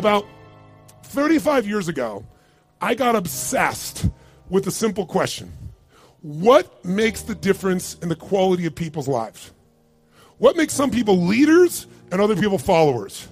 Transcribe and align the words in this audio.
About 0.00 0.26
35 1.02 1.66
years 1.66 1.86
ago, 1.86 2.24
I 2.80 2.94
got 2.94 3.16
obsessed 3.16 4.08
with 4.48 4.66
a 4.66 4.70
simple 4.70 5.04
question 5.04 5.52
What 6.22 6.82
makes 6.86 7.20
the 7.20 7.34
difference 7.34 7.96
in 7.96 8.08
the 8.08 8.16
quality 8.16 8.64
of 8.64 8.74
people's 8.74 9.08
lives? 9.08 9.52
What 10.38 10.56
makes 10.56 10.72
some 10.72 10.90
people 10.90 11.18
leaders 11.18 11.86
and 12.10 12.18
other 12.18 12.34
people 12.34 12.56
followers? 12.56 13.28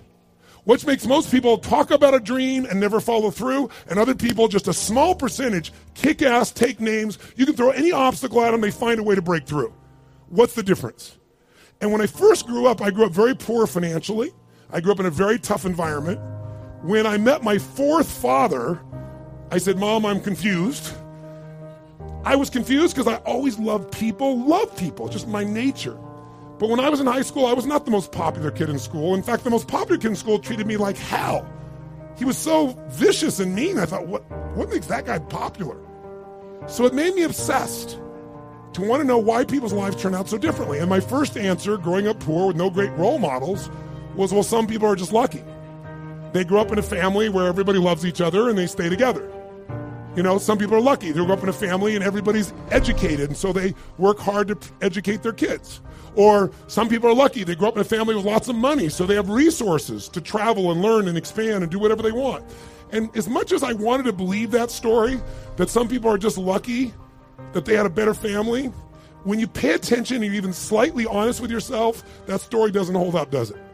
What 0.64 0.86
makes 0.86 1.06
most 1.06 1.30
people 1.30 1.56
talk 1.56 1.90
about 1.90 2.12
a 2.12 2.20
dream 2.20 2.66
and 2.66 2.78
never 2.78 3.00
follow 3.00 3.30
through, 3.30 3.70
and 3.88 3.98
other 3.98 4.14
people, 4.14 4.46
just 4.46 4.68
a 4.68 4.74
small 4.74 5.14
percentage, 5.14 5.72
kick 5.94 6.20
ass, 6.20 6.50
take 6.50 6.80
names. 6.80 7.18
You 7.34 7.46
can 7.46 7.56
throw 7.56 7.70
any 7.70 7.92
obstacle 7.92 8.42
at 8.42 8.50
them, 8.50 8.60
they 8.60 8.70
find 8.70 9.00
a 9.00 9.02
way 9.02 9.14
to 9.14 9.22
break 9.22 9.46
through. 9.46 9.72
What's 10.28 10.52
the 10.52 10.62
difference? 10.62 11.16
And 11.80 11.92
when 11.92 12.02
I 12.02 12.06
first 12.06 12.46
grew 12.46 12.66
up, 12.66 12.82
I 12.82 12.90
grew 12.90 13.06
up 13.06 13.12
very 13.12 13.34
poor 13.34 13.66
financially. 13.66 14.32
I 14.70 14.82
grew 14.82 14.92
up 14.92 15.00
in 15.00 15.06
a 15.06 15.10
very 15.10 15.38
tough 15.38 15.64
environment. 15.64 16.20
When 16.82 17.06
I 17.06 17.18
met 17.18 17.42
my 17.42 17.58
fourth 17.58 18.08
father, 18.08 18.80
I 19.50 19.58
said, 19.58 19.78
Mom, 19.78 20.06
I'm 20.06 20.20
confused. 20.20 20.94
I 22.24 22.36
was 22.36 22.50
confused 22.50 22.94
because 22.94 23.12
I 23.12 23.16
always 23.22 23.58
loved 23.58 23.92
people, 23.92 24.38
love 24.46 24.76
people, 24.76 25.08
just 25.08 25.26
my 25.26 25.42
nature. 25.42 25.98
But 26.58 26.68
when 26.68 26.78
I 26.80 26.88
was 26.88 27.00
in 27.00 27.06
high 27.06 27.22
school, 27.22 27.46
I 27.46 27.52
was 27.52 27.66
not 27.66 27.84
the 27.84 27.90
most 27.90 28.12
popular 28.12 28.50
kid 28.50 28.68
in 28.68 28.78
school. 28.78 29.14
In 29.14 29.22
fact, 29.22 29.44
the 29.44 29.50
most 29.50 29.66
popular 29.66 29.98
kid 29.98 30.08
in 30.08 30.16
school 30.16 30.38
treated 30.38 30.66
me 30.66 30.76
like 30.76 30.96
hell. 30.96 31.48
He 32.16 32.24
was 32.24 32.36
so 32.36 32.78
vicious 32.88 33.40
and 33.40 33.54
mean. 33.54 33.78
I 33.78 33.86
thought, 33.86 34.06
what, 34.06 34.28
what 34.56 34.68
makes 34.68 34.86
that 34.86 35.06
guy 35.06 35.18
popular? 35.18 35.78
So 36.66 36.84
it 36.84 36.94
made 36.94 37.14
me 37.14 37.22
obsessed 37.22 37.98
to 38.72 38.82
want 38.82 39.00
to 39.00 39.06
know 39.06 39.18
why 39.18 39.44
people's 39.44 39.72
lives 39.72 40.00
turn 40.00 40.14
out 40.14 40.28
so 40.28 40.36
differently. 40.36 40.78
And 40.78 40.88
my 40.88 41.00
first 41.00 41.36
answer, 41.36 41.76
growing 41.76 42.06
up 42.06 42.20
poor 42.20 42.48
with 42.48 42.56
no 42.56 42.70
great 42.70 42.90
role 42.90 43.18
models, 43.18 43.70
was 44.14 44.32
well, 44.32 44.42
some 44.42 44.66
people 44.66 44.88
are 44.88 44.96
just 44.96 45.12
lucky. 45.12 45.44
They 46.32 46.44
grew 46.44 46.58
up 46.58 46.70
in 46.72 46.78
a 46.78 46.82
family 46.82 47.28
where 47.28 47.46
everybody 47.46 47.78
loves 47.78 48.04
each 48.04 48.20
other 48.20 48.48
and 48.48 48.58
they 48.58 48.66
stay 48.66 48.88
together. 48.88 49.30
You 50.16 50.22
know, 50.22 50.38
some 50.38 50.58
people 50.58 50.76
are 50.76 50.80
lucky. 50.80 51.12
They 51.12 51.24
grew 51.24 51.32
up 51.32 51.42
in 51.42 51.48
a 51.48 51.52
family 51.52 51.94
and 51.94 52.04
everybody's 52.04 52.52
educated, 52.70 53.28
and 53.28 53.36
so 53.36 53.52
they 53.52 53.74
work 53.98 54.18
hard 54.18 54.48
to 54.48 54.58
educate 54.80 55.22
their 55.22 55.32
kids. 55.32 55.80
Or 56.16 56.50
some 56.66 56.88
people 56.88 57.08
are 57.08 57.14
lucky. 57.14 57.44
They 57.44 57.54
grow 57.54 57.68
up 57.68 57.76
in 57.76 57.80
a 57.80 57.84
family 57.84 58.16
with 58.16 58.24
lots 58.24 58.48
of 58.48 58.56
money, 58.56 58.88
so 58.88 59.06
they 59.06 59.14
have 59.14 59.30
resources 59.30 60.08
to 60.08 60.20
travel 60.20 60.72
and 60.72 60.82
learn 60.82 61.06
and 61.06 61.16
expand 61.16 61.62
and 61.62 61.70
do 61.70 61.78
whatever 61.78 62.02
they 62.02 62.10
want. 62.10 62.44
And 62.90 63.16
as 63.16 63.28
much 63.28 63.52
as 63.52 63.62
I 63.62 63.74
wanted 63.74 64.04
to 64.04 64.12
believe 64.12 64.50
that 64.50 64.72
story, 64.72 65.20
that 65.56 65.70
some 65.70 65.86
people 65.86 66.10
are 66.10 66.18
just 66.18 66.36
lucky 66.36 66.92
that 67.52 67.64
they 67.64 67.76
had 67.76 67.86
a 67.86 67.90
better 67.90 68.14
family, 68.14 68.72
when 69.22 69.38
you 69.38 69.46
pay 69.46 69.72
attention 69.72 70.16
and 70.16 70.24
you're 70.26 70.34
even 70.34 70.52
slightly 70.52 71.06
honest 71.06 71.40
with 71.40 71.50
yourself, 71.50 72.02
that 72.26 72.40
story 72.40 72.72
doesn't 72.72 72.94
hold 72.94 73.14
up, 73.14 73.30
does 73.30 73.50
it? 73.50 73.67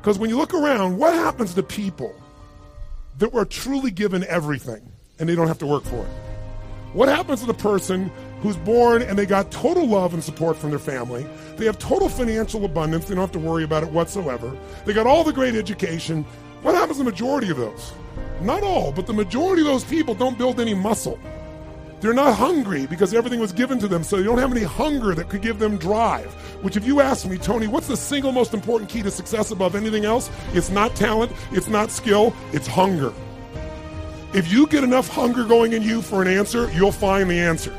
Because 0.00 0.18
when 0.18 0.30
you 0.30 0.36
look 0.36 0.54
around, 0.54 0.96
what 0.96 1.14
happens 1.14 1.54
to 1.54 1.62
people 1.62 2.14
that 3.18 3.32
were 3.32 3.44
truly 3.44 3.90
given 3.90 4.24
everything 4.24 4.92
and 5.18 5.28
they 5.28 5.34
don't 5.34 5.48
have 5.48 5.58
to 5.58 5.66
work 5.66 5.84
for 5.84 5.96
it? 5.96 6.10
What 6.92 7.08
happens 7.08 7.40
to 7.40 7.46
the 7.46 7.54
person 7.54 8.10
who's 8.40 8.56
born 8.56 9.02
and 9.02 9.18
they 9.18 9.26
got 9.26 9.50
total 9.50 9.86
love 9.86 10.14
and 10.14 10.24
support 10.24 10.56
from 10.56 10.70
their 10.70 10.78
family? 10.78 11.26
They 11.56 11.66
have 11.66 11.78
total 11.78 12.08
financial 12.08 12.64
abundance. 12.64 13.06
They 13.06 13.14
don't 13.14 13.22
have 13.22 13.32
to 13.32 13.38
worry 13.38 13.64
about 13.64 13.82
it 13.82 13.90
whatsoever. 13.90 14.56
They 14.86 14.94
got 14.94 15.06
all 15.06 15.24
the 15.24 15.32
great 15.32 15.54
education. 15.54 16.24
What 16.62 16.74
happens 16.74 16.98
to 16.98 17.04
the 17.04 17.10
majority 17.10 17.50
of 17.50 17.58
those? 17.58 17.92
Not 18.40 18.62
all, 18.62 18.92
but 18.92 19.06
the 19.06 19.12
majority 19.12 19.62
of 19.62 19.66
those 19.66 19.84
people 19.84 20.14
don't 20.14 20.38
build 20.38 20.60
any 20.60 20.74
muscle. 20.74 21.18
They're 22.00 22.14
not 22.14 22.34
hungry 22.34 22.86
because 22.86 23.12
everything 23.12 23.40
was 23.40 23.52
given 23.52 23.80
to 23.80 23.88
them, 23.88 24.04
so 24.04 24.16
they 24.16 24.22
don't 24.22 24.38
have 24.38 24.52
any 24.52 24.62
hunger 24.62 25.14
that 25.16 25.28
could 25.28 25.42
give 25.42 25.58
them 25.58 25.76
drive. 25.78 26.32
Which, 26.62 26.76
if 26.76 26.86
you 26.86 27.00
ask 27.00 27.26
me, 27.26 27.38
Tony, 27.38 27.66
what's 27.66 27.88
the 27.88 27.96
single 27.96 28.30
most 28.30 28.54
important 28.54 28.88
key 28.88 29.02
to 29.02 29.10
success 29.10 29.50
above 29.50 29.74
anything 29.74 30.04
else? 30.04 30.30
It's 30.52 30.70
not 30.70 30.94
talent, 30.94 31.32
it's 31.50 31.66
not 31.66 31.90
skill, 31.90 32.32
it's 32.52 32.68
hunger. 32.68 33.12
If 34.32 34.52
you 34.52 34.66
get 34.68 34.84
enough 34.84 35.08
hunger 35.08 35.44
going 35.44 35.72
in 35.72 35.82
you 35.82 36.00
for 36.00 36.22
an 36.22 36.28
answer, 36.28 36.70
you'll 36.72 36.92
find 36.92 37.28
the 37.28 37.38
answer. 37.38 37.76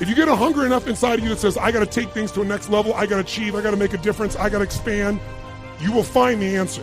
If 0.00 0.08
you 0.08 0.14
get 0.14 0.28
a 0.28 0.36
hunger 0.36 0.66
enough 0.66 0.86
inside 0.86 1.18
of 1.18 1.24
you 1.24 1.30
that 1.30 1.38
says, 1.38 1.56
I 1.56 1.72
got 1.72 1.80
to 1.80 1.86
take 1.86 2.10
things 2.10 2.30
to 2.32 2.42
a 2.42 2.44
next 2.44 2.68
level, 2.68 2.92
I 2.94 3.06
got 3.06 3.16
to 3.16 3.20
achieve, 3.22 3.54
I 3.54 3.62
got 3.62 3.70
to 3.70 3.76
make 3.76 3.94
a 3.94 3.98
difference, 3.98 4.36
I 4.36 4.50
got 4.50 4.58
to 4.58 4.64
expand, 4.64 5.20
you 5.80 5.90
will 5.92 6.02
find 6.02 6.42
the 6.42 6.56
answer. 6.56 6.82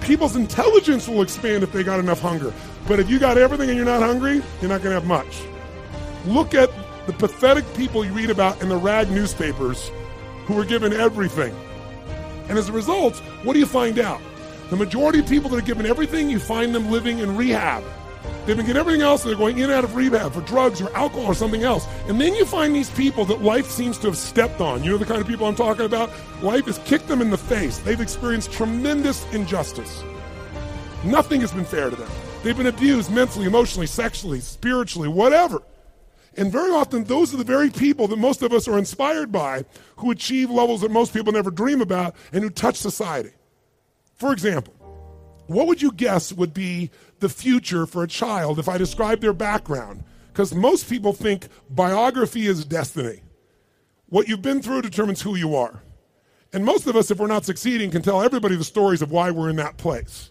People's 0.00 0.36
intelligence 0.36 1.08
will 1.08 1.22
expand 1.22 1.62
if 1.64 1.72
they 1.72 1.82
got 1.82 1.98
enough 1.98 2.20
hunger. 2.20 2.52
But 2.86 3.00
if 3.00 3.10
you 3.10 3.18
got 3.18 3.36
everything 3.38 3.68
and 3.68 3.76
you're 3.76 3.86
not 3.86 4.02
hungry, 4.02 4.42
you're 4.60 4.70
not 4.70 4.82
going 4.82 4.94
to 4.94 5.00
have 5.00 5.06
much. 5.06 5.42
Look 6.26 6.54
at 6.54 6.70
the 7.06 7.12
pathetic 7.12 7.64
people 7.74 8.04
you 8.04 8.12
read 8.12 8.30
about 8.30 8.60
in 8.62 8.68
the 8.68 8.76
rag 8.76 9.10
newspapers 9.10 9.90
who 10.44 10.54
were 10.54 10.64
given 10.64 10.92
everything. 10.92 11.54
And 12.48 12.58
as 12.58 12.68
a 12.68 12.72
result, 12.72 13.16
what 13.44 13.54
do 13.54 13.58
you 13.58 13.66
find 13.66 13.98
out? 13.98 14.20
The 14.70 14.76
majority 14.76 15.20
of 15.20 15.28
people 15.28 15.50
that 15.50 15.56
are 15.56 15.66
given 15.66 15.86
everything, 15.86 16.28
you 16.28 16.38
find 16.38 16.74
them 16.74 16.90
living 16.90 17.18
in 17.20 17.36
rehab. 17.36 17.82
They've 18.44 18.56
been 18.56 18.66
getting 18.66 18.80
everything 18.80 19.02
else, 19.02 19.22
and 19.22 19.30
they're 19.30 19.38
going 19.38 19.58
in 19.58 19.64
and 19.64 19.72
out 19.72 19.84
of 19.84 19.94
rehab 19.94 20.32
for 20.32 20.40
drugs 20.42 20.80
or 20.80 20.94
alcohol 20.96 21.26
or 21.26 21.34
something 21.34 21.62
else. 21.62 21.86
And 22.06 22.20
then 22.20 22.34
you 22.34 22.44
find 22.44 22.74
these 22.74 22.90
people 22.90 23.24
that 23.26 23.42
life 23.42 23.70
seems 23.70 23.96
to 23.98 24.08
have 24.08 24.16
stepped 24.16 24.60
on. 24.60 24.82
You 24.82 24.90
know 24.90 24.98
the 24.98 25.06
kind 25.06 25.20
of 25.20 25.26
people 25.26 25.46
I'm 25.46 25.54
talking 25.54 25.86
about? 25.86 26.10
Life 26.42 26.66
has 26.66 26.78
kicked 26.80 27.08
them 27.08 27.20
in 27.20 27.30
the 27.30 27.38
face. 27.38 27.78
They've 27.78 28.00
experienced 28.00 28.52
tremendous 28.52 29.24
injustice. 29.32 30.02
Nothing 31.04 31.40
has 31.40 31.52
been 31.52 31.64
fair 31.64 31.90
to 31.90 31.96
them. 31.96 32.10
They've 32.42 32.56
been 32.56 32.66
abused 32.66 33.12
mentally, 33.12 33.46
emotionally, 33.46 33.86
sexually, 33.86 34.40
spiritually, 34.40 35.08
whatever. 35.08 35.62
And 36.36 36.52
very 36.52 36.70
often, 36.70 37.04
those 37.04 37.34
are 37.34 37.36
the 37.36 37.44
very 37.44 37.70
people 37.70 38.06
that 38.08 38.18
most 38.18 38.42
of 38.42 38.52
us 38.52 38.68
are 38.68 38.78
inspired 38.78 39.32
by 39.32 39.64
who 39.96 40.10
achieve 40.10 40.50
levels 40.50 40.80
that 40.82 40.90
most 40.90 41.12
people 41.12 41.32
never 41.32 41.50
dream 41.50 41.80
about 41.80 42.14
and 42.32 42.42
who 42.42 42.50
touch 42.50 42.76
society. 42.76 43.32
For 44.14 44.32
example, 44.32 44.74
what 45.46 45.66
would 45.66 45.82
you 45.82 45.90
guess 45.90 46.32
would 46.32 46.54
be 46.54 46.90
the 47.18 47.28
future 47.28 47.84
for 47.84 48.04
a 48.04 48.08
child 48.08 48.58
if 48.58 48.68
I 48.68 48.78
described 48.78 49.22
their 49.22 49.32
background? 49.32 50.04
Because 50.28 50.54
most 50.54 50.88
people 50.88 51.12
think 51.12 51.48
biography 51.68 52.46
is 52.46 52.64
destiny. 52.64 53.22
What 54.06 54.28
you've 54.28 54.42
been 54.42 54.62
through 54.62 54.82
determines 54.82 55.22
who 55.22 55.34
you 55.34 55.56
are. 55.56 55.82
And 56.52 56.64
most 56.64 56.86
of 56.86 56.96
us, 56.96 57.10
if 57.10 57.18
we're 57.18 57.26
not 57.26 57.44
succeeding, 57.44 57.90
can 57.90 58.02
tell 58.02 58.22
everybody 58.22 58.56
the 58.56 58.64
stories 58.64 59.02
of 59.02 59.10
why 59.10 59.30
we're 59.30 59.50
in 59.50 59.56
that 59.56 59.76
place. 59.76 60.30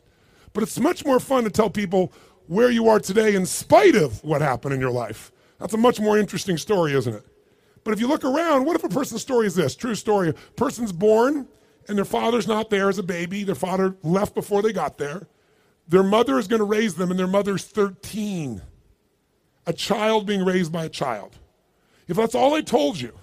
But 0.54 0.64
it's 0.64 0.80
much 0.80 1.06
more 1.06 1.20
fun 1.20 1.44
to 1.44 1.50
tell 1.50 1.70
people 1.70 2.14
where 2.48 2.72
you 2.72 2.88
are 2.88 3.00
today 3.00 3.36
in 3.36 3.46
spite 3.46 3.96
of 3.96 4.24
what 4.24 4.42
happened 4.42 4.74
in 4.74 4.80
your 4.80 4.92
life 4.92 5.32
that's 5.60 5.74
a 5.74 5.78
much 5.78 6.00
more 6.00 6.18
interesting 6.18 6.58
story, 6.58 6.94
isn't 6.94 7.14
it? 7.14 7.26
But 7.84 7.94
if 7.94 8.00
you 8.00 8.08
look 8.08 8.24
around, 8.24 8.66
what 8.66 8.76
if 8.76 8.84
a 8.84 8.90
person's 8.90 9.22
story 9.22 9.48
is 9.48 9.56
this? 9.56 9.76
True 9.76 9.96
story. 9.96 10.34
Person's 10.56 10.92
born 10.92 11.48
and 11.88 11.98
their 11.98 12.06
father's 12.06 12.48
not 12.48 12.70
there 12.70 12.88
as 12.88 12.98
a 12.98 13.04
baby. 13.04 13.44
Their 13.44 13.56
father 13.56 13.96
left 14.04 14.36
before 14.36 14.62
they 14.62 14.72
got 14.72 14.98
there. 14.98 15.28
Their 15.88 16.04
mother 16.04 16.38
is 16.38 16.48
going 16.48 16.60
to 16.60 16.66
raise 16.66 16.94
them, 16.96 17.10
and 17.10 17.20
their 17.20 17.28
mother's 17.28 17.66
13. 17.66 18.62
A 19.66 19.74
child 19.74 20.28
being 20.28 20.46
raised 20.46 20.72
by 20.72 20.86
a 20.86 20.90
child. 20.90 21.38
If 22.08 22.16
that's 22.16 22.36
all 22.36 22.54
I 22.54 22.62
told 22.62 23.00
you, 23.02 23.14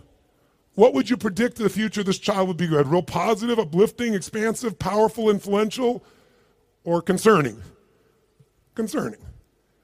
what 0.75 0.93
would 0.95 1.09
you 1.09 1.17
predict 1.17 1.57
the 1.57 1.69
future 1.69 2.01
of 2.01 2.07
this 2.07 2.19
child 2.19 2.49
would 2.49 2.57
be 2.57 2.67
good? 2.67 2.89
Real 2.89 3.03
positive, 3.03 3.59
uplifting, 3.59 4.15
expansive, 4.15 4.79
powerful, 4.79 5.31
influential, 5.31 6.05
or 6.85 7.01
concerning? 7.01 7.63
Concerning. 8.75 9.21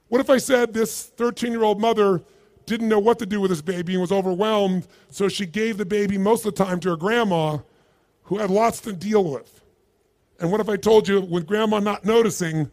What 0.08 0.20
if 0.20 0.28
I 0.28 0.38
said 0.38 0.74
this 0.74 1.04
13 1.04 1.52
year 1.52 1.62
old 1.62 1.80
mother 1.80 2.20
didn't 2.66 2.88
know 2.88 2.98
what 2.98 3.18
to 3.18 3.26
do 3.26 3.40
with 3.40 3.50
this 3.50 3.62
baby 3.62 3.92
and 3.92 4.00
was 4.00 4.12
overwhelmed, 4.12 4.86
so 5.10 5.28
she 5.28 5.46
gave 5.46 5.78
the 5.78 5.84
baby 5.84 6.18
most 6.18 6.44
of 6.44 6.54
the 6.54 6.64
time 6.64 6.80
to 6.80 6.90
her 6.90 6.96
grandma, 6.96 7.58
who 8.24 8.38
had 8.38 8.50
lots 8.50 8.80
to 8.80 8.92
deal 8.92 9.24
with. 9.24 9.62
And 10.40 10.50
what 10.50 10.60
if 10.60 10.68
I 10.68 10.76
told 10.76 11.08
you, 11.08 11.20
with 11.20 11.46
grandma 11.46 11.78
not 11.78 12.04
noticing, 12.04 12.70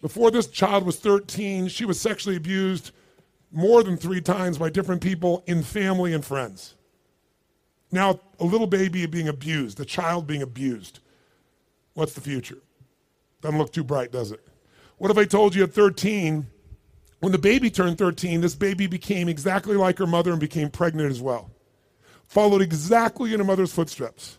before 0.00 0.30
this 0.30 0.46
child 0.46 0.84
was 0.84 0.98
13, 0.98 1.68
she 1.68 1.84
was 1.84 2.00
sexually 2.00 2.36
abused 2.36 2.92
more 3.52 3.82
than 3.82 3.96
three 3.96 4.20
times 4.20 4.58
by 4.58 4.70
different 4.70 5.00
people 5.00 5.42
in 5.46 5.62
family 5.62 6.12
and 6.12 6.24
friends. 6.24 6.74
Now, 7.90 8.20
a 8.40 8.44
little 8.44 8.66
baby 8.66 9.06
being 9.06 9.28
abused, 9.28 9.80
a 9.80 9.84
child 9.84 10.26
being 10.26 10.42
abused. 10.42 11.00
What's 11.94 12.14
the 12.14 12.20
future? 12.20 12.58
Doesn't 13.40 13.58
look 13.58 13.72
too 13.72 13.84
bright, 13.84 14.12
does 14.12 14.32
it? 14.32 14.46
What 14.98 15.10
if 15.10 15.18
I 15.18 15.24
told 15.24 15.54
you 15.54 15.62
at 15.64 15.72
13, 15.72 16.46
When 17.20 17.32
the 17.32 17.38
baby 17.38 17.70
turned 17.70 17.98
13, 17.98 18.40
this 18.40 18.54
baby 18.54 18.86
became 18.86 19.28
exactly 19.28 19.76
like 19.76 19.98
her 19.98 20.06
mother 20.06 20.32
and 20.32 20.40
became 20.40 20.70
pregnant 20.70 21.10
as 21.10 21.20
well. 21.20 21.50
Followed 22.26 22.62
exactly 22.62 23.32
in 23.32 23.40
her 23.40 23.46
mother's 23.46 23.72
footsteps. 23.72 24.38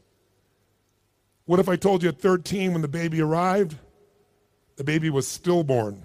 What 1.46 1.60
if 1.60 1.70
I 1.70 1.76
told 1.76 2.04
you 2.04 2.10
at 2.10 2.20
13 2.20 2.74
when 2.74 2.82
the 2.82 2.88
baby 2.88 3.22
arrived, 3.22 3.78
the 4.76 4.84
baby 4.84 5.10
was 5.10 5.28
stillborn? 5.28 6.04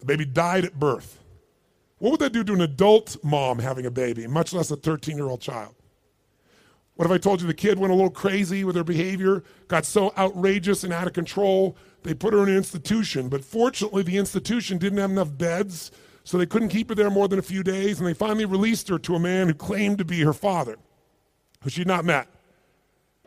The 0.00 0.06
baby 0.06 0.24
died 0.24 0.64
at 0.64 0.78
birth. 0.78 1.18
What 1.98 2.10
would 2.10 2.20
that 2.20 2.32
do 2.32 2.44
to 2.44 2.52
an 2.52 2.60
adult 2.60 3.16
mom 3.24 3.58
having 3.58 3.86
a 3.86 3.90
baby, 3.90 4.26
much 4.26 4.52
less 4.52 4.70
a 4.70 4.76
13 4.76 5.16
year 5.16 5.28
old 5.28 5.40
child? 5.40 5.74
What 6.94 7.06
if 7.06 7.12
I 7.12 7.18
told 7.18 7.40
you 7.40 7.46
the 7.46 7.54
kid 7.54 7.78
went 7.78 7.92
a 7.92 7.96
little 7.96 8.10
crazy 8.10 8.64
with 8.64 8.74
her 8.74 8.84
behavior, 8.84 9.44
got 9.68 9.84
so 9.84 10.12
outrageous 10.18 10.82
and 10.82 10.92
out 10.92 11.06
of 11.06 11.12
control, 11.12 11.76
they 12.02 12.14
put 12.14 12.32
her 12.32 12.42
in 12.42 12.48
an 12.48 12.56
institution. 12.56 13.28
But 13.28 13.44
fortunately, 13.44 14.02
the 14.02 14.16
institution 14.16 14.78
didn't 14.78 14.98
have 14.98 15.10
enough 15.10 15.36
beds, 15.36 15.90
so 16.24 16.38
they 16.38 16.46
couldn't 16.46 16.68
keep 16.68 16.88
her 16.88 16.94
there 16.94 17.10
more 17.10 17.28
than 17.28 17.38
a 17.38 17.42
few 17.42 17.62
days, 17.62 17.98
and 17.98 18.08
they 18.08 18.14
finally 18.14 18.44
released 18.44 18.88
her 18.88 18.98
to 18.98 19.14
a 19.14 19.20
man 19.20 19.48
who 19.48 19.54
claimed 19.54 19.98
to 19.98 20.04
be 20.04 20.20
her 20.20 20.32
father, 20.32 20.76
who 21.62 21.70
she'd 21.70 21.86
not 21.86 22.04
met. 22.04 22.28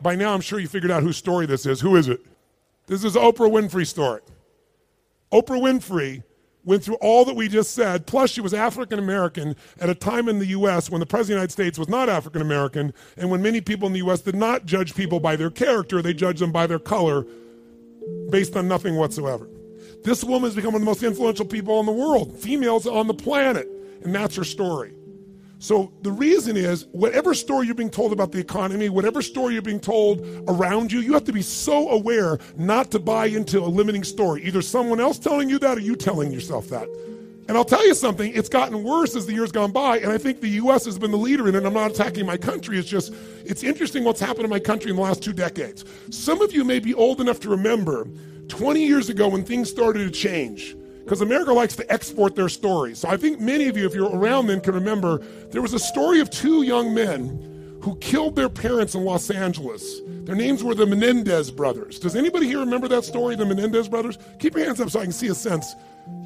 By 0.00 0.16
now, 0.16 0.34
I'm 0.34 0.40
sure 0.40 0.58
you 0.58 0.68
figured 0.68 0.90
out 0.90 1.02
whose 1.02 1.16
story 1.16 1.46
this 1.46 1.66
is. 1.66 1.80
Who 1.80 1.96
is 1.96 2.08
it? 2.08 2.20
This 2.86 3.04
is 3.04 3.14
Oprah 3.14 3.50
Winfrey's 3.50 3.88
story. 3.88 4.20
Oprah 5.32 5.60
Winfrey 5.60 6.22
went 6.64 6.84
through 6.84 6.96
all 6.96 7.24
that 7.24 7.34
we 7.34 7.48
just 7.48 7.72
said, 7.72 8.06
plus 8.06 8.30
she 8.30 8.40
was 8.40 8.54
African 8.54 8.98
American 8.98 9.56
at 9.80 9.90
a 9.90 9.94
time 9.94 10.28
in 10.28 10.38
the 10.38 10.46
U.S. 10.46 10.90
when 10.90 11.00
the 11.00 11.06
President 11.06 11.22
of 11.22 11.28
the 11.28 11.34
United 11.34 11.52
States 11.52 11.78
was 11.78 11.88
not 11.88 12.08
African 12.08 12.42
American, 12.42 12.92
and 13.16 13.30
when 13.30 13.42
many 13.42 13.60
people 13.60 13.86
in 13.86 13.92
the 13.92 13.98
U.S. 14.00 14.20
did 14.20 14.36
not 14.36 14.66
judge 14.66 14.94
people 14.94 15.20
by 15.20 15.36
their 15.36 15.50
character, 15.50 16.02
they 16.02 16.14
judged 16.14 16.40
them 16.40 16.52
by 16.52 16.66
their 16.66 16.78
color 16.78 17.26
based 18.30 18.56
on 18.56 18.68
nothing 18.68 18.96
whatsoever. 18.96 19.48
This 20.04 20.24
woman 20.24 20.44
has 20.48 20.56
become 20.56 20.72
one 20.72 20.82
of 20.82 20.86
the 20.86 20.90
most 20.90 21.02
influential 21.02 21.46
people 21.46 21.78
in 21.80 21.86
the 21.86 21.92
world, 21.92 22.36
females 22.38 22.86
on 22.86 23.06
the 23.06 23.14
planet, 23.14 23.68
and 24.02 24.14
that's 24.14 24.34
her 24.36 24.44
story. 24.44 24.94
So 25.62 25.92
the 26.02 26.10
reason 26.10 26.56
is, 26.56 26.86
whatever 26.90 27.34
story 27.34 27.66
you're 27.66 27.76
being 27.76 27.88
told 27.88 28.12
about 28.12 28.32
the 28.32 28.40
economy, 28.40 28.88
whatever 28.88 29.22
story 29.22 29.52
you're 29.52 29.62
being 29.62 29.78
told 29.78 30.26
around 30.48 30.90
you, 30.90 30.98
you 30.98 31.12
have 31.12 31.22
to 31.24 31.32
be 31.32 31.42
so 31.42 31.88
aware 31.90 32.40
not 32.56 32.90
to 32.90 32.98
buy 32.98 33.26
into 33.26 33.60
a 33.60 33.70
limiting 33.70 34.02
story. 34.02 34.42
Either 34.42 34.60
someone 34.60 34.98
else 34.98 35.20
telling 35.20 35.48
you 35.48 35.60
that 35.60 35.78
or 35.78 35.80
you 35.80 35.94
telling 35.94 36.32
yourself 36.32 36.68
that. 36.70 36.88
And 37.48 37.56
I'll 37.56 37.64
tell 37.64 37.84
you 37.86 37.94
something, 37.94 38.32
it's 38.34 38.48
gotten 38.48 38.84
worse 38.84 39.16
as 39.16 39.26
the 39.26 39.32
years 39.32 39.50
gone 39.50 39.72
by, 39.72 39.98
and 39.98 40.12
I 40.12 40.18
think 40.18 40.40
the 40.40 40.48
US 40.48 40.84
has 40.84 40.98
been 40.98 41.10
the 41.10 41.18
leader 41.18 41.48
in 41.48 41.54
it. 41.54 41.64
I'm 41.64 41.74
not 41.74 41.90
attacking 41.90 42.24
my 42.24 42.36
country, 42.36 42.78
it's 42.78 42.88
just, 42.88 43.12
it's 43.44 43.62
interesting 43.64 44.04
what's 44.04 44.20
happened 44.20 44.44
in 44.44 44.50
my 44.50 44.60
country 44.60 44.90
in 44.90 44.96
the 44.96 45.02
last 45.02 45.22
two 45.22 45.32
decades. 45.32 45.84
Some 46.10 46.40
of 46.40 46.52
you 46.52 46.64
may 46.64 46.78
be 46.78 46.94
old 46.94 47.20
enough 47.20 47.40
to 47.40 47.48
remember 47.48 48.06
20 48.48 48.84
years 48.84 49.08
ago 49.08 49.28
when 49.28 49.44
things 49.44 49.68
started 49.70 50.04
to 50.04 50.10
change 50.10 50.76
because 51.04 51.20
America 51.20 51.52
likes 51.52 51.74
to 51.76 51.92
export 51.92 52.36
their 52.36 52.48
stories. 52.48 52.98
So 52.98 53.08
I 53.08 53.16
think 53.16 53.40
many 53.40 53.66
of 53.68 53.76
you, 53.76 53.86
if 53.86 53.94
you're 53.94 54.14
around 54.14 54.46
then, 54.46 54.60
can 54.60 54.74
remember 54.74 55.18
there 55.50 55.62
was 55.62 55.74
a 55.74 55.78
story 55.78 56.20
of 56.20 56.30
two 56.30 56.62
young 56.62 56.94
men 56.94 57.51
who 57.82 57.96
killed 57.96 58.36
their 58.36 58.48
parents 58.48 58.94
in 58.94 59.04
Los 59.04 59.28
Angeles. 59.28 60.00
Their 60.06 60.36
names 60.36 60.62
were 60.62 60.74
the 60.74 60.86
Menendez 60.86 61.50
brothers. 61.50 61.98
Does 61.98 62.14
anybody 62.14 62.46
here 62.46 62.60
remember 62.60 62.86
that 62.88 63.04
story, 63.04 63.34
the 63.34 63.44
Menendez 63.44 63.88
brothers? 63.88 64.18
Keep 64.38 64.54
your 64.54 64.64
hands 64.64 64.80
up 64.80 64.88
so 64.88 65.00
I 65.00 65.02
can 65.02 65.12
see 65.12 65.26
a 65.26 65.34
sense. 65.34 65.74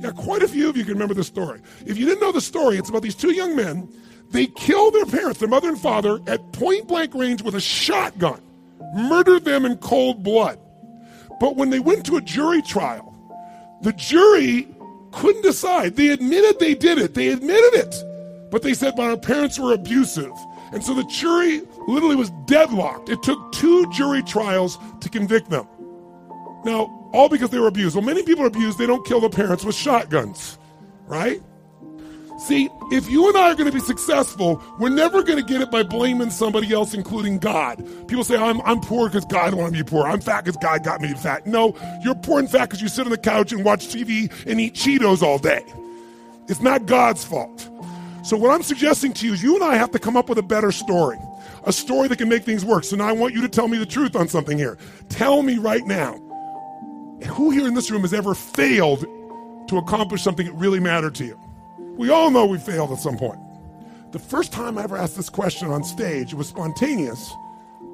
Yeah, 0.00 0.10
quite 0.10 0.42
a 0.42 0.48
few 0.48 0.68
of 0.68 0.76
you 0.76 0.84
can 0.84 0.92
remember 0.92 1.14
the 1.14 1.24
story. 1.24 1.60
If 1.86 1.96
you 1.96 2.04
didn't 2.04 2.20
know 2.20 2.32
the 2.32 2.42
story, 2.42 2.76
it's 2.76 2.90
about 2.90 3.02
these 3.02 3.14
two 3.14 3.32
young 3.32 3.56
men. 3.56 3.88
They 4.30 4.48
killed 4.48 4.94
their 4.94 5.06
parents, 5.06 5.40
their 5.40 5.48
mother 5.48 5.68
and 5.68 5.80
father, 5.80 6.20
at 6.26 6.52
point 6.52 6.88
blank 6.88 7.14
range 7.14 7.42
with 7.42 7.54
a 7.54 7.60
shotgun, 7.60 8.42
murdered 8.94 9.44
them 9.44 9.64
in 9.64 9.78
cold 9.78 10.22
blood. 10.22 10.58
But 11.40 11.56
when 11.56 11.70
they 11.70 11.80
went 11.80 12.04
to 12.06 12.16
a 12.16 12.20
jury 12.20 12.60
trial, 12.62 13.14
the 13.82 13.92
jury 13.92 14.68
couldn't 15.12 15.42
decide. 15.42 15.96
They 15.96 16.10
admitted 16.10 16.58
they 16.58 16.74
did 16.74 16.98
it. 16.98 17.14
They 17.14 17.28
admitted 17.28 17.74
it. 17.74 17.94
But 18.50 18.62
they 18.62 18.74
said, 18.74 18.94
but 18.96 19.10
our 19.10 19.16
parents 19.16 19.58
were 19.58 19.72
abusive. 19.72 20.32
And 20.72 20.84
so 20.84 20.94
the 20.94 21.04
jury 21.04 21.62
literally 21.86 22.16
was 22.16 22.30
deadlocked. 22.46 23.08
It 23.08 23.22
took 23.22 23.52
two 23.52 23.90
jury 23.92 24.22
trials 24.22 24.78
to 25.00 25.08
convict 25.08 25.50
them. 25.50 25.66
Now, 26.64 26.92
all 27.12 27.28
because 27.28 27.50
they 27.50 27.58
were 27.58 27.68
abused. 27.68 27.94
Well, 27.94 28.04
many 28.04 28.22
people 28.22 28.44
are 28.44 28.48
abused, 28.48 28.78
they 28.78 28.86
don't 28.86 29.06
kill 29.06 29.20
their 29.20 29.30
parents 29.30 29.64
with 29.64 29.76
shotguns, 29.76 30.58
right? 31.06 31.40
See, 32.38 32.68
if 32.92 33.08
you 33.08 33.28
and 33.28 33.36
I 33.36 33.50
are 33.50 33.54
going 33.54 33.70
to 33.70 33.72
be 33.72 33.80
successful, 33.80 34.62
we're 34.78 34.90
never 34.90 35.22
going 35.22 35.38
to 35.38 35.44
get 35.44 35.62
it 35.62 35.70
by 35.70 35.82
blaming 35.82 36.28
somebody 36.28 36.70
else, 36.72 36.92
including 36.92 37.38
God. 37.38 37.78
People 38.08 38.24
say, 38.24 38.36
I'm, 38.36 38.60
I'm 38.62 38.80
poor 38.80 39.08
because 39.08 39.24
God 39.24 39.54
wanted 39.54 39.72
me 39.72 39.82
poor. 39.82 40.06
I'm 40.06 40.20
fat 40.20 40.44
because 40.44 40.58
God 40.58 40.84
got 40.84 41.00
me 41.00 41.14
fat. 41.14 41.46
No, 41.46 41.74
you're 42.02 42.14
poor 42.14 42.38
and 42.38 42.50
fat 42.50 42.66
because 42.66 42.82
you 42.82 42.88
sit 42.88 43.06
on 43.06 43.10
the 43.10 43.18
couch 43.18 43.52
and 43.52 43.64
watch 43.64 43.86
TV 43.88 44.30
and 44.46 44.60
eat 44.60 44.74
Cheetos 44.74 45.22
all 45.22 45.38
day. 45.38 45.64
It's 46.48 46.60
not 46.60 46.84
God's 46.86 47.24
fault. 47.24 47.70
So, 48.26 48.36
what 48.36 48.50
I'm 48.50 48.62
suggesting 48.62 49.12
to 49.14 49.26
you 49.26 49.34
is 49.34 49.42
you 49.42 49.54
and 49.54 49.62
I 49.64 49.76
have 49.76 49.92
to 49.92 49.98
come 49.98 50.16
up 50.16 50.28
with 50.28 50.38
a 50.38 50.42
better 50.42 50.72
story, 50.72 51.18
a 51.64 51.72
story 51.72 52.08
that 52.08 52.18
can 52.18 52.28
make 52.28 52.42
things 52.44 52.64
work. 52.64 52.84
So, 52.84 52.96
now 52.96 53.06
I 53.06 53.12
want 53.12 53.34
you 53.34 53.40
to 53.42 53.48
tell 53.48 53.68
me 53.68 53.78
the 53.78 53.86
truth 53.86 54.16
on 54.16 54.28
something 54.28 54.58
here. 54.58 54.78
Tell 55.08 55.42
me 55.42 55.58
right 55.58 55.86
now 55.86 56.14
who 57.28 57.50
here 57.50 57.66
in 57.66 57.74
this 57.74 57.90
room 57.90 58.02
has 58.02 58.12
ever 58.12 58.34
failed 58.34 59.06
to 59.68 59.78
accomplish 59.78 60.22
something 60.22 60.46
that 60.46 60.54
really 60.54 60.80
mattered 60.80 61.14
to 61.16 61.24
you? 61.24 61.38
We 61.96 62.10
all 62.10 62.30
know 62.30 62.46
we 62.46 62.58
failed 62.58 62.92
at 62.92 62.98
some 62.98 63.16
point. 63.16 63.38
The 64.12 64.18
first 64.18 64.52
time 64.52 64.78
I 64.78 64.84
ever 64.84 64.96
asked 64.96 65.16
this 65.16 65.28
question 65.28 65.68
on 65.68 65.84
stage, 65.84 66.32
it 66.32 66.36
was 66.36 66.48
spontaneous. 66.48 67.32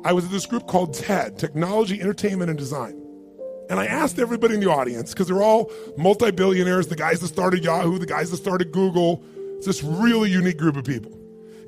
I 0.04 0.12
was 0.12 0.24
at 0.24 0.30
this 0.30 0.46
group 0.46 0.66
called 0.66 0.94
TED, 0.94 1.38
Technology, 1.38 2.00
Entertainment, 2.00 2.50
and 2.50 2.58
Design. 2.58 2.98
And 3.70 3.78
I 3.78 3.86
asked 3.86 4.18
everybody 4.18 4.54
in 4.54 4.60
the 4.60 4.70
audience, 4.70 5.12
because 5.12 5.28
they're 5.28 5.42
all 5.42 5.70
multi 5.96 6.30
billionaires, 6.30 6.88
the 6.88 6.96
guys 6.96 7.20
that 7.20 7.28
started 7.28 7.64
Yahoo, 7.64 7.98
the 7.98 8.06
guys 8.06 8.30
that 8.30 8.38
started 8.38 8.72
Google. 8.72 9.24
It's 9.62 9.66
this 9.68 9.84
really 9.84 10.28
unique 10.28 10.58
group 10.58 10.74
of 10.74 10.84
people. 10.84 11.12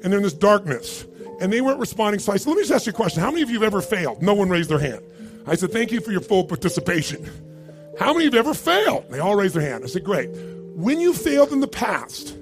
And 0.02 0.12
they're 0.12 0.18
in 0.18 0.24
this 0.24 0.32
darkness. 0.32 1.06
And 1.40 1.52
they 1.52 1.60
weren't 1.60 1.78
responding. 1.78 2.18
So 2.18 2.32
I 2.32 2.38
said, 2.38 2.48
let 2.48 2.56
me 2.56 2.62
just 2.62 2.72
ask 2.72 2.86
you 2.86 2.90
a 2.90 2.92
question. 2.92 3.22
How 3.22 3.30
many 3.30 3.42
of 3.42 3.50
you 3.50 3.54
have 3.60 3.62
ever 3.62 3.80
failed? 3.80 4.20
No 4.20 4.34
one 4.34 4.48
raised 4.48 4.68
their 4.68 4.80
hand. 4.80 5.00
I 5.46 5.54
said, 5.54 5.70
thank 5.70 5.92
you 5.92 6.00
for 6.00 6.10
your 6.10 6.20
full 6.20 6.42
participation. 6.42 7.24
How 7.96 8.12
many 8.12 8.26
of 8.26 8.34
you 8.34 8.38
have 8.38 8.48
ever 8.48 8.54
failed? 8.54 9.08
They 9.10 9.20
all 9.20 9.36
raised 9.36 9.54
their 9.54 9.62
hand. 9.62 9.84
I 9.84 9.86
said, 9.86 10.02
great. 10.02 10.28
When 10.74 10.98
you 10.98 11.14
failed 11.14 11.52
in 11.52 11.60
the 11.60 11.68
past, 11.68 12.36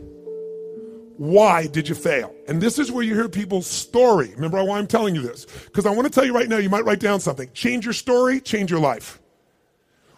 why 1.18 1.66
did 1.66 1.86
you 1.86 1.96
fail? 1.96 2.34
And 2.48 2.58
this 2.62 2.78
is 2.78 2.90
where 2.90 3.04
you 3.04 3.14
hear 3.14 3.28
people's 3.28 3.66
story. 3.66 4.32
Remember 4.34 4.64
why 4.64 4.78
I'm 4.78 4.86
telling 4.86 5.14
you 5.14 5.20
this? 5.20 5.44
Because 5.66 5.84
I 5.84 5.90
want 5.90 6.06
to 6.06 6.10
tell 6.10 6.24
you 6.24 6.34
right 6.34 6.48
now, 6.48 6.56
you 6.56 6.70
might 6.70 6.86
write 6.86 7.00
down 7.00 7.20
something. 7.20 7.50
Change 7.52 7.84
your 7.84 7.92
story, 7.92 8.40
change 8.40 8.70
your 8.70 8.80
life. 8.80 9.20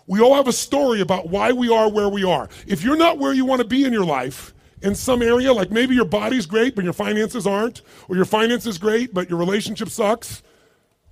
We 0.06 0.20
all 0.20 0.36
have 0.36 0.46
a 0.46 0.52
story 0.52 1.00
about 1.00 1.28
why 1.28 1.50
we 1.50 1.74
are 1.74 1.90
where 1.90 2.08
we 2.08 2.22
are. 2.22 2.48
If 2.68 2.84
you're 2.84 2.96
not 2.96 3.18
where 3.18 3.32
you 3.32 3.44
want 3.44 3.62
to 3.62 3.66
be 3.66 3.84
in 3.84 3.92
your 3.92 4.04
life, 4.04 4.53
in 4.84 4.94
some 4.94 5.22
area, 5.22 5.52
like 5.52 5.70
maybe 5.70 5.94
your 5.94 6.04
body's 6.04 6.44
great, 6.44 6.74
but 6.76 6.84
your 6.84 6.92
finances 6.92 7.46
aren't, 7.46 7.80
or 8.08 8.16
your 8.16 8.26
finances 8.26 8.76
great, 8.76 9.14
but 9.14 9.30
your 9.30 9.38
relationship 9.38 9.88
sucks, 9.88 10.42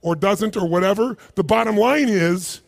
or 0.03 0.15
doesn't, 0.15 0.59
or 0.59 0.69
whatever, 0.69 1.17
the 1.37 1.43
bottom 1.43 1.77
line 1.77 2.09
is 2.09 2.61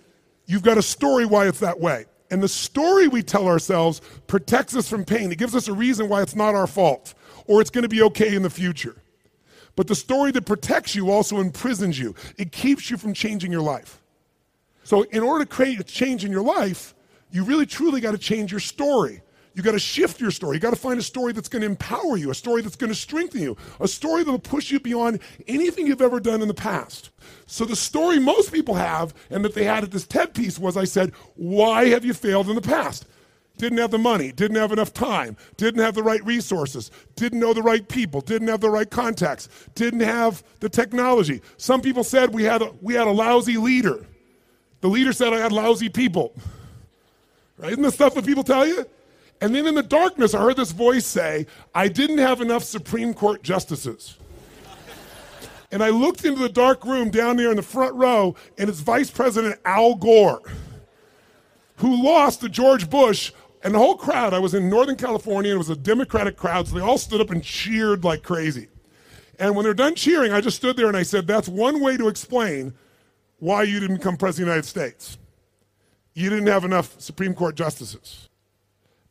you've 0.47 0.63
got 0.63 0.79
a 0.79 0.83
story 0.83 1.27
why 1.27 1.47
it's 1.47 1.61
that 1.61 1.79
way. 1.79 2.07
And 2.31 2.43
the 2.43 2.49
story 2.49 3.07
we 3.07 3.23
tell 3.23 3.47
ourselves 3.47 4.01
protects 4.27 4.75
us 4.75 4.89
from 4.89 5.05
pain. 5.05 5.31
It 5.31 5.37
gives 5.37 5.55
us 5.55 5.69
a 5.69 5.75
reason 5.75 6.09
why 6.09 6.23
it's 6.23 6.35
not 6.35 6.55
our 6.55 6.67
fault 6.67 7.13
or 7.47 7.61
it's 7.61 7.71
going 7.71 7.83
to 7.83 7.89
be 7.89 8.03
okay 8.03 8.35
in 8.35 8.43
the 8.43 8.51
future. 8.51 8.97
But 9.77 9.89
the 9.89 9.95
story 9.95 10.31
that 10.33 10.47
protects 10.47 10.95
you 10.95 11.11
also 11.11 11.39
imprisons 11.39 11.99
you, 11.99 12.15
it 12.39 12.51
keeps 12.51 12.91
you 12.91 12.97
from 12.97 13.13
changing 13.13 13.53
your 13.53 13.61
life. 13.61 14.01
So, 14.85 15.03
in 15.03 15.23
order 15.23 15.45
to 15.45 15.51
create 15.51 15.81
a 15.81 15.85
change 15.85 16.25
in 16.25 16.31
your 16.31 16.43
life, 16.43 16.95
you 17.31 17.45
really 17.45 17.67
truly 17.67 18.01
got 18.01 18.13
to 18.13 18.19
change 18.19 18.51
your 18.51 18.61
story. 18.61 19.21
You 19.55 19.63
got 19.63 19.73
to 19.73 19.79
shift 19.79 20.21
your 20.21 20.33
story. 20.33 20.57
You 20.57 20.61
got 20.61 20.71
to 20.71 20.77
find 20.77 20.99
a 20.99 21.03
story 21.03 21.33
that's 21.33 21.49
going 21.49 21.63
to 21.63 21.67
empower 21.67 22.17
you, 22.17 22.31
a 22.31 22.35
story 22.35 22.61
that's 22.61 22.75
going 22.75 22.91
to 22.91 22.99
strengthen 22.99 23.41
you, 23.41 23.57
a 23.79 23.87
story 23.87 24.25
that'll 24.25 24.41
push 24.41 24.73
you 24.73 24.81
beyond 24.81 25.21
anything 25.47 25.87
you've 25.87 26.03
ever 26.03 26.19
done 26.19 26.43
in 26.43 26.49
the 26.49 26.55
past. 26.55 27.11
So 27.47 27.65
the 27.65 27.77
story 27.77 28.19
most 28.19 28.53
people 28.53 28.75
have 28.75 29.15
and 29.31 29.45
that 29.45 29.55
they 29.55 29.65
had 29.65 29.85
at 29.85 29.93
this 29.93 30.07
TED 30.07 30.35
piece 30.35 30.59
was 30.59 30.77
I 30.77 30.85
said, 30.85 31.13
"Why 31.37 31.87
have 31.87 32.05
you 32.05 32.15
failed 32.15 32.49
in 32.49 32.57
the 32.57 32.61
past?" 32.61 33.07
Didn't 33.57 33.79
have 33.79 33.93
the 33.93 33.99
money, 33.99 34.33
didn't 34.33 34.57
have 34.57 34.73
enough 34.73 34.93
time, 34.93 35.37
didn't 35.57 35.81
have 35.81 35.95
the 35.95 36.03
right 36.03 36.25
resources, 36.25 36.91
didn't 37.15 37.39
know 37.39 37.55
the 37.55 37.63
right 37.63 37.89
people, 37.89 38.21
didn't 38.21 38.49
have 38.49 38.61
the 38.61 38.71
right 38.71 38.91
contacts, 38.91 39.49
didn't 39.77 40.01
have 40.01 40.43
the 40.59 40.69
technology. 40.69 41.41
Some 41.57 41.81
people 41.81 42.03
said 42.03 42.35
we 42.35 42.43
had 42.43 42.63
a, 42.63 42.73
we 42.83 42.95
had 42.95 43.07
a 43.07 43.13
lousy 43.13 43.57
leader. 43.57 44.05
The 44.81 44.89
leader 44.89 45.13
said 45.13 45.33
I 45.33 45.39
had 45.39 45.53
lousy 45.53 45.89
people. 45.89 46.35
Right? 47.57 47.71
Isn't 47.71 47.85
the 47.85 47.93
stuff 47.93 48.15
that 48.17 48.27
people 48.27 48.43
tell 48.43 48.67
you? 48.67 48.85
And 49.41 49.55
then 49.55 49.67
in 49.67 49.75
the 49.75 49.83
darkness, 49.83 50.35
I 50.35 50.41
heard 50.41 50.57
this 50.57 50.73
voice 50.73 51.07
say, 51.07 51.47
I 51.75 51.89
didn't 51.89 52.19
have 52.19 52.41
enough 52.41 52.65
Supreme 52.65 53.13
Court 53.15 53.43
justices. 53.43 54.17
and 55.71 55.83
I 55.83 55.91
looked 55.91 56.25
into 56.25 56.41
the 56.41 56.49
dark 56.49 56.85
room 56.85 57.11
down 57.11 57.37
there 57.37 57.51
in 57.51 57.57
the 57.57 57.63
front 57.63 57.95
row, 57.95 58.35
and 58.57 58.69
it's 58.69 58.81
Vice 58.81 59.11
President 59.11 59.59
Al 59.65 59.97
Gore, 59.97 60.41
who 61.77 62.03
lost 62.03 62.41
to 62.41 62.49
George 62.49 62.89
Bush. 62.89 63.33
And 63.63 63.75
the 63.75 63.79
whole 63.79 63.97
crowd, 63.97 64.35
I 64.35 64.39
was 64.39 64.55
in 64.55 64.69
Northern 64.69 64.97
California, 64.97 65.55
it 65.55 65.59
was 65.59 65.71
a 65.71 65.77
Democratic 65.77 66.37
crowd, 66.37 66.69
so 66.69 66.75
they 66.75 66.83
all 66.83 66.99
stood 66.99 67.21
up 67.21 67.31
and 67.31 67.43
cheered 67.43 68.05
like 68.05 68.23
crazy. 68.23 68.69
And 69.39 69.57
when 69.57 69.65
they're 69.65 69.75
done 69.75 69.95
cheering, 69.95 70.33
I 70.33 70.41
just 70.41 70.57
stood 70.57 70.77
there 70.77 70.87
and 70.87 70.97
I 70.97 71.03
said, 71.03 71.27
That's 71.27 71.49
one 71.49 71.81
way 71.81 71.97
to 71.97 72.09
explain 72.09 72.75
why 73.39 73.65
you 73.65 73.81
didn't 73.81 73.97
become 73.97 74.17
President 74.17 74.49
of 74.49 74.53
the 74.53 74.53
United 74.53 74.69
States. 74.69 75.19
You 76.15 76.31
didn't 76.31 76.47
have 76.47 76.65
enough 76.65 77.01
Supreme 77.01 77.35
Court 77.35 77.57
justices. 77.57 78.29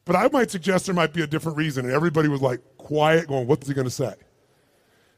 But 0.05 0.15
I 0.15 0.27
might 0.29 0.51
suggest 0.51 0.85
there 0.85 0.95
might 0.95 1.13
be 1.13 1.21
a 1.21 1.27
different 1.27 1.57
reason. 1.57 1.85
And 1.85 1.93
everybody 1.93 2.27
was 2.27 2.41
like 2.41 2.59
quiet, 2.77 3.27
going, 3.27 3.47
What's 3.47 3.67
he 3.67 3.73
going 3.73 3.85
to 3.85 3.91
say? 3.91 4.13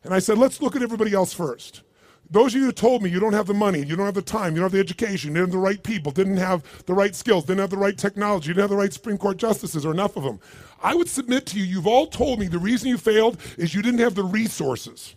And 0.03 0.13
I 0.13 0.19
said, 0.19 0.37
Let's 0.37 0.61
look 0.61 0.75
at 0.75 0.81
everybody 0.81 1.13
else 1.13 1.33
first. 1.33 1.81
Those 2.29 2.55
of 2.55 2.61
you 2.61 2.65
who 2.65 2.71
told 2.71 3.03
me 3.03 3.09
you 3.11 3.19
don't 3.19 3.33
have 3.33 3.45
the 3.45 3.53
money, 3.53 3.83
you 3.83 3.95
don't 3.95 4.05
have 4.05 4.15
the 4.15 4.21
time, 4.21 4.53
you 4.53 4.61
don't 4.61 4.65
have 4.65 4.71
the 4.71 4.79
education, 4.79 5.29
you 5.29 5.35
didn't 5.35 5.49
have 5.49 5.51
the 5.51 5.59
right 5.59 5.83
people, 5.83 6.11
didn't 6.11 6.37
have 6.37 6.63
the 6.85 6.93
right 6.93 7.15
skills, 7.15 7.45
didn't 7.45 7.59
have 7.59 7.69
the 7.69 7.77
right 7.77 7.97
technology, 7.97 8.47
didn't 8.47 8.61
have 8.61 8.69
the 8.71 8.75
right 8.75 8.91
Supreme 8.91 9.17
Court 9.17 9.37
justices 9.37 9.85
or 9.85 9.91
enough 9.91 10.17
of 10.17 10.23
them. 10.23 10.39
I 10.81 10.95
would 10.95 11.07
submit 11.07 11.45
to 11.47 11.59
you, 11.59 11.65
you've 11.65 11.85
all 11.85 12.07
told 12.07 12.39
me 12.39 12.47
the 12.47 12.57
reason 12.57 12.89
you 12.89 12.97
failed 12.97 13.39
is 13.57 13.75
you 13.75 13.83
didn't 13.83 13.99
have 13.99 14.15
the 14.15 14.23
resources. 14.23 15.15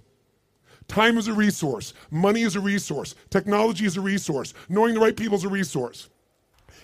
Time 0.86 1.16
is 1.16 1.28
a 1.28 1.34
resource, 1.34 1.94
money 2.10 2.42
is 2.42 2.56
a 2.56 2.60
resource, 2.60 3.14
technology 3.30 3.86
is 3.86 3.96
a 3.96 4.02
resource, 4.02 4.52
knowing 4.68 4.92
the 4.92 5.00
right 5.00 5.16
people 5.16 5.36
is 5.36 5.44
a 5.44 5.48
resource. 5.48 6.10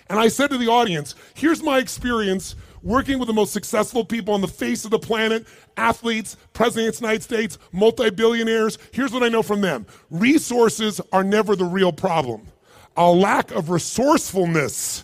And 0.09 0.19
I 0.19 0.27
said 0.27 0.49
to 0.51 0.57
the 0.57 0.67
audience, 0.67 1.15
here's 1.33 1.63
my 1.63 1.79
experience 1.79 2.55
working 2.85 3.17
with 3.19 3.27
the 3.27 3.33
most 3.33 3.51
successful 3.51 4.05
people 4.05 4.33
on 4.33 4.39
the 4.39 4.47
face 4.47 4.85
of 4.85 4.91
the 4.91 4.99
planet 4.99 5.45
athletes, 5.75 6.37
presidents 6.53 7.01
United 7.01 7.23
States, 7.23 7.57
multi 7.73 8.09
billionaires. 8.09 8.77
Here's 8.93 9.11
what 9.11 9.23
I 9.23 9.27
know 9.27 9.43
from 9.43 9.59
them 9.59 9.85
resources 10.09 11.01
are 11.11 11.23
never 11.23 11.57
the 11.57 11.65
real 11.65 11.91
problem. 11.91 12.47
A 12.95 13.11
lack 13.11 13.51
of 13.51 13.69
resourcefulness 13.69 15.03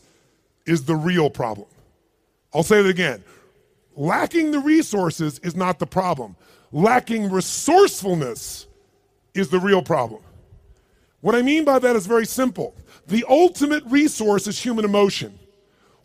is 0.65 0.85
the 0.85 0.95
real 0.95 1.29
problem. 1.29 1.67
I'll 2.53 2.63
say 2.63 2.79
it 2.79 2.85
again. 2.85 3.23
Lacking 3.97 4.51
the 4.51 4.59
resources 4.59 5.39
is 5.39 5.55
not 5.55 5.79
the 5.79 5.87
problem. 5.87 6.37
Lacking 6.71 7.29
resourcefulness 7.29 8.67
is 9.33 9.49
the 9.49 9.59
real 9.59 9.81
problem. 9.81 10.21
What 11.19 11.35
I 11.35 11.41
mean 11.41 11.65
by 11.65 11.79
that 11.79 11.95
is 11.95 12.07
very 12.07 12.25
simple. 12.25 12.75
The 13.07 13.25
ultimate 13.27 13.83
resource 13.85 14.47
is 14.47 14.57
human 14.57 14.85
emotion. 14.85 15.37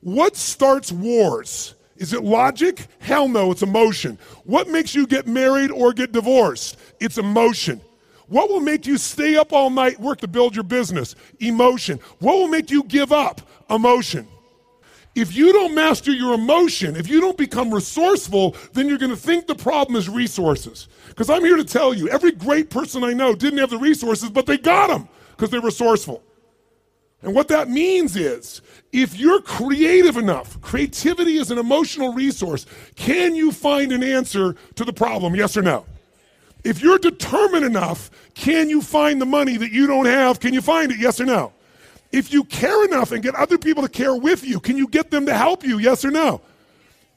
What 0.00 0.36
starts 0.36 0.92
wars? 0.92 1.74
Is 1.96 2.12
it 2.12 2.22
logic? 2.22 2.86
Hell 2.98 3.28
no, 3.28 3.50
it's 3.50 3.62
emotion. 3.62 4.18
What 4.44 4.68
makes 4.68 4.94
you 4.94 5.06
get 5.06 5.26
married 5.26 5.70
or 5.70 5.92
get 5.92 6.12
divorced? 6.12 6.78
It's 7.00 7.18
emotion. 7.18 7.80
What 8.28 8.50
will 8.50 8.60
make 8.60 8.86
you 8.86 8.98
stay 8.98 9.36
up 9.36 9.52
all 9.52 9.70
night, 9.70 10.00
work 10.00 10.20
to 10.20 10.28
build 10.28 10.54
your 10.54 10.64
business? 10.64 11.14
Emotion. 11.38 12.00
What 12.18 12.36
will 12.36 12.48
make 12.48 12.70
you 12.70 12.82
give 12.82 13.12
up? 13.12 13.40
Emotion. 13.70 14.26
If 15.14 15.34
you 15.34 15.50
don't 15.52 15.74
master 15.74 16.12
your 16.12 16.34
emotion, 16.34 16.94
if 16.94 17.08
you 17.08 17.22
don't 17.22 17.38
become 17.38 17.72
resourceful, 17.72 18.54
then 18.74 18.86
you're 18.86 18.98
going 18.98 19.10
to 19.10 19.16
think 19.16 19.46
the 19.46 19.54
problem 19.54 19.96
is 19.96 20.10
resources. 20.10 20.88
Because 21.08 21.30
I'm 21.30 21.42
here 21.42 21.56
to 21.56 21.64
tell 21.64 21.94
you, 21.94 22.08
every 22.10 22.32
great 22.32 22.68
person 22.68 23.02
I 23.02 23.14
know 23.14 23.34
didn't 23.34 23.60
have 23.60 23.70
the 23.70 23.78
resources, 23.78 24.28
but 24.28 24.44
they 24.44 24.58
got 24.58 24.88
them 24.88 25.08
because 25.30 25.48
they're 25.48 25.62
resourceful. 25.62 26.22
And 27.22 27.34
what 27.34 27.48
that 27.48 27.68
means 27.68 28.16
is 28.16 28.60
if 28.92 29.18
you're 29.18 29.40
creative 29.40 30.16
enough, 30.16 30.60
creativity 30.60 31.38
is 31.38 31.50
an 31.50 31.58
emotional 31.58 32.12
resource, 32.12 32.66
can 32.94 33.34
you 33.34 33.52
find 33.52 33.92
an 33.92 34.02
answer 34.02 34.54
to 34.74 34.84
the 34.84 34.92
problem? 34.92 35.34
Yes 35.34 35.56
or 35.56 35.62
no? 35.62 35.86
If 36.64 36.82
you're 36.82 36.98
determined 36.98 37.64
enough, 37.64 38.10
can 38.34 38.68
you 38.68 38.82
find 38.82 39.20
the 39.20 39.26
money 39.26 39.56
that 39.56 39.72
you 39.72 39.86
don't 39.86 40.06
have? 40.06 40.40
Can 40.40 40.52
you 40.52 40.60
find 40.60 40.90
it? 40.92 40.98
Yes 40.98 41.20
or 41.20 41.24
no? 41.24 41.52
If 42.12 42.32
you 42.32 42.44
care 42.44 42.84
enough 42.84 43.12
and 43.12 43.22
get 43.22 43.34
other 43.34 43.58
people 43.58 43.82
to 43.82 43.88
care 43.88 44.14
with 44.14 44.44
you, 44.44 44.60
can 44.60 44.76
you 44.76 44.88
get 44.88 45.10
them 45.10 45.26
to 45.26 45.34
help 45.34 45.64
you? 45.64 45.78
Yes 45.78 46.04
or 46.04 46.10
no? 46.10 46.40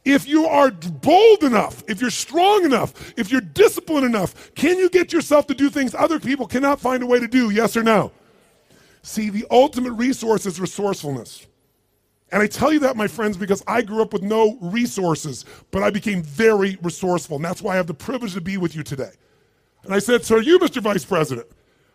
If 0.05 0.27
you 0.27 0.45
are 0.45 0.71
bold 0.71 1.43
enough, 1.43 1.83
if 1.87 1.99
you're 2.01 2.09
strong 2.09 2.63
enough, 2.63 3.13
if 3.17 3.31
you're 3.31 3.41
disciplined 3.41 4.05
enough, 4.05 4.53
can 4.55 4.77
you 4.77 4.89
get 4.89 5.11
yourself 5.11 5.45
to 5.47 5.53
do 5.53 5.69
things 5.69 5.93
other 5.93 6.19
people 6.19 6.47
cannot 6.47 6.79
find 6.79 7.03
a 7.03 7.05
way 7.05 7.19
to 7.19 7.27
do? 7.27 7.49
Yes 7.49 7.75
or 7.75 7.83
no? 7.83 8.11
See, 9.01 9.29
the 9.29 9.45
ultimate 9.49 9.93
resource 9.93 10.45
is 10.45 10.59
resourcefulness. 10.59 11.47
And 12.31 12.43
I 12.43 12.47
tell 12.47 12.71
you 12.71 12.79
that, 12.81 12.95
my 12.95 13.07
friends, 13.07 13.37
because 13.37 13.63
I 13.67 13.81
grew 13.81 14.01
up 14.01 14.13
with 14.13 14.21
no 14.21 14.57
resources, 14.61 15.45
but 15.71 15.81
I 15.81 15.89
became 15.89 16.21
very 16.21 16.77
resourceful. 16.81 17.37
And 17.37 17.45
that's 17.45 17.61
why 17.61 17.73
I 17.73 17.77
have 17.77 17.87
the 17.87 17.93
privilege 17.93 18.33
to 18.35 18.41
be 18.41 18.57
with 18.57 18.75
you 18.75 18.83
today. 18.83 19.11
And 19.83 19.93
I 19.93 19.99
said, 19.99 20.29
are 20.31 20.41
you, 20.41 20.59
Mr. 20.59 20.81
Vice 20.81 21.05
President? 21.05 21.47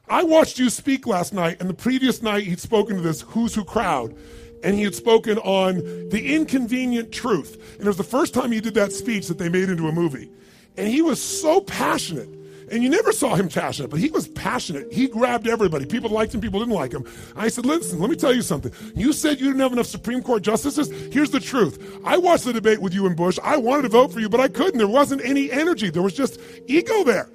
I 0.09 0.23
watched 0.23 0.59
you 0.59 0.71
speak 0.71 1.07
last 1.07 1.33
night, 1.33 1.59
and 1.61 1.71
the 1.71 1.75
previous 1.75 2.21
night 2.21 2.45
he'd 2.45 2.61
spoken 2.61 2.97
to 2.97 3.03
this 3.03 3.23
Who's 3.23 3.55
Who 3.55 3.65
crowd, 3.65 4.15
and 4.63 4.75
he 4.77 4.83
had 4.83 4.95
spoken 4.95 5.39
on 5.39 5.77
the 6.09 6.35
inconvenient 6.35 7.13
truth. 7.13 7.75
And 7.75 7.83
it 7.83 7.87
was 7.87 7.97
the 7.97 8.05
first 8.05 8.35
time 8.35 8.51
he 8.51 8.61
did 8.61 8.75
that 8.75 8.93
speech 8.93 9.29
that 9.29 9.39
they 9.39 9.49
made 9.49 9.69
into 9.69 9.89
a 9.89 9.93
movie. 9.93 10.31
And 10.77 10.89
he 10.89 11.03
was 11.03 11.23
so 11.23 11.61
passionate. 11.61 12.29
And 12.71 12.83
you 12.83 12.89
never 12.89 13.13
saw 13.13 13.35
him 13.35 13.49
passionate, 13.49 13.91
but 13.91 14.01
he 14.01 14.11
was 14.11 14.29
passionate. 14.29 14.93
He 14.93 15.07
grabbed 15.07 15.47
everybody. 15.47 15.87
People 15.87 16.11
liked 16.11 16.35
him, 16.35 16.41
people 16.41 16.61
didn't 16.61 16.75
like 16.75 16.93
him. 16.93 17.05
I 17.37 17.49
said, 17.49 17.67
listen, 17.67 18.01
let 18.01 18.11
me 18.11 18.17
tell 18.17 18.35
you 18.35 18.43
something. 18.43 18.73
You 18.95 19.13
said 19.13 19.41
you 19.41 19.47
didn't 19.47 19.61
have 19.61 19.73
enough 19.73 19.87
Supreme 19.87 20.23
Court 20.23 20.43
justices. 20.43 20.89
Here's 21.13 21.31
the 21.31 21.41
truth. 21.41 22.01
I 22.05 22.17
watched 22.17 22.45
the 22.45 22.53
debate 22.53 22.81
with 22.81 22.95
you 22.95 23.07
and 23.07 23.17
Bush. 23.17 23.39
I 23.43 23.57
wanted 23.57 23.83
to 23.83 23.89
vote 23.89 24.13
for 24.13 24.21
you, 24.21 24.29
but 24.29 24.41
I 24.41 24.49
couldn't. 24.49 24.79
There 24.79 24.89
wasn't 24.89 25.25
any 25.25 25.51
energy. 25.51 25.91
There 25.91 26.03
was 26.03 26.15
just 26.15 26.41
ego 26.67 27.05
there. 27.05 27.29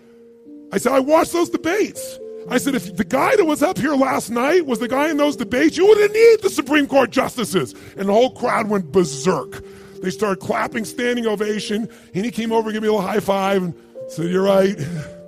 I 0.72 0.78
said, 0.78 0.94
I 0.94 1.00
watched 1.00 1.34
those 1.34 1.50
debates. 1.50 2.20
I 2.50 2.58
said, 2.58 2.74
if 2.74 2.96
the 2.96 3.04
guy 3.04 3.36
that 3.36 3.46
was 3.46 3.62
up 3.62 3.78
here 3.78 3.96
last 3.96 4.30
night 4.30 4.66
was 4.66 4.80
the 4.80 4.88
guy 4.88 5.10
in 5.10 5.18
those 5.18 5.36
debates, 5.36 5.78
you 5.78 5.86
wouldn't 5.86 6.14
need 6.14 6.42
the 6.42 6.50
Supreme 6.50 6.88
Court 6.88 7.12
justices. 7.12 7.74
And 7.98 8.10
the 8.10 8.14
whole 8.14 8.32
crowd 8.32 8.70
went 8.70 8.92
berserk. 8.92 9.64
They 10.02 10.10
started 10.10 10.40
clapping, 10.40 10.86
standing 10.86 11.28
ovation, 11.28 11.90
and 12.14 12.26
he 12.26 12.32
came 12.32 12.52
over 12.52 12.70
and 12.70 12.74
gave 12.74 12.82
me 12.82 12.88
a 12.88 12.94
little 12.94 13.06
high 13.06 13.20
five 13.20 13.64
and 13.64 13.74
said, 14.08 14.30
You're 14.32 14.44
right. 14.44 14.78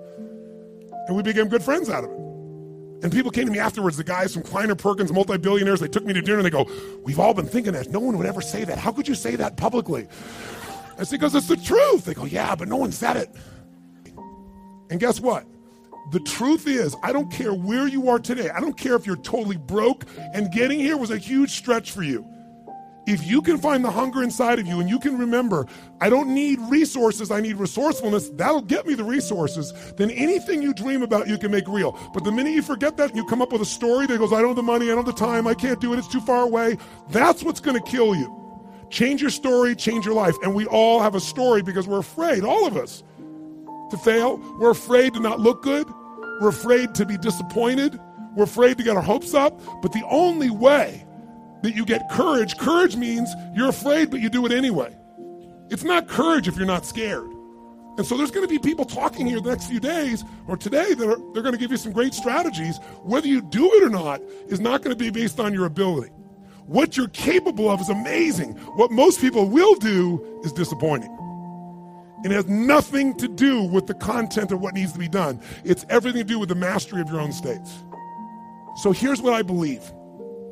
And 1.08 1.16
we 1.16 1.24
became 1.24 1.48
good 1.48 1.64
friends 1.64 1.90
out 1.90 2.04
of 2.04 2.12
it. 2.12 2.18
And 3.04 3.12
people 3.12 3.32
came 3.32 3.46
to 3.46 3.52
me 3.52 3.60
afterwards, 3.60 3.98
the 3.98 4.04
guys 4.04 4.34
from 4.34 4.44
Kleiner 4.44 4.76
Perkins, 4.76 5.12
multi 5.12 5.38
billionaires, 5.38 5.80
they 5.80 5.88
took 5.88 6.06
me 6.06 6.14
to 6.14 6.22
dinner 6.22 6.38
and 6.38 6.46
they 6.46 6.52
go, 6.52 6.70
We've 7.04 7.20
all 7.20 7.34
been 7.34 7.48
thinking 7.48 7.74
that. 7.74 7.90
No 7.90 8.00
one 8.00 8.18
would 8.18 8.28
ever 8.28 8.42
say 8.42 8.64
that. 8.64 8.78
How 8.78 8.92
could 8.92 9.08
you 9.08 9.16
say 9.16 9.36
that 9.38 9.58
publicly? 9.58 10.08
I 11.00 11.04
said, 11.04 11.20
Because 11.20 11.34
it's 11.34 11.48
the 11.48 11.58
truth. 11.58 12.06
They 12.06 12.14
go, 12.14 12.26
Yeah, 12.26 12.56
but 12.56 12.68
no 12.68 12.78
one 12.78 12.92
said 12.92 13.18
it. 13.18 13.36
And 14.92 15.00
guess 15.00 15.20
what? 15.20 15.46
The 16.12 16.20
truth 16.20 16.68
is, 16.68 16.96
I 17.02 17.14
don't 17.14 17.32
care 17.32 17.54
where 17.54 17.88
you 17.88 18.10
are 18.10 18.20
today. 18.20 18.50
I 18.50 18.60
don't 18.60 18.78
care 18.78 18.96
if 18.96 19.08
you're 19.08 19.16
totally 19.16 19.58
broke 19.58 20.06
and 20.34 20.52
getting 20.52 20.80
here 20.80 20.98
was 20.98 21.10
a 21.10 21.18
huge 21.18 21.52
stretch 21.52 21.92
for 21.92 22.04
you. 22.04 22.26
If 23.08 23.26
you 23.26 23.42
can 23.42 23.58
find 23.58 23.84
the 23.84 23.90
hunger 23.90 24.22
inside 24.22 24.60
of 24.60 24.68
you 24.68 24.80
and 24.80 24.90
you 24.90 25.00
can 25.00 25.18
remember, 25.18 25.68
I 26.00 26.10
don't 26.10 26.34
need 26.34 26.60
resources, 26.62 27.32
I 27.32 27.42
need 27.42 27.56
resourcefulness, 27.56 28.30
that'll 28.36 28.62
get 28.62 28.86
me 28.86 28.94
the 28.94 29.04
resources, 29.04 29.74
then 29.98 30.12
anything 30.12 30.62
you 30.62 30.74
dream 30.74 31.02
about, 31.02 31.28
you 31.28 31.38
can 31.38 31.52
make 31.52 31.68
real. 31.68 31.98
But 32.14 32.24
the 32.24 32.32
minute 32.32 32.54
you 32.54 32.62
forget 32.62 32.98
that 32.98 33.16
you 33.16 33.26
come 33.26 33.42
up 33.42 33.52
with 33.52 33.62
a 33.62 33.66
story 33.66 34.06
that 34.06 34.18
goes, 34.20 34.32
I 34.32 34.40
don't 34.40 34.50
have 34.50 34.56
the 34.56 34.64
money, 34.64 34.86
I 34.86 34.90
don't 34.96 35.06
have 35.06 35.16
the 35.16 35.26
time, 35.26 35.48
I 35.48 35.56
can't 35.56 35.82
do 35.82 35.94
it, 35.94 36.00
it's 36.00 36.08
too 36.08 36.22
far 36.22 36.44
away, 36.44 36.78
that's 37.10 37.44
what's 37.44 37.60
gonna 37.60 37.82
kill 37.82 38.16
you. 38.16 38.38
Change 38.92 39.22
your 39.22 39.32
story, 39.32 39.74
change 39.74 40.06
your 40.06 40.14
life. 40.14 40.36
And 40.44 40.54
we 40.54 40.66
all 40.66 41.00
have 41.00 41.16
a 41.16 41.20
story 41.22 41.62
because 41.62 41.88
we're 41.88 42.00
afraid, 42.00 42.44
all 42.44 42.68
of 42.68 42.76
us, 42.76 43.04
to 43.90 43.98
fail. 43.98 44.38
We're 44.60 44.72
afraid 44.72 45.14
to 45.14 45.20
not 45.20 45.40
look 45.40 45.64
good. 45.64 45.88
We're 46.42 46.50
afraid 46.50 46.94
to 46.96 47.06
be 47.06 47.18
disappointed. 47.18 48.00
We're 48.36 48.44
afraid 48.44 48.78
to 48.80 48.84
get 48.84 48.96
our 48.96 49.02
hopes 49.02 49.34
up. 49.34 49.62
But 49.82 49.94
the 49.94 50.04
only 50.10 50.50
way 50.50 51.06
that 51.64 51.76
you 51.76 51.86
get 51.86 52.10
courage, 52.10 52.58
courage 52.58 52.96
means 52.96 53.34
you're 53.54 53.70
afraid, 53.70 54.10
but 54.10 54.20
you 54.20 54.30
do 54.30 54.46
it 54.46 54.52
anyway. 54.52 54.96
It's 55.70 55.84
not 55.84 56.08
courage 56.08 56.48
if 56.48 56.58
you're 56.58 56.66
not 56.66 56.86
scared. 56.86 57.30
And 57.98 58.06
so 58.06 58.18
there's 58.18 58.32
going 58.32 58.48
to 58.48 58.50
be 58.50 58.60
people 58.60 58.86
talking 58.86 59.28
here 59.28 59.40
the 59.42 59.50
next 59.50 59.68
few 59.68 59.80
days 59.80 60.24
or 60.48 60.58
today 60.58 60.94
that 60.94 61.08
are, 61.08 61.18
they're 61.34 61.44
going 61.44 61.54
to 61.54 61.60
give 61.60 61.72
you 61.72 61.78
some 61.78 61.92
great 61.92 62.14
strategies. 62.14 62.78
Whether 63.04 63.28
you 63.28 63.42
do 63.42 63.72
it 63.74 63.84
or 63.84 63.90
not 63.90 64.22
is 64.48 64.60
not 64.60 64.82
going 64.82 64.96
to 64.96 65.00
be 65.02 65.10
based 65.10 65.40
on 65.40 65.54
your 65.54 65.66
ability. 65.66 66.10
What 66.66 66.96
you're 66.96 67.10
capable 67.10 67.70
of 67.70 67.82
is 67.82 67.90
amazing. 67.90 68.54
What 68.76 68.92
most 68.92 69.20
people 69.20 69.50
will 69.50 69.76
do 69.76 70.42
is 70.44 70.54
disappointing. 70.54 71.16
It 72.24 72.32
has 72.32 72.48
nothing 72.48 73.16
to 73.18 73.28
do 73.28 73.64
with 73.64 73.88
the 73.88 73.94
content 73.94 74.52
of 74.52 74.62
what 74.62 74.74
needs 74.74 74.94
to 74.94 75.00
be 75.00 75.10
done. 75.10 75.42
It's 75.64 75.86
everything 75.90 76.22
to 76.22 76.28
do 76.28 76.40
with 76.40 76.50
the 76.50 76.56
mastery 76.56 77.02
of 77.02 77.10
your 77.10 77.20
own 77.20 77.34
states. 77.34 77.84
So 78.78 78.92
here's 78.92 79.22
what 79.22 79.34
I 79.34 79.42
believe. 79.42 79.92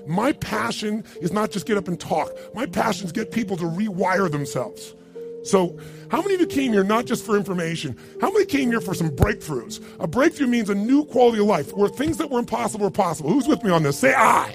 My 0.09 0.33
passion 0.33 1.03
is 1.21 1.31
not 1.31 1.51
just 1.51 1.67
get 1.67 1.77
up 1.77 1.87
and 1.87 1.99
talk. 1.99 2.31
My 2.55 2.65
passion 2.65 3.05
is 3.05 3.11
get 3.11 3.31
people 3.31 3.55
to 3.57 3.65
rewire 3.65 4.29
themselves. 4.29 4.95
So, 5.43 5.77
how 6.09 6.21
many 6.23 6.33
of 6.33 6.41
you 6.41 6.47
came 6.47 6.73
here 6.73 6.83
not 6.83 7.05
just 7.05 7.23
for 7.23 7.37
information? 7.37 7.95
How 8.19 8.31
many 8.31 8.45
came 8.45 8.71
here 8.71 8.81
for 8.81 8.95
some 8.95 9.11
breakthroughs? 9.11 9.79
A 9.99 10.07
breakthrough 10.07 10.47
means 10.47 10.67
a 10.67 10.73
new 10.73 11.05
quality 11.05 11.39
of 11.39 11.45
life 11.45 11.71
where 11.73 11.89
things 11.89 12.17
that 12.17 12.31
were 12.31 12.39
impossible 12.39 12.87
are 12.87 12.91
possible. 12.91 13.29
Who's 13.29 13.47
with 13.47 13.63
me 13.63 13.69
on 13.69 13.83
this? 13.83 13.99
Say 13.99 14.15
I. 14.15 14.51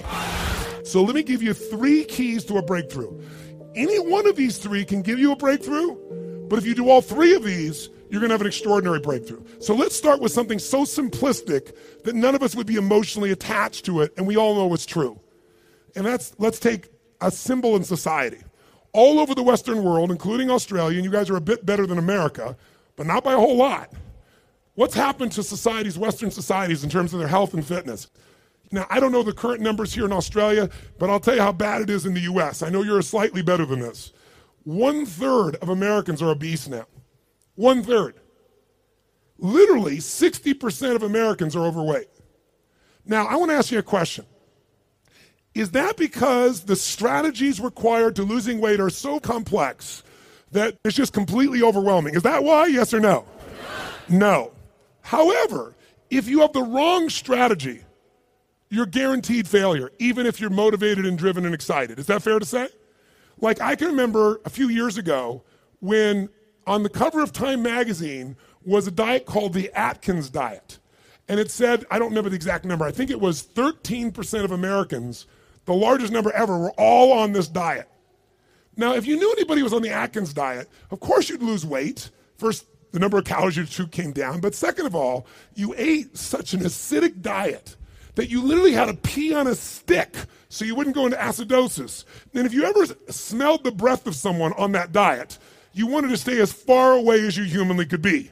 So, 0.82 1.04
let 1.04 1.14
me 1.14 1.22
give 1.22 1.40
you 1.40 1.54
three 1.54 2.04
keys 2.04 2.44
to 2.46 2.56
a 2.56 2.62
breakthrough. 2.62 3.16
Any 3.76 4.00
one 4.00 4.26
of 4.26 4.34
these 4.34 4.58
three 4.58 4.84
can 4.84 5.02
give 5.02 5.20
you 5.20 5.30
a 5.30 5.36
breakthrough, 5.36 5.94
but 6.48 6.58
if 6.58 6.66
you 6.66 6.74
do 6.74 6.90
all 6.90 7.00
three 7.00 7.32
of 7.36 7.44
these, 7.44 7.90
you're 8.10 8.20
going 8.20 8.30
to 8.30 8.34
have 8.34 8.40
an 8.40 8.48
extraordinary 8.48 8.98
breakthrough. 8.98 9.44
So 9.60 9.72
let's 9.74 9.94
start 9.94 10.20
with 10.20 10.32
something 10.32 10.58
so 10.58 10.82
simplistic 10.82 11.76
that 12.02 12.16
none 12.16 12.34
of 12.34 12.42
us 12.42 12.56
would 12.56 12.66
be 12.66 12.74
emotionally 12.74 13.30
attached 13.30 13.84
to 13.84 14.00
it, 14.00 14.12
and 14.16 14.26
we 14.26 14.36
all 14.36 14.56
know 14.56 14.74
it's 14.74 14.84
true. 14.84 15.20
And 15.96 16.04
that's 16.04 16.34
let's 16.38 16.58
take 16.58 16.88
a 17.20 17.30
symbol 17.30 17.76
in 17.76 17.84
society. 17.84 18.38
All 18.92 19.18
over 19.18 19.34
the 19.34 19.42
Western 19.42 19.82
world, 19.82 20.10
including 20.10 20.50
Australia, 20.50 20.96
and 20.96 21.04
you 21.04 21.10
guys 21.10 21.28
are 21.30 21.36
a 21.36 21.40
bit 21.40 21.66
better 21.66 21.86
than 21.86 21.98
America, 21.98 22.56
but 22.96 23.06
not 23.06 23.24
by 23.24 23.32
a 23.32 23.38
whole 23.38 23.56
lot. 23.56 23.92
What's 24.74 24.94
happened 24.94 25.32
to 25.32 25.42
societies, 25.42 25.98
Western 25.98 26.30
societies, 26.30 26.84
in 26.84 26.90
terms 26.90 27.12
of 27.12 27.18
their 27.18 27.28
health 27.28 27.54
and 27.54 27.64
fitness? 27.64 28.08
Now, 28.72 28.86
I 28.90 28.98
don't 28.98 29.12
know 29.12 29.22
the 29.22 29.32
current 29.32 29.60
numbers 29.60 29.94
here 29.94 30.04
in 30.04 30.12
Australia, 30.12 30.68
but 30.98 31.08
I'll 31.08 31.20
tell 31.20 31.36
you 31.36 31.42
how 31.42 31.52
bad 31.52 31.82
it 31.82 31.90
is 31.90 32.06
in 32.06 32.14
the 32.14 32.22
US. 32.22 32.62
I 32.62 32.70
know 32.70 32.82
you're 32.82 33.02
slightly 33.02 33.42
better 33.42 33.64
than 33.64 33.80
this. 33.80 34.12
One 34.64 35.06
third 35.06 35.56
of 35.56 35.68
Americans 35.68 36.20
are 36.22 36.30
obese 36.30 36.68
now. 36.68 36.86
One 37.54 37.82
third. 37.82 38.16
Literally, 39.38 39.98
60% 39.98 40.96
of 40.96 41.02
Americans 41.02 41.54
are 41.54 41.66
overweight. 41.66 42.08
Now, 43.04 43.26
I 43.26 43.36
want 43.36 43.50
to 43.50 43.56
ask 43.56 43.70
you 43.70 43.78
a 43.78 43.82
question. 43.82 44.24
Is 45.54 45.70
that 45.70 45.96
because 45.96 46.62
the 46.62 46.76
strategies 46.76 47.60
required 47.60 48.16
to 48.16 48.24
losing 48.24 48.60
weight 48.60 48.80
are 48.80 48.90
so 48.90 49.20
complex 49.20 50.02
that 50.50 50.76
it's 50.84 50.96
just 50.96 51.12
completely 51.12 51.62
overwhelming? 51.62 52.14
Is 52.14 52.22
that 52.22 52.42
why? 52.42 52.66
Yes 52.66 52.92
or 52.92 53.00
no? 53.00 53.24
No. 54.08 54.52
However, 55.02 55.74
if 56.10 56.28
you 56.28 56.40
have 56.40 56.52
the 56.52 56.62
wrong 56.62 57.08
strategy, 57.08 57.82
you're 58.68 58.86
guaranteed 58.86 59.46
failure, 59.46 59.92
even 59.98 60.26
if 60.26 60.40
you're 60.40 60.50
motivated 60.50 61.06
and 61.06 61.16
driven 61.16 61.44
and 61.44 61.54
excited. 61.54 61.98
Is 61.98 62.06
that 62.06 62.22
fair 62.22 62.38
to 62.38 62.46
say? 62.46 62.68
Like, 63.40 63.60
I 63.60 63.76
can 63.76 63.88
remember 63.88 64.40
a 64.44 64.50
few 64.50 64.68
years 64.68 64.96
ago 64.96 65.42
when 65.80 66.28
on 66.66 66.82
the 66.82 66.88
cover 66.88 67.22
of 67.22 67.32
Time 67.32 67.62
magazine 67.62 68.36
was 68.64 68.86
a 68.86 68.90
diet 68.90 69.26
called 69.26 69.52
the 69.52 69.70
Atkins 69.72 70.30
diet. 70.30 70.78
And 71.28 71.38
it 71.40 71.50
said, 71.50 71.84
I 71.90 71.98
don't 71.98 72.08
remember 72.08 72.30
the 72.30 72.36
exact 72.36 72.64
number, 72.64 72.84
I 72.84 72.90
think 72.90 73.10
it 73.10 73.20
was 73.20 73.42
13% 73.42 74.44
of 74.44 74.50
Americans, 74.50 75.26
the 75.64 75.74
largest 75.74 76.12
number 76.12 76.30
ever, 76.32 76.58
were 76.58 76.72
all 76.72 77.12
on 77.12 77.32
this 77.32 77.48
diet. 77.48 77.88
Now, 78.76 78.94
if 78.94 79.06
you 79.06 79.16
knew 79.16 79.30
anybody 79.32 79.62
was 79.62 79.72
on 79.72 79.82
the 79.82 79.90
Atkins 79.90 80.32
diet, 80.32 80.68
of 80.90 81.00
course 81.00 81.28
you'd 81.28 81.42
lose 81.42 81.64
weight. 81.64 82.10
First, 82.36 82.66
the 82.92 82.98
number 82.98 83.18
of 83.18 83.24
calories 83.24 83.56
you 83.56 83.64
took 83.64 83.90
came 83.90 84.12
down. 84.12 84.40
But 84.40 84.54
second 84.54 84.86
of 84.86 84.94
all, 84.94 85.26
you 85.54 85.74
ate 85.76 86.16
such 86.16 86.54
an 86.54 86.60
acidic 86.60 87.22
diet 87.22 87.76
that 88.14 88.30
you 88.30 88.42
literally 88.42 88.72
had 88.72 88.86
to 88.86 88.94
pee 88.94 89.34
on 89.34 89.46
a 89.46 89.54
stick 89.54 90.14
so 90.48 90.64
you 90.64 90.74
wouldn't 90.74 90.94
go 90.94 91.04
into 91.04 91.16
acidosis. 91.16 92.04
And 92.32 92.46
if 92.46 92.54
you 92.54 92.64
ever 92.64 92.86
smelled 93.10 93.64
the 93.64 93.72
breath 93.72 94.06
of 94.06 94.14
someone 94.14 94.52
on 94.52 94.72
that 94.72 94.92
diet, 94.92 95.38
you 95.72 95.88
wanted 95.88 96.08
to 96.08 96.16
stay 96.16 96.40
as 96.40 96.52
far 96.52 96.92
away 96.92 97.26
as 97.26 97.36
you 97.36 97.44
humanly 97.44 97.86
could 97.86 98.02
be. 98.02 98.30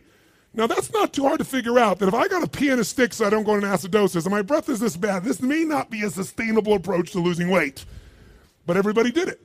Now, 0.54 0.66
that's 0.66 0.92
not 0.92 1.14
too 1.14 1.22
hard 1.22 1.38
to 1.38 1.44
figure 1.44 1.78
out 1.78 1.98
that 1.98 2.08
if 2.08 2.14
I 2.14 2.28
got 2.28 2.40
to 2.40 2.48
pee 2.48 2.68
in 2.68 2.78
a 2.78 2.84
stick 2.84 3.14
so 3.14 3.24
I 3.24 3.30
don't 3.30 3.44
go 3.44 3.54
into 3.54 3.66
acidosis 3.66 4.24
and 4.24 4.34
my 4.34 4.42
breath 4.42 4.68
is 4.68 4.80
this 4.80 4.96
bad, 4.96 5.24
this 5.24 5.40
may 5.40 5.64
not 5.64 5.88
be 5.88 6.02
a 6.02 6.10
sustainable 6.10 6.74
approach 6.74 7.12
to 7.12 7.20
losing 7.20 7.48
weight. 7.48 7.86
But 8.66 8.76
everybody 8.76 9.10
did 9.10 9.28
it. 9.28 9.40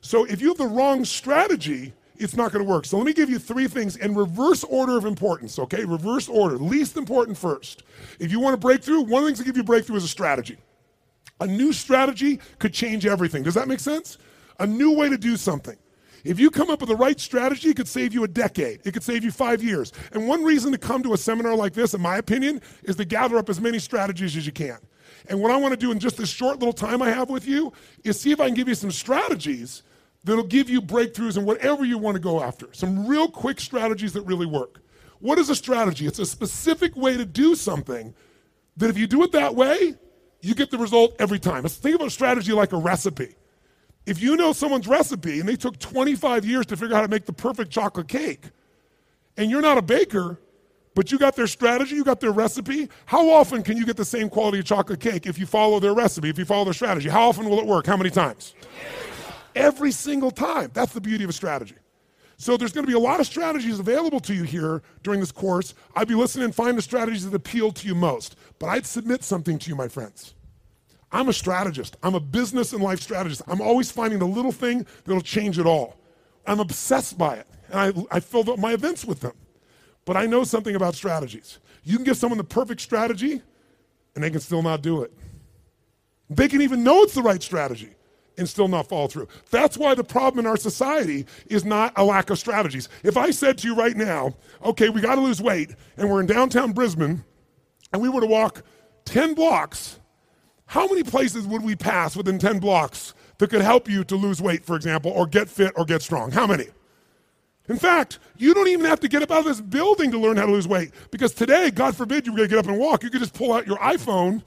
So 0.00 0.24
if 0.24 0.40
you 0.40 0.48
have 0.48 0.58
the 0.58 0.66
wrong 0.66 1.04
strategy, 1.04 1.92
it's 2.16 2.36
not 2.36 2.52
going 2.52 2.64
to 2.64 2.70
work. 2.70 2.84
So 2.84 2.96
let 2.96 3.06
me 3.06 3.12
give 3.12 3.28
you 3.28 3.38
three 3.38 3.66
things 3.66 3.96
in 3.96 4.14
reverse 4.14 4.62
order 4.64 4.96
of 4.96 5.04
importance, 5.04 5.58
okay? 5.58 5.84
Reverse 5.84 6.28
order. 6.28 6.58
Least 6.58 6.96
important 6.96 7.36
first. 7.36 7.82
If 8.18 8.30
you 8.30 8.38
want 8.38 8.54
a 8.54 8.58
breakthrough, 8.58 9.00
one 9.00 9.22
of 9.22 9.24
the 9.24 9.26
things 9.28 9.38
to 9.40 9.44
give 9.44 9.56
you 9.56 9.62
a 9.62 9.66
breakthrough 9.66 9.96
is 9.96 10.04
a 10.04 10.08
strategy. 10.08 10.58
A 11.40 11.46
new 11.46 11.72
strategy 11.72 12.38
could 12.58 12.72
change 12.72 13.06
everything. 13.06 13.42
Does 13.42 13.54
that 13.54 13.66
make 13.66 13.80
sense? 13.80 14.18
A 14.58 14.66
new 14.66 14.92
way 14.92 15.08
to 15.08 15.16
do 15.16 15.36
something. 15.36 15.76
If 16.24 16.38
you 16.38 16.50
come 16.50 16.70
up 16.70 16.80
with 16.80 16.88
the 16.88 16.96
right 16.96 17.18
strategy, 17.18 17.70
it 17.70 17.76
could 17.76 17.88
save 17.88 18.12
you 18.12 18.24
a 18.24 18.28
decade. 18.28 18.80
It 18.84 18.92
could 18.92 19.02
save 19.02 19.24
you 19.24 19.30
five 19.30 19.62
years. 19.62 19.92
And 20.12 20.28
one 20.28 20.44
reason 20.44 20.72
to 20.72 20.78
come 20.78 21.02
to 21.02 21.14
a 21.14 21.18
seminar 21.18 21.54
like 21.54 21.72
this, 21.72 21.94
in 21.94 22.00
my 22.00 22.16
opinion, 22.16 22.60
is 22.82 22.96
to 22.96 23.04
gather 23.04 23.38
up 23.38 23.48
as 23.48 23.60
many 23.60 23.78
strategies 23.78 24.36
as 24.36 24.46
you 24.46 24.52
can. 24.52 24.78
And 25.28 25.40
what 25.40 25.50
I 25.50 25.56
want 25.56 25.72
to 25.72 25.76
do 25.76 25.92
in 25.92 25.98
just 25.98 26.16
this 26.16 26.28
short 26.28 26.58
little 26.58 26.72
time 26.72 27.02
I 27.02 27.10
have 27.10 27.30
with 27.30 27.46
you 27.46 27.72
is 28.04 28.20
see 28.20 28.32
if 28.32 28.40
I 28.40 28.46
can 28.46 28.54
give 28.54 28.68
you 28.68 28.74
some 28.74 28.90
strategies 28.90 29.82
that'll 30.24 30.44
give 30.44 30.68
you 30.68 30.82
breakthroughs 30.82 31.36
in 31.36 31.44
whatever 31.44 31.84
you 31.84 31.98
want 31.98 32.14
to 32.14 32.20
go 32.20 32.42
after. 32.42 32.68
Some 32.72 33.06
real 33.06 33.28
quick 33.28 33.60
strategies 33.60 34.12
that 34.12 34.22
really 34.22 34.46
work. 34.46 34.80
What 35.20 35.38
is 35.38 35.50
a 35.50 35.54
strategy? 35.54 36.06
It's 36.06 36.18
a 36.18 36.26
specific 36.26 36.96
way 36.96 37.16
to 37.16 37.24
do 37.24 37.54
something 37.54 38.14
that 38.76 38.90
if 38.90 38.98
you 38.98 39.06
do 39.06 39.22
it 39.22 39.32
that 39.32 39.54
way, 39.54 39.94
you 40.40 40.54
get 40.54 40.70
the 40.70 40.78
result 40.78 41.14
every 41.18 41.38
time. 41.38 41.62
Let's 41.62 41.76
think 41.76 41.96
about 41.96 42.08
a 42.08 42.10
strategy 42.10 42.52
like 42.52 42.72
a 42.72 42.78
recipe. 42.78 43.34
If 44.06 44.20
you 44.20 44.36
know 44.36 44.52
someone's 44.52 44.88
recipe 44.88 45.40
and 45.40 45.48
they 45.48 45.56
took 45.56 45.78
25 45.78 46.44
years 46.44 46.66
to 46.66 46.76
figure 46.76 46.94
out 46.94 47.00
how 47.00 47.06
to 47.06 47.10
make 47.10 47.26
the 47.26 47.32
perfect 47.32 47.70
chocolate 47.70 48.08
cake, 48.08 48.50
and 49.36 49.50
you're 49.50 49.60
not 49.60 49.78
a 49.78 49.82
baker, 49.82 50.38
but 50.94 51.12
you 51.12 51.18
got 51.18 51.36
their 51.36 51.46
strategy, 51.46 51.94
you 51.94 52.04
got 52.04 52.20
their 52.20 52.32
recipe, 52.32 52.88
how 53.06 53.30
often 53.30 53.62
can 53.62 53.76
you 53.76 53.86
get 53.86 53.96
the 53.96 54.04
same 54.04 54.28
quality 54.28 54.58
of 54.58 54.64
chocolate 54.64 55.00
cake 55.00 55.26
if 55.26 55.38
you 55.38 55.46
follow 55.46 55.78
their 55.80 55.94
recipe, 55.94 56.28
if 56.28 56.38
you 56.38 56.44
follow 56.44 56.64
their 56.64 56.74
strategy? 56.74 57.08
How 57.08 57.28
often 57.28 57.48
will 57.48 57.60
it 57.60 57.66
work? 57.66 57.86
How 57.86 57.96
many 57.96 58.10
times? 58.10 58.54
Every 59.54 59.92
single 59.92 60.30
time. 60.30 60.70
That's 60.74 60.92
the 60.92 61.00
beauty 61.00 61.24
of 61.24 61.30
a 61.30 61.32
strategy. 61.32 61.76
So 62.36 62.56
there's 62.56 62.72
going 62.72 62.86
to 62.86 62.90
be 62.90 62.96
a 62.96 63.00
lot 63.00 63.20
of 63.20 63.26
strategies 63.26 63.78
available 63.78 64.18
to 64.20 64.34
you 64.34 64.44
here 64.44 64.82
during 65.02 65.20
this 65.20 65.30
course. 65.30 65.74
I'd 65.94 66.08
be 66.08 66.14
listening 66.14 66.46
and 66.46 66.54
find 66.54 66.76
the 66.76 66.82
strategies 66.82 67.28
that 67.28 67.34
appeal 67.34 67.70
to 67.72 67.86
you 67.86 67.94
most. 67.94 68.34
But 68.58 68.68
I'd 68.68 68.86
submit 68.86 69.22
something 69.22 69.58
to 69.58 69.68
you, 69.68 69.76
my 69.76 69.88
friends. 69.88 70.34
I'm 71.12 71.28
a 71.28 71.32
strategist. 71.32 71.96
I'm 72.02 72.14
a 72.14 72.20
business 72.20 72.72
and 72.72 72.82
life 72.82 73.00
strategist. 73.00 73.42
I'm 73.46 73.60
always 73.60 73.90
finding 73.90 74.18
the 74.18 74.26
little 74.26 74.52
thing 74.52 74.86
that'll 75.04 75.20
change 75.20 75.58
it 75.58 75.66
all. 75.66 75.96
I'm 76.46 76.60
obsessed 76.60 77.18
by 77.18 77.36
it. 77.36 77.46
And 77.70 78.06
I, 78.10 78.16
I 78.16 78.20
filled 78.20 78.48
up 78.48 78.58
my 78.58 78.72
events 78.72 79.04
with 79.04 79.20
them. 79.20 79.34
But 80.04 80.16
I 80.16 80.26
know 80.26 80.44
something 80.44 80.74
about 80.74 80.94
strategies. 80.94 81.58
You 81.84 81.96
can 81.96 82.04
give 82.04 82.16
someone 82.16 82.38
the 82.38 82.44
perfect 82.44 82.80
strategy, 82.80 83.42
and 84.14 84.24
they 84.24 84.30
can 84.30 84.40
still 84.40 84.62
not 84.62 84.82
do 84.82 85.02
it. 85.02 85.12
They 86.28 86.48
can 86.48 86.62
even 86.62 86.84
know 86.84 87.02
it's 87.02 87.14
the 87.14 87.22
right 87.22 87.42
strategy 87.42 87.90
and 88.38 88.48
still 88.48 88.68
not 88.68 88.88
follow 88.88 89.06
through. 89.06 89.28
That's 89.50 89.76
why 89.76 89.94
the 89.94 90.02
problem 90.04 90.44
in 90.44 90.50
our 90.50 90.56
society 90.56 91.26
is 91.46 91.64
not 91.64 91.92
a 91.96 92.04
lack 92.04 92.30
of 92.30 92.38
strategies. 92.38 92.88
If 93.04 93.16
I 93.16 93.30
said 93.30 93.58
to 93.58 93.68
you 93.68 93.74
right 93.76 93.96
now, 93.96 94.34
okay, 94.64 94.88
we 94.88 95.00
got 95.00 95.16
to 95.16 95.20
lose 95.20 95.42
weight, 95.42 95.74
and 95.96 96.10
we're 96.10 96.20
in 96.20 96.26
downtown 96.26 96.72
Brisbane, 96.72 97.24
and 97.92 98.00
we 98.00 98.08
were 98.08 98.20
to 98.20 98.26
walk 98.26 98.62
10 99.04 99.34
blocks, 99.34 99.99
how 100.70 100.86
many 100.86 101.02
places 101.02 101.48
would 101.48 101.64
we 101.64 101.74
pass 101.74 102.14
within 102.14 102.38
10 102.38 102.60
blocks 102.60 103.12
that 103.38 103.50
could 103.50 103.60
help 103.60 103.88
you 103.88 104.04
to 104.04 104.14
lose 104.14 104.40
weight, 104.40 104.64
for 104.64 104.76
example, 104.76 105.10
or 105.10 105.26
get 105.26 105.48
fit 105.48 105.72
or 105.74 105.84
get 105.84 106.00
strong? 106.00 106.30
How 106.30 106.46
many? 106.46 106.66
In 107.68 107.76
fact, 107.76 108.20
you 108.36 108.54
don't 108.54 108.68
even 108.68 108.86
have 108.86 109.00
to 109.00 109.08
get 109.08 109.20
up 109.20 109.32
out 109.32 109.40
of 109.40 109.46
this 109.46 109.60
building 109.60 110.12
to 110.12 110.18
learn 110.18 110.36
how 110.36 110.46
to 110.46 110.52
lose 110.52 110.68
weight. 110.68 110.92
Because 111.10 111.34
today, 111.34 111.72
God 111.72 111.96
forbid 111.96 112.24
you 112.24 112.30
were 112.30 112.36
going 112.36 112.48
to 112.48 112.54
get 112.54 112.64
up 112.64 112.70
and 112.70 112.78
walk, 112.78 113.02
you 113.02 113.10
could 113.10 113.18
just 113.20 113.34
pull 113.34 113.52
out 113.52 113.66
your 113.66 113.78
iPhone 113.78 114.44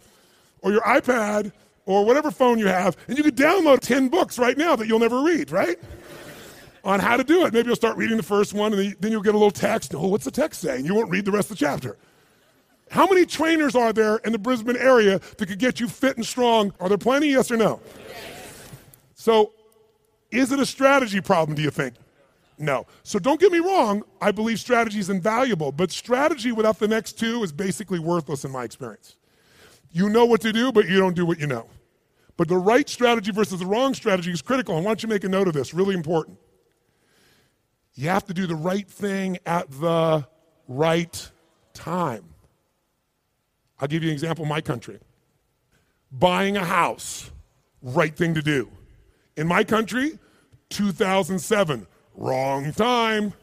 or 0.61 0.71
your 0.71 0.79
iPad 0.83 1.51
or 1.85 2.05
whatever 2.05 2.31
phone 2.31 2.57
you 2.57 2.67
have, 2.67 2.95
and 3.09 3.17
you 3.17 3.23
could 3.25 3.35
download 3.35 3.81
10 3.81 4.07
books 4.07 4.39
right 4.39 4.57
now 4.57 4.77
that 4.77 4.87
you'll 4.87 4.99
never 4.99 5.23
read, 5.23 5.51
right? 5.51 5.77
On 6.85 7.01
how 7.01 7.17
to 7.17 7.25
do 7.25 7.45
it. 7.45 7.51
Maybe 7.51 7.67
you'll 7.67 7.75
start 7.75 7.97
reading 7.97 8.15
the 8.15 8.23
first 8.23 8.53
one, 8.53 8.71
and 8.71 8.95
then 9.01 9.11
you'll 9.11 9.21
get 9.21 9.35
a 9.35 9.37
little 9.37 9.51
text. 9.51 9.93
Oh, 9.93 10.07
what's 10.07 10.23
the 10.23 10.31
text 10.31 10.61
say? 10.61 10.77
And 10.77 10.85
you 10.85 10.95
won't 10.95 11.09
read 11.09 11.25
the 11.25 11.31
rest 11.31 11.51
of 11.51 11.57
the 11.57 11.65
chapter. 11.65 11.97
How 12.93 13.07
many 13.07 13.25
trainers 13.25 13.75
are 13.75 13.91
there 13.91 14.17
in 14.17 14.33
the 14.33 14.37
Brisbane 14.37 14.77
area 14.77 15.17
that 15.37 15.47
could 15.47 15.57
get 15.57 15.79
you 15.79 15.87
fit 15.87 16.15
and 16.15 16.23
strong? 16.23 16.71
Are 16.79 16.87
there 16.87 16.97
plenty? 16.99 17.29
Yes 17.29 17.49
or 17.49 17.57
no? 17.57 17.79
Yes. 18.07 18.69
So, 19.15 19.51
is 20.29 20.51
it 20.51 20.59
a 20.59 20.65
strategy 20.67 21.19
problem, 21.19 21.55
do 21.55 21.63
you 21.63 21.71
think? 21.71 21.95
No. 22.59 22.85
So 23.01 23.17
don't 23.17 23.39
get 23.39 23.51
me 23.51 23.57
wrong, 23.57 24.03
I 24.21 24.31
believe 24.31 24.59
strategy 24.59 24.99
is 24.99 25.09
invaluable, 25.09 25.71
but 25.71 25.91
strategy 25.91 26.51
without 26.51 26.77
the 26.77 26.87
next 26.87 27.13
two 27.13 27.41
is 27.41 27.51
basically 27.51 27.97
worthless 27.97 28.45
in 28.45 28.51
my 28.51 28.63
experience. 28.63 29.15
You 29.91 30.07
know 30.07 30.25
what 30.25 30.41
to 30.41 30.53
do, 30.53 30.71
but 30.71 30.87
you 30.87 30.99
don't 30.99 31.15
do 31.15 31.25
what 31.25 31.39
you 31.39 31.47
know. 31.47 31.65
But 32.37 32.47
the 32.47 32.57
right 32.57 32.87
strategy 32.87 33.31
versus 33.31 33.59
the 33.59 33.65
wrong 33.65 33.95
strategy 33.95 34.31
is 34.31 34.43
critical. 34.43 34.75
And 34.75 34.85
why 34.85 34.91
don't 34.91 35.01
you 35.01 35.09
make 35.09 35.23
a 35.23 35.29
note 35.29 35.47
of 35.47 35.55
this? 35.55 35.73
Really 35.73 35.95
important. 35.95 36.37
You 37.95 38.09
have 38.09 38.25
to 38.27 38.35
do 38.35 38.45
the 38.45 38.55
right 38.55 38.87
thing 38.87 39.39
at 39.47 39.71
the 39.71 40.27
right 40.67 41.31
time. 41.73 42.32
I'll 43.79 43.87
give 43.87 44.03
you 44.03 44.09
an 44.09 44.13
example 44.13 44.45
my 44.45 44.61
country. 44.61 44.99
Buying 46.11 46.57
a 46.57 46.63
house, 46.63 47.31
right 47.81 48.15
thing 48.15 48.33
to 48.35 48.41
do. 48.41 48.69
In 49.35 49.47
my 49.47 49.63
country, 49.63 50.19
2007, 50.69 51.87
wrong 52.15 52.71
time. 52.73 53.33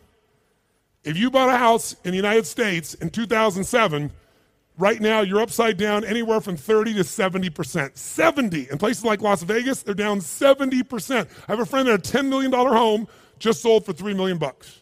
If 1.02 1.16
you 1.16 1.30
bought 1.30 1.48
a 1.48 1.56
house 1.58 1.96
in 2.04 2.10
the 2.12 2.16
United 2.16 2.46
States 2.46 2.94
in 2.94 3.10
2007, 3.10 4.12
Right 4.80 4.98
now, 4.98 5.20
you're 5.20 5.42
upside 5.42 5.76
down 5.76 6.06
anywhere 6.06 6.40
from 6.40 6.56
30 6.56 6.94
to 6.94 7.00
70%. 7.00 7.98
70. 7.98 8.70
In 8.70 8.78
places 8.78 9.04
like 9.04 9.20
Las 9.20 9.42
Vegas, 9.42 9.82
they're 9.82 9.92
down 9.92 10.20
70%. 10.20 11.28
I 11.46 11.52
have 11.52 11.60
a 11.60 11.66
friend 11.66 11.86
that 11.86 12.06
had 12.06 12.22
a 12.22 12.24
$10 12.24 12.30
million 12.30 12.50
home 12.50 13.06
just 13.38 13.60
sold 13.60 13.84
for 13.84 13.92
3 13.92 14.14
million 14.14 14.38
bucks. 14.38 14.80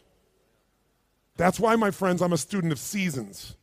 That's 1.35 1.59
why, 1.59 1.75
my 1.75 1.91
friends, 1.91 2.21
I'm 2.21 2.31
a 2.31 2.37
student 2.37 2.71
of 2.71 2.79
seasons. 2.79 3.57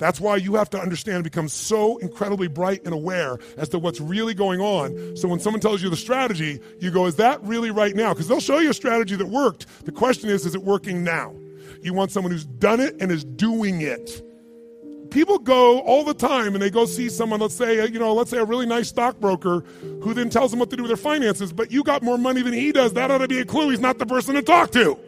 That's 0.00 0.18
why 0.18 0.36
you 0.36 0.54
have 0.54 0.70
to 0.70 0.80
understand 0.80 1.16
and 1.16 1.24
become 1.24 1.48
so 1.48 1.98
incredibly 1.98 2.48
bright 2.48 2.84
and 2.84 2.94
aware 2.94 3.38
as 3.58 3.68
to 3.68 3.78
what's 3.78 4.00
really 4.00 4.32
going 4.34 4.60
on. 4.60 5.14
So 5.14 5.28
when 5.28 5.40
someone 5.40 5.60
tells 5.60 5.82
you 5.82 5.90
the 5.90 5.96
strategy, 5.96 6.58
you 6.80 6.90
go, 6.90 7.04
is 7.06 7.16
that 7.16 7.40
really 7.44 7.70
right 7.70 7.94
now? 7.94 8.14
Because 8.14 8.26
they'll 8.26 8.40
show 8.40 8.58
you 8.58 8.70
a 8.70 8.74
strategy 8.74 9.14
that 9.14 9.28
worked. 9.28 9.66
The 9.84 9.92
question 9.92 10.30
is, 10.30 10.46
is 10.46 10.54
it 10.54 10.62
working 10.64 11.04
now? 11.04 11.34
You 11.82 11.92
want 11.92 12.10
someone 12.10 12.32
who's 12.32 12.46
done 12.46 12.80
it 12.80 12.96
and 13.00 13.12
is 13.12 13.24
doing 13.24 13.82
it 13.82 14.22
people 15.10 15.38
go 15.38 15.80
all 15.80 16.04
the 16.04 16.14
time 16.14 16.54
and 16.54 16.62
they 16.62 16.70
go 16.70 16.86
see 16.86 17.08
someone, 17.08 17.40
let's 17.40 17.54
say, 17.54 17.80
uh, 17.80 17.86
you 17.86 17.98
know, 17.98 18.14
let's 18.14 18.30
say 18.30 18.38
a 18.38 18.44
really 18.44 18.66
nice 18.66 18.88
stockbroker 18.88 19.60
who 20.02 20.14
then 20.14 20.30
tells 20.30 20.52
them 20.52 20.60
what 20.60 20.70
to 20.70 20.76
do 20.76 20.84
with 20.84 20.90
their 20.90 20.96
finances, 20.96 21.52
but 21.52 21.70
you 21.70 21.82
got 21.82 22.02
more 22.02 22.16
money 22.16 22.42
than 22.42 22.52
he 22.52 22.70
does. 22.72 22.92
That 22.92 23.10
ought 23.10 23.18
to 23.18 23.28
be 23.28 23.40
a 23.40 23.44
clue 23.44 23.70
he's 23.70 23.80
not 23.80 23.98
the 23.98 24.06
person 24.06 24.36
to 24.36 24.42
talk 24.42 24.70
to. 24.72 24.98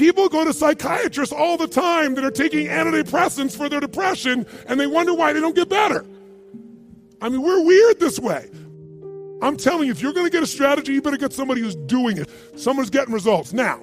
People 0.00 0.30
go 0.30 0.46
to 0.46 0.54
psychiatrists 0.54 1.30
all 1.30 1.58
the 1.58 1.66
time 1.68 2.14
that 2.14 2.24
are 2.24 2.30
taking 2.30 2.68
antidepressants 2.68 3.54
for 3.54 3.68
their 3.68 3.80
depression 3.80 4.46
and 4.66 4.80
they 4.80 4.86
wonder 4.86 5.12
why 5.12 5.34
they 5.34 5.40
don't 5.40 5.54
get 5.54 5.68
better. 5.68 6.06
I 7.20 7.28
mean, 7.28 7.42
we're 7.42 7.62
weird 7.62 8.00
this 8.00 8.18
way. 8.18 8.48
I'm 9.42 9.58
telling 9.58 9.84
you, 9.84 9.92
if 9.92 10.00
you're 10.00 10.14
going 10.14 10.24
to 10.24 10.30
get 10.30 10.42
a 10.42 10.46
strategy, 10.46 10.94
you 10.94 11.02
better 11.02 11.18
get 11.18 11.34
somebody 11.34 11.60
who's 11.60 11.76
doing 11.76 12.16
it, 12.16 12.30
someone 12.56 12.84
who's 12.84 12.88
getting 12.88 13.12
results. 13.12 13.52
Now, 13.52 13.78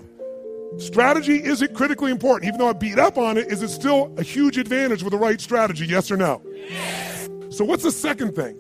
strategy 0.80 1.44
isn't 1.44 1.76
critically 1.76 2.10
important. 2.10 2.48
Even 2.48 2.58
though 2.58 2.70
I 2.70 2.74
beat 2.74 2.98
up 2.98 3.20
on 3.20 3.38
it, 3.38 3.52
is 3.52 3.62
it 3.62 3.70
still 3.70 4.12
a 4.18 4.24
huge 4.24 4.58
advantage 4.58 5.04
with 5.04 5.12
the 5.12 5.20
right 5.20 5.40
strategy? 5.40 5.86
Yes 5.86 6.10
or 6.10 6.18
no? 6.18 6.42
Yes. 6.52 7.30
So, 7.52 7.64
what's 7.64 7.84
the 7.84 7.92
second 7.92 8.34
thing? 8.34 8.58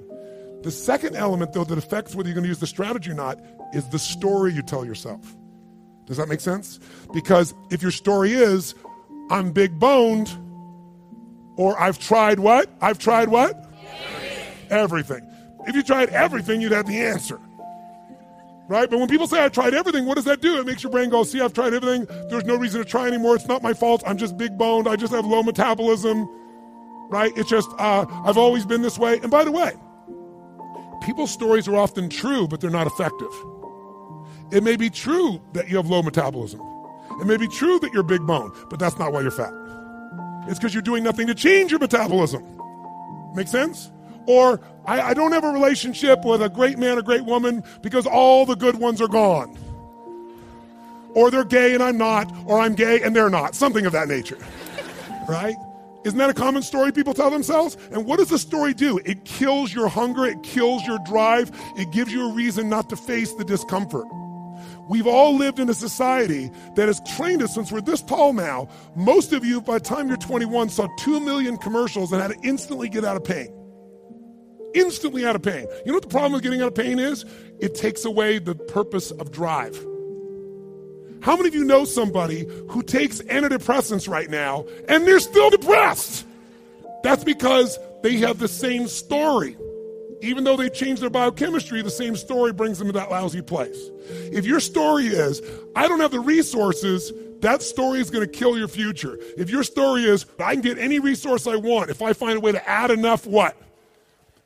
The 0.61 0.69
second 0.69 1.15
element, 1.15 1.53
though, 1.53 1.63
that 1.63 1.77
affects 1.79 2.13
whether 2.13 2.29
you're 2.29 2.35
going 2.35 2.43
to 2.43 2.49
use 2.49 2.59
the 2.59 2.67
strategy 2.67 3.09
or 3.09 3.15
not 3.15 3.39
is 3.73 3.89
the 3.89 3.97
story 3.97 4.53
you 4.53 4.61
tell 4.61 4.85
yourself. 4.85 5.35
Does 6.07 6.17
that 6.17 6.27
make 6.29 6.39
sense? 6.39 6.79
Because 7.13 7.53
if 7.69 7.81
your 7.81 7.91
story 7.91 8.31
is, 8.31 8.73
I'm 9.29 9.51
big 9.51 9.77
boned, 9.77 10.35
or 11.57 11.79
I've 11.79 11.99
tried 11.99 12.39
what? 12.39 12.69
I've 12.81 12.97
tried 12.97 13.29
what? 13.29 13.55
Everything. 14.69 14.69
everything. 14.69 15.31
If 15.67 15.75
you 15.75 15.83
tried 15.83 16.09
everything, 16.09 16.61
you'd 16.61 16.71
have 16.71 16.87
the 16.87 16.97
answer. 16.97 17.39
Right? 18.69 18.89
But 18.89 18.99
when 18.99 19.07
people 19.07 19.27
say 19.27 19.39
I've 19.39 19.51
tried 19.51 19.73
everything, 19.73 20.05
what 20.05 20.15
does 20.15 20.25
that 20.25 20.41
do? 20.41 20.59
It 20.59 20.65
makes 20.65 20.83
your 20.83 20.91
brain 20.91 21.09
go, 21.09 21.23
see, 21.23 21.41
I've 21.41 21.53
tried 21.53 21.73
everything. 21.73 22.05
There's 22.29 22.45
no 22.45 22.55
reason 22.55 22.81
to 22.81 22.89
try 22.89 23.07
anymore. 23.07 23.35
It's 23.35 23.47
not 23.47 23.61
my 23.61 23.73
fault. 23.73 24.03
I'm 24.05 24.17
just 24.17 24.37
big 24.37 24.57
boned. 24.57 24.87
I 24.87 24.95
just 24.95 25.13
have 25.13 25.25
low 25.25 25.43
metabolism. 25.43 26.29
Right? 27.09 27.31
It's 27.37 27.49
just, 27.49 27.69
uh, 27.77 28.05
I've 28.25 28.37
always 28.37 28.65
been 28.65 28.81
this 28.81 28.97
way. 28.97 29.19
And 29.19 29.31
by 29.31 29.45
the 29.45 29.51
way, 29.51 29.73
people's 31.05 31.31
stories 31.31 31.67
are 31.67 31.75
often 31.75 32.09
true, 32.09 32.47
but 32.47 32.59
they're 32.59 32.69
not 32.69 32.87
effective. 32.87 33.31
It 34.51 34.63
may 34.63 34.75
be 34.75 34.89
true 34.89 35.41
that 35.53 35.69
you 35.69 35.77
have 35.77 35.87
low 35.87 36.01
metabolism. 36.01 36.61
It 37.19 37.25
may 37.25 37.37
be 37.37 37.47
true 37.47 37.79
that 37.79 37.91
you're 37.93 38.03
big 38.03 38.25
bone, 38.25 38.51
but 38.69 38.79
that's 38.79 38.97
not 38.97 39.11
why 39.11 39.21
you're 39.21 39.31
fat. 39.31 39.53
It's 40.47 40.59
because 40.59 40.73
you're 40.73 40.83
doing 40.83 41.03
nothing 41.03 41.27
to 41.27 41.35
change 41.35 41.71
your 41.71 41.79
metabolism. 41.79 42.43
Make 43.35 43.47
sense? 43.47 43.91
Or 44.25 44.61
I, 44.85 45.01
I 45.01 45.13
don't 45.13 45.31
have 45.31 45.43
a 45.43 45.51
relationship 45.51 46.23
with 46.23 46.41
a 46.41 46.49
great 46.49 46.77
man 46.77 46.97
or 46.97 47.01
great 47.01 47.25
woman 47.25 47.63
because 47.81 48.05
all 48.05 48.45
the 48.45 48.55
good 48.55 48.75
ones 48.75 49.01
are 49.01 49.07
gone. 49.07 49.57
Or 51.13 51.31
they're 51.31 51.43
gay 51.43 51.73
and 51.73 51.83
I'm 51.83 51.97
not, 51.97 52.31
or 52.45 52.59
I'm 52.59 52.75
gay 52.75 53.01
and 53.01 53.15
they're 53.15 53.29
not. 53.29 53.55
Something 53.55 53.85
of 53.85 53.93
that 53.93 54.07
nature. 54.07 54.37
Right? 55.27 55.57
Isn't 56.05 56.19
that 56.19 56.29
a 56.29 56.33
common 56.33 56.61
story 56.61 56.93
people 56.93 57.13
tell 57.13 57.29
themselves? 57.29 57.75
And 57.91 58.05
what 58.05 58.17
does 58.19 58.29
the 58.29 58.39
story 58.39 58.73
do? 58.73 58.97
It 58.99 59.25
kills 59.25 59.73
your 59.73 59.89
hunger, 59.89 60.25
it 60.25 60.41
kills 60.41 60.87
your 60.87 60.99
drive, 60.99 61.51
it 61.75 61.91
gives 61.91 62.13
you 62.13 62.29
a 62.29 62.33
reason 62.33 62.69
not 62.69 62.87
to 62.91 62.95
face 62.95 63.33
the 63.33 63.43
discomfort. 63.43 64.05
We've 64.89 65.07
all 65.07 65.35
lived 65.35 65.59
in 65.59 65.69
a 65.69 65.73
society 65.73 66.49
that 66.75 66.87
has 66.87 67.01
trained 67.15 67.41
us 67.41 67.53
since 67.53 67.71
we're 67.71 67.81
this 67.81 68.01
tall 68.01 68.33
now. 68.33 68.69
Most 68.95 69.33
of 69.33 69.43
you, 69.43 69.61
by 69.61 69.75
the 69.79 69.83
time 69.83 70.07
you're 70.07 70.17
21, 70.17 70.69
saw 70.69 70.87
2 70.99 71.19
million 71.19 71.57
commercials 71.57 72.11
and 72.11 72.21
had 72.21 72.31
to 72.31 72.47
instantly 72.47 72.89
get 72.89 73.03
out 73.03 73.17
of 73.17 73.23
pain 73.23 73.53
instantly 74.73 75.25
out 75.25 75.35
of 75.35 75.41
pain. 75.41 75.65
You 75.85 75.87
know 75.87 75.93
what 75.93 76.03
the 76.03 76.09
problem 76.09 76.33
with 76.33 76.43
getting 76.43 76.61
out 76.61 76.67
of 76.67 76.75
pain 76.75 76.99
is? 76.99 77.25
It 77.59 77.75
takes 77.75 78.05
away 78.05 78.39
the 78.39 78.55
purpose 78.55 79.11
of 79.11 79.31
drive. 79.31 79.75
How 81.21 81.35
many 81.35 81.49
of 81.49 81.55
you 81.55 81.63
know 81.63 81.83
somebody 81.85 82.45
who 82.69 82.83
takes 82.83 83.21
antidepressants 83.23 84.07
right 84.07 84.29
now 84.29 84.65
and 84.87 85.05
they're 85.05 85.19
still 85.19 85.49
depressed? 85.49 86.25
That's 87.03 87.23
because 87.23 87.77
they 88.03 88.17
have 88.17 88.39
the 88.39 88.47
same 88.47 88.87
story. 88.87 89.57
Even 90.21 90.43
though 90.43 90.57
they 90.57 90.69
changed 90.69 91.01
their 91.01 91.09
biochemistry, 91.09 91.81
the 91.81 91.89
same 91.89 92.15
story 92.15 92.51
brings 92.51 92.79
them 92.79 92.87
to 92.87 92.93
that 92.93 93.11
lousy 93.11 93.41
place. 93.41 93.89
If 94.31 94.45
your 94.45 94.59
story 94.59 95.07
is, 95.07 95.41
I 95.75 95.87
don't 95.87 95.99
have 95.99 96.11
the 96.11 96.19
resources, 96.19 97.13
that 97.41 97.61
story 97.61 97.99
is 97.99 98.09
going 98.09 98.25
to 98.25 98.31
kill 98.31 98.57
your 98.57 98.67
future. 98.67 99.19
If 99.37 99.49
your 99.49 99.63
story 99.63 100.05
is, 100.05 100.25
I 100.39 100.53
can 100.53 100.61
get 100.61 100.79
any 100.79 100.99
resource 100.99 101.45
I 101.45 101.55
want 101.55 101.91
if 101.91 102.01
I 102.01 102.13
find 102.13 102.37
a 102.37 102.39
way 102.39 102.51
to 102.51 102.69
add 102.69 102.89
enough 102.89 103.27
what? 103.27 103.55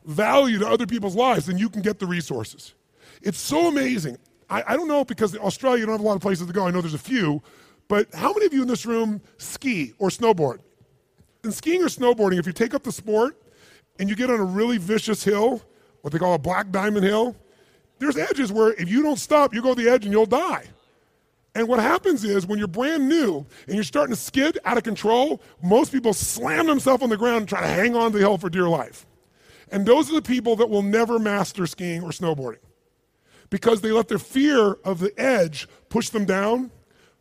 value 0.06 0.60
to 0.60 0.68
other 0.68 0.86
people's 0.86 1.16
lives, 1.16 1.46
then 1.46 1.58
you 1.58 1.70
can 1.70 1.82
get 1.82 2.00
the 2.00 2.06
resources. 2.06 2.74
It's 3.22 3.40
so 3.40 3.68
amazing. 3.68 4.18
I, 4.50 4.64
I 4.68 4.76
don't 4.76 4.88
know 4.88 5.06
because 5.06 5.34
in 5.34 5.42
Australia, 5.42 5.80
you 5.80 5.86
don't 5.86 5.94
have 5.94 6.02
a 6.02 6.08
lot 6.08 6.16
of 6.16 6.22
places 6.22 6.48
to 6.48 6.54
go. 6.54 6.68
I 6.68 6.72
know 6.72 6.82
there's 6.82 6.94
a 6.94 7.00
few. 7.00 7.42
But 7.88 8.14
how 8.14 8.34
many 8.34 8.46
of 8.46 8.54
you 8.54 8.62
in 8.62 8.68
this 8.68 8.86
room 8.86 9.22
ski 9.38 9.94
or 10.00 10.10
snowboard? 10.10 10.60
In 11.44 11.52
skiing 11.52 11.82
or 11.82 11.88
snowboarding, 11.88 12.40
if 12.40 12.48
you 12.48 12.54
take 12.54 12.74
up 12.74 12.84
the 12.84 12.92
sport 12.92 13.38
and 14.00 14.10
you 14.10 14.16
get 14.16 14.30
on 14.30 14.40
a 14.40 14.44
really 14.44 14.78
vicious 14.78 15.24
hill, 15.24 15.62
what 16.02 16.12
they 16.12 16.20
call 16.20 16.34
a 16.34 16.40
black 16.40 16.72
diamond 16.72 17.06
hill, 17.06 17.36
there's 18.00 18.18
edges 18.18 18.52
where 18.52 18.74
if 18.74 18.90
you 18.90 19.04
don't 19.04 19.20
stop, 19.20 19.54
you 19.54 19.62
go 19.62 19.76
to 19.76 19.84
the 19.84 19.90
edge 19.90 20.06
and 20.06 20.12
you'll 20.12 20.26
die. 20.26 20.66
And 21.54 21.68
what 21.68 21.80
happens 21.80 22.24
is 22.24 22.48
when 22.48 22.58
you're 22.58 22.68
brand 22.68 23.10
new 23.10 23.46
and 23.68 23.76
you're 23.76 23.84
starting 23.84 24.16
to 24.16 24.20
skid 24.20 24.58
out 24.64 24.78
of 24.78 24.84
control, 24.84 25.42
most 25.62 25.92
people 25.92 26.14
slam 26.14 26.68
themselves 26.68 27.04
on 27.04 27.10
the 27.10 27.18
ground 27.18 27.42
and 27.42 27.50
try 27.50 27.62
to 27.62 27.68
hang 27.68 27.96
on 27.96 28.12
to 28.12 28.18
the 28.18 28.24
hill 28.24 28.38
for 28.38 28.50
dear 28.50 28.70
life. 28.70 29.06
And 29.70 29.86
those 29.86 30.10
are 30.10 30.16
the 30.16 30.22
people 30.22 30.56
that 30.58 30.70
will 30.70 30.82
never 30.82 31.20
master 31.20 31.68
skiing 31.68 32.04
or 32.04 32.10
snowboarding 32.10 32.60
because 33.50 33.82
they 33.82 33.92
let 33.92 34.08
their 34.08 34.18
fear 34.18 34.74
of 34.86 35.00
the 35.00 35.14
edge 35.20 35.68
push 35.90 36.10
them 36.10 36.26
down. 36.26 36.72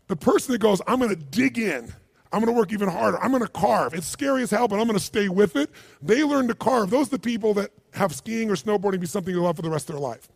The 0.07 0.17
person 0.17 0.53
that 0.53 0.59
goes, 0.59 0.81
I'm 0.87 0.99
going 0.99 1.11
to 1.11 1.17
dig 1.17 1.59
in, 1.59 1.93
I'm 2.33 2.41
going 2.41 2.55
to 2.55 2.59
work 2.59 2.73
even 2.73 2.89
harder, 2.89 3.19
I'm 3.21 3.31
going 3.31 3.43
to 3.43 3.49
carve. 3.49 3.95
It's 3.95 4.07
scary 4.07 4.43
as 4.43 4.51
hell, 4.51 4.69
but 4.69 4.79
I'm 4.79 4.87
going 4.87 4.99
to 4.99 5.05
stay 5.05 5.29
with 5.29 5.57
it. 5.57 5.71
They 6.01 6.23
learn 6.23 6.49
to 6.49 6.55
carve. 6.55 6.91
Those 6.91 7.09
are 7.09 7.11
the 7.11 7.19
people 7.19 7.55
that 7.55 7.71
have 7.95 8.15
skiing 8.15 8.51
or 8.51 8.55
snowboarding 8.55 9.01
be 9.01 9.07
something 9.07 9.35
they 9.35 9.41
love 9.41 9.57
for 9.57 9.63
the 9.63 9.71
rest 9.71 9.89
of 9.91 9.97
their 9.97 10.03
life. 10.03 10.29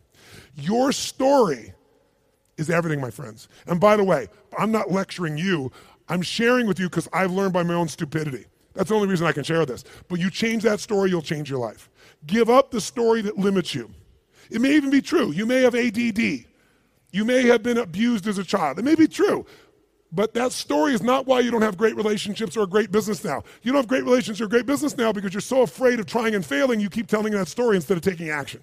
Your 0.55 0.91
story 0.91 1.73
is 2.57 2.69
everything, 2.69 2.99
my 2.99 3.11
friends. 3.11 3.47
And 3.67 3.79
by 3.79 3.95
the 3.95 4.03
way, 4.03 4.27
I'm 4.57 4.71
not 4.71 4.91
lecturing 4.91 5.37
you, 5.37 5.71
I'm 6.07 6.21
sharing 6.21 6.67
with 6.67 6.79
you 6.79 6.89
because 6.89 7.07
I've 7.13 7.31
learned 7.31 7.53
by 7.53 7.63
my 7.63 7.73
own 7.73 7.87
stupidity. 7.87 8.45
That's 8.73 8.89
the 8.89 8.95
only 8.95 9.07
reason 9.07 9.25
I 9.25 9.31
can 9.31 9.43
share 9.43 9.65
this. 9.65 9.85
But 10.09 10.19
you 10.19 10.29
change 10.29 10.63
that 10.63 10.79
story, 10.79 11.09
you'll 11.09 11.21
change 11.21 11.49
your 11.49 11.59
life. 11.59 11.89
Give 12.27 12.49
up 12.49 12.71
the 12.71 12.81
story 12.81 13.21
that 13.21 13.37
limits 13.37 13.73
you. 13.73 13.89
It 14.51 14.61
may 14.61 14.75
even 14.75 14.89
be 14.89 15.01
true. 15.01 15.31
You 15.31 15.45
may 15.45 15.61
have 15.61 15.75
ADD. 15.75 16.45
You 17.11 17.23
may 17.23 17.43
have 17.43 17.63
been 17.63 17.77
abused 17.77 18.27
as 18.27 18.37
a 18.37 18.43
child. 18.43 18.77
It 18.77 18.83
may 18.83 18.95
be 18.95 19.07
true. 19.07 19.45
But 20.15 20.33
that 20.35 20.53
story 20.53 20.93
is 20.93 21.03
not 21.03 21.27
why 21.27 21.41
you 21.41 21.51
don't 21.51 21.61
have 21.61 21.77
great 21.77 21.97
relationships 21.97 22.55
or 22.55 22.63
a 22.63 22.67
great 22.67 22.89
business 22.89 23.25
now. 23.25 23.43
You 23.63 23.73
don't 23.73 23.79
have 23.79 23.87
great 23.87 24.05
relationships 24.05 24.39
or 24.39 24.45
a 24.45 24.49
great 24.49 24.65
business 24.65 24.97
now 24.97 25.11
because 25.11 25.33
you're 25.33 25.41
so 25.41 25.61
afraid 25.61 25.99
of 25.99 26.05
trying 26.05 26.33
and 26.35 26.45
failing, 26.45 26.79
you 26.79 26.89
keep 26.89 27.07
telling 27.07 27.33
that 27.33 27.49
story 27.49 27.75
instead 27.75 27.97
of 27.97 28.03
taking 28.03 28.29
action. 28.29 28.61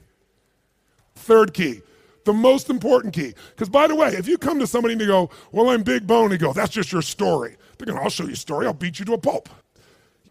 Third 1.14 1.52
key, 1.52 1.82
the 2.24 2.32
most 2.32 2.70
important 2.70 3.12
key. 3.12 3.34
Because 3.50 3.68
by 3.68 3.86
the 3.86 3.94
way, 3.94 4.14
if 4.14 4.26
you 4.26 4.38
come 4.38 4.58
to 4.60 4.66
somebody 4.66 4.92
and 4.92 5.00
they 5.02 5.06
go, 5.06 5.28
Well, 5.52 5.68
I'm 5.68 5.82
big 5.82 6.06
bone, 6.06 6.32
and 6.32 6.40
go, 6.40 6.54
That's 6.54 6.72
just 6.72 6.90
your 6.90 7.02
story. 7.02 7.56
They're 7.76 7.86
going, 7.86 7.98
I'll 8.02 8.08
show 8.08 8.24
you 8.24 8.32
a 8.32 8.36
story. 8.36 8.66
I'll 8.66 8.72
beat 8.72 8.98
you 8.98 9.04
to 9.04 9.12
a 9.12 9.18
pulp. 9.18 9.50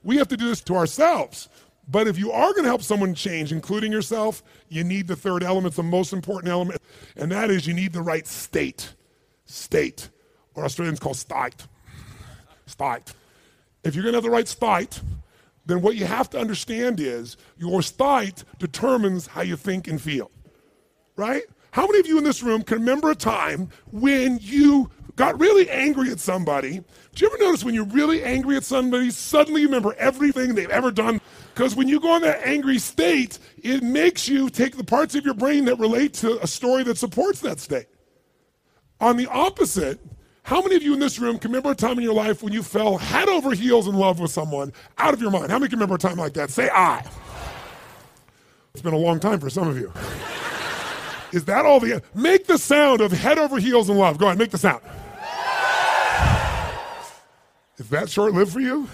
We 0.03 0.17
have 0.17 0.27
to 0.29 0.37
do 0.37 0.47
this 0.47 0.61
to 0.61 0.75
ourselves. 0.75 1.49
But 1.87 2.07
if 2.07 2.17
you 2.17 2.31
are 2.31 2.51
going 2.51 2.63
to 2.63 2.69
help 2.69 2.81
someone 2.81 3.13
change, 3.13 3.51
including 3.51 3.91
yourself, 3.91 4.41
you 4.69 4.83
need 4.83 5.07
the 5.07 5.15
third 5.15 5.43
element, 5.43 5.75
the 5.75 5.83
most 5.83 6.13
important 6.13 6.49
element, 6.49 6.81
and 7.15 7.31
that 7.31 7.51
is 7.51 7.67
you 7.67 7.73
need 7.73 7.93
the 7.93 8.01
right 8.01 8.25
state. 8.25 8.93
State, 9.45 10.09
or 10.55 10.65
Australians 10.65 10.99
call 10.99 11.13
state. 11.13 11.67
State. 12.65 13.13
If 13.83 13.95
you're 13.95 14.03
going 14.03 14.13
to 14.13 14.17
have 14.17 14.23
the 14.23 14.29
right 14.29 14.47
state, 14.47 15.01
then 15.65 15.81
what 15.81 15.95
you 15.95 16.05
have 16.05 16.29
to 16.31 16.39
understand 16.39 16.99
is 16.99 17.37
your 17.57 17.81
state 17.81 18.43
determines 18.59 19.27
how 19.27 19.41
you 19.41 19.55
think 19.55 19.87
and 19.87 20.01
feel. 20.01 20.31
Right? 21.15 21.43
How 21.71 21.85
many 21.85 21.99
of 21.99 22.07
you 22.07 22.17
in 22.17 22.23
this 22.23 22.43
room 22.43 22.63
can 22.63 22.79
remember 22.79 23.11
a 23.11 23.15
time 23.15 23.69
when 23.91 24.39
you 24.41 24.89
got 25.15 25.39
really 25.39 25.69
angry 25.69 26.09
at 26.11 26.19
somebody? 26.19 26.83
Do 27.13 27.25
you 27.25 27.27
ever 27.27 27.37
notice 27.37 27.63
when 27.63 27.75
you're 27.75 27.85
really 27.85 28.23
angry 28.23 28.57
at 28.57 28.63
somebody, 28.63 29.09
suddenly 29.11 29.61
you 29.61 29.67
remember 29.67 29.93
everything 29.97 30.55
they've 30.55 30.69
ever 30.69 30.91
done? 30.91 31.21
Because 31.53 31.75
when 31.75 31.87
you 31.87 31.99
go 31.99 32.15
in 32.15 32.21
that 32.23 32.41
angry 32.45 32.79
state, 32.79 33.39
it 33.61 33.83
makes 33.83 34.27
you 34.27 34.49
take 34.49 34.77
the 34.77 34.83
parts 34.83 35.15
of 35.15 35.23
your 35.23 35.33
brain 35.33 35.65
that 35.65 35.79
relate 35.79 36.13
to 36.15 36.41
a 36.43 36.47
story 36.47 36.83
that 36.83 36.97
supports 36.97 37.39
that 37.41 37.59
state. 37.59 37.87
On 38.99 39.17
the 39.17 39.27
opposite, 39.27 39.99
how 40.43 40.61
many 40.61 40.75
of 40.75 40.83
you 40.83 40.93
in 40.93 40.99
this 40.99 41.19
room 41.19 41.37
can 41.37 41.51
remember 41.51 41.71
a 41.71 41.75
time 41.75 41.97
in 41.97 42.03
your 42.03 42.13
life 42.13 42.41
when 42.43 42.51
you 42.51 42.63
fell 42.63 42.97
head 42.97 43.29
over 43.29 43.51
heels 43.51 43.87
in 43.87 43.95
love 43.95 44.19
with 44.19 44.31
someone 44.31 44.73
out 44.97 45.13
of 45.13 45.21
your 45.21 45.31
mind? 45.31 45.51
How 45.51 45.59
many 45.59 45.69
can 45.69 45.77
remember 45.77 45.95
a 45.95 45.99
time 45.99 46.17
like 46.17 46.33
that? 46.33 46.49
Say 46.49 46.69
I. 46.69 47.05
It's 48.73 48.81
been 48.81 48.93
a 48.93 48.97
long 48.97 49.19
time 49.19 49.39
for 49.39 49.49
some 49.49 49.67
of 49.67 49.77
you. 49.77 49.91
Is 51.31 51.45
that 51.45 51.65
all 51.65 51.79
the. 51.79 52.01
Make 52.13 52.47
the 52.47 52.57
sound 52.57 53.01
of 53.01 53.11
head 53.11 53.37
over 53.37 53.59
heels 53.59 53.89
in 53.89 53.97
love. 53.97 54.17
Go 54.17 54.25
ahead, 54.25 54.37
make 54.37 54.51
the 54.51 54.57
sound. 54.57 54.81
Is 57.77 57.89
that 57.89 58.09
short 58.09 58.33
lived 58.33 58.51
for 58.51 58.59
you? 58.59 58.87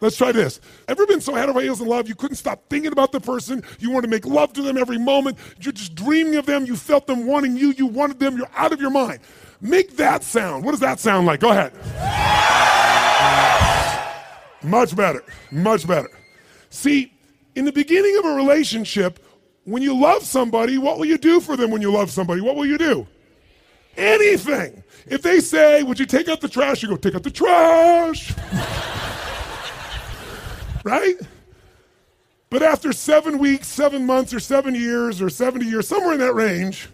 Let's 0.00 0.16
try 0.16 0.30
this. 0.30 0.60
Ever 0.86 1.06
been 1.06 1.20
so 1.20 1.34
head 1.34 1.48
over 1.48 1.60
heels 1.60 1.80
in 1.80 1.88
love 1.88 2.08
you 2.08 2.14
couldn't 2.14 2.36
stop 2.36 2.62
thinking 2.70 2.92
about 2.92 3.10
the 3.10 3.20
person? 3.20 3.64
You 3.80 3.90
wanted 3.90 4.06
to 4.06 4.10
make 4.10 4.24
love 4.26 4.52
to 4.52 4.62
them 4.62 4.78
every 4.78 4.98
moment. 4.98 5.38
You're 5.60 5.72
just 5.72 5.96
dreaming 5.96 6.36
of 6.36 6.46
them. 6.46 6.66
You 6.66 6.76
felt 6.76 7.08
them 7.08 7.26
wanting 7.26 7.56
you. 7.56 7.74
You 7.76 7.86
wanted 7.86 8.20
them. 8.20 8.36
You're 8.38 8.50
out 8.54 8.72
of 8.72 8.80
your 8.80 8.90
mind. 8.90 9.18
Make 9.60 9.96
that 9.96 10.22
sound. 10.22 10.64
What 10.64 10.72
does 10.72 10.80
that 10.80 11.00
sound 11.00 11.26
like? 11.26 11.40
Go 11.40 11.50
ahead. 11.50 11.72
Much 14.62 14.94
better. 14.94 15.24
Much 15.50 15.86
better. 15.86 16.10
See, 16.70 17.12
in 17.54 17.64
the 17.64 17.72
beginning 17.72 18.16
of 18.18 18.24
a 18.24 18.34
relationship, 18.34 19.24
when 19.64 19.82
you 19.82 19.98
love 19.98 20.22
somebody, 20.22 20.78
what 20.78 20.98
will 20.98 21.06
you 21.06 21.18
do 21.18 21.40
for 21.40 21.56
them 21.56 21.70
when 21.70 21.82
you 21.82 21.92
love 21.92 22.10
somebody? 22.10 22.40
What 22.40 22.56
will 22.56 22.66
you 22.66 22.78
do? 22.78 23.06
Anything. 23.96 24.82
If 25.06 25.22
they 25.22 25.40
say, 25.40 25.82
Would 25.82 25.98
you 25.98 26.06
take 26.06 26.28
out 26.28 26.40
the 26.40 26.48
trash? 26.48 26.82
You 26.82 26.88
go, 26.88 26.96
Take 26.96 27.14
out 27.14 27.24
the 27.24 27.30
trash 27.30 28.32
right? 30.84 31.16
But 32.50 32.62
after 32.62 32.92
seven 32.92 33.38
weeks, 33.38 33.66
seven 33.66 34.06
months, 34.06 34.32
or 34.32 34.40
seven 34.40 34.74
years, 34.74 35.20
or 35.20 35.28
70 35.28 35.66
years, 35.66 35.86
somewhere 35.86 36.14
in 36.14 36.20
that 36.20 36.34
range, 36.34 36.88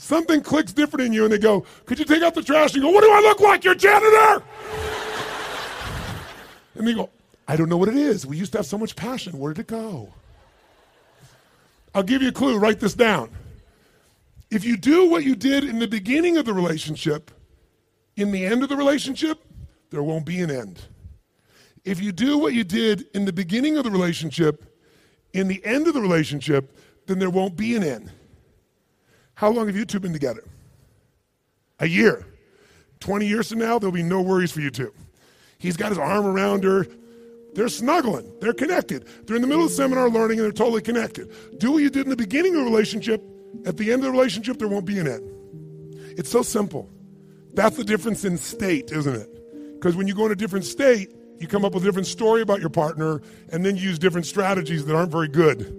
something 0.00 0.40
clicks 0.40 0.72
different 0.72 1.06
in 1.06 1.12
you 1.12 1.24
and 1.24 1.32
they 1.32 1.38
go, 1.38 1.64
Could 1.86 1.98
you 1.98 2.04
take 2.04 2.22
out 2.22 2.34
the 2.34 2.42
trash? 2.42 2.74
And 2.74 2.82
you 2.82 2.88
go, 2.88 2.94
What 2.94 3.04
do 3.04 3.12
I 3.12 3.20
look 3.20 3.40
like? 3.40 3.64
Your 3.64 3.74
janitor? 3.74 4.42
and 6.74 6.88
they 6.88 6.94
go, 6.94 7.10
I 7.46 7.56
don't 7.56 7.68
know 7.68 7.76
what 7.76 7.88
it 7.88 7.96
is. 7.96 8.24
We 8.24 8.36
used 8.36 8.52
to 8.52 8.58
have 8.58 8.66
so 8.66 8.78
much 8.78 8.96
passion. 8.96 9.38
Where 9.38 9.52
did 9.52 9.62
it 9.62 9.66
go? 9.66 10.08
I'll 11.94 12.02
give 12.02 12.22
you 12.22 12.28
a 12.28 12.32
clue. 12.32 12.58
Write 12.58 12.80
this 12.80 12.94
down. 12.94 13.30
If 14.50 14.64
you 14.64 14.76
do 14.76 15.08
what 15.08 15.24
you 15.24 15.36
did 15.36 15.64
in 15.64 15.78
the 15.78 15.88
beginning 15.88 16.36
of 16.36 16.44
the 16.44 16.54
relationship, 16.54 17.30
in 18.16 18.32
the 18.32 18.44
end 18.44 18.62
of 18.62 18.68
the 18.68 18.76
relationship, 18.76 19.44
there 19.90 20.02
won't 20.02 20.24
be 20.24 20.40
an 20.40 20.50
end. 20.50 20.80
If 21.84 22.00
you 22.00 22.12
do 22.12 22.38
what 22.38 22.52
you 22.52 22.64
did 22.64 23.06
in 23.14 23.24
the 23.24 23.32
beginning 23.32 23.76
of 23.76 23.84
the 23.84 23.90
relationship, 23.90 24.64
in 25.32 25.48
the 25.48 25.64
end 25.64 25.88
of 25.88 25.94
the 25.94 26.00
relationship, 26.00 26.76
then 27.06 27.18
there 27.18 27.30
won't 27.30 27.56
be 27.56 27.74
an 27.74 27.82
end. 27.82 28.12
How 29.40 29.48
long 29.48 29.68
have 29.68 29.76
you 29.76 29.86
two 29.86 29.98
been 29.98 30.12
together? 30.12 30.44
A 31.78 31.88
year. 31.88 32.26
20 33.00 33.26
years 33.26 33.48
from 33.48 33.60
now, 33.60 33.78
there'll 33.78 33.90
be 33.90 34.02
no 34.02 34.20
worries 34.20 34.52
for 34.52 34.60
you 34.60 34.70
two. 34.70 34.92
He's 35.56 35.78
got 35.78 35.88
his 35.88 35.96
arm 35.96 36.26
around 36.26 36.62
her. 36.64 36.86
They're 37.54 37.70
snuggling. 37.70 38.30
They're 38.42 38.52
connected. 38.52 39.08
They're 39.24 39.36
in 39.36 39.40
the 39.40 39.48
middle 39.48 39.64
of 39.64 39.70
seminar 39.70 40.10
learning 40.10 40.40
and 40.40 40.44
they're 40.44 40.52
totally 40.52 40.82
connected. 40.82 41.32
Do 41.58 41.72
what 41.72 41.78
you 41.78 41.88
did 41.88 42.04
in 42.04 42.10
the 42.10 42.18
beginning 42.18 42.54
of 42.54 42.66
the 42.66 42.70
relationship. 42.70 43.24
At 43.64 43.78
the 43.78 43.90
end 43.90 44.02
of 44.02 44.08
the 44.08 44.10
relationship, 44.10 44.58
there 44.58 44.68
won't 44.68 44.84
be 44.84 44.98
an 44.98 45.08
end. 45.08 45.24
It's 46.18 46.28
so 46.28 46.42
simple. 46.42 46.90
That's 47.54 47.78
the 47.78 47.84
difference 47.84 48.26
in 48.26 48.36
state, 48.36 48.92
isn't 48.92 49.14
it? 49.14 49.72
Because 49.72 49.96
when 49.96 50.06
you 50.06 50.14
go 50.14 50.26
in 50.26 50.32
a 50.32 50.36
different 50.36 50.66
state, 50.66 51.14
you 51.38 51.46
come 51.46 51.64
up 51.64 51.72
with 51.72 51.82
a 51.82 51.86
different 51.86 52.08
story 52.08 52.42
about 52.42 52.60
your 52.60 52.68
partner, 52.68 53.22
and 53.50 53.64
then 53.64 53.76
you 53.76 53.84
use 53.84 53.98
different 53.98 54.26
strategies 54.26 54.84
that 54.84 54.94
aren't 54.94 55.10
very 55.10 55.28
good. 55.28 55.74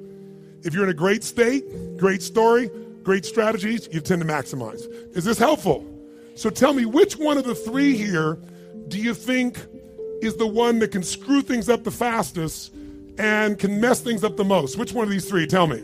If 0.64 0.74
you're 0.74 0.84
in 0.84 0.90
a 0.90 0.96
great 0.96 1.24
state, 1.24 1.64
great 1.98 2.24
story, 2.24 2.72
great 3.04 3.26
strategies, 3.26 3.90
you 3.92 4.02
tend 4.02 4.22
to 4.22 4.28
maximize. 4.28 4.82
Is 5.16 5.26
this 5.26 5.38
helpful? 5.38 5.86
So 6.36 6.50
tell 6.50 6.74
me, 6.74 6.86
which 6.86 7.18
one 7.18 7.38
of 7.38 7.44
the 7.44 7.56
three 7.56 7.96
here 7.96 8.38
do 8.88 8.98
you 8.98 9.14
think 9.14 9.60
is 10.22 10.36
the 10.36 10.48
one 10.48 10.80
that 10.80 10.92
can 10.92 11.04
screw 11.04 11.42
things 11.42 11.70
up 11.70 11.84
the 11.84 11.92
fastest 11.92 12.74
and 13.18 13.60
can 13.60 13.80
mess 13.82 14.02
things 14.02 14.24
up 14.24 14.38
the 14.38 14.44
most? 14.44 14.78
Which 14.78 14.94
one 14.94 15.04
of 15.06 15.12
these 15.12 15.28
three? 15.28 15.48
Tell 15.48 15.68
me. 15.68 15.84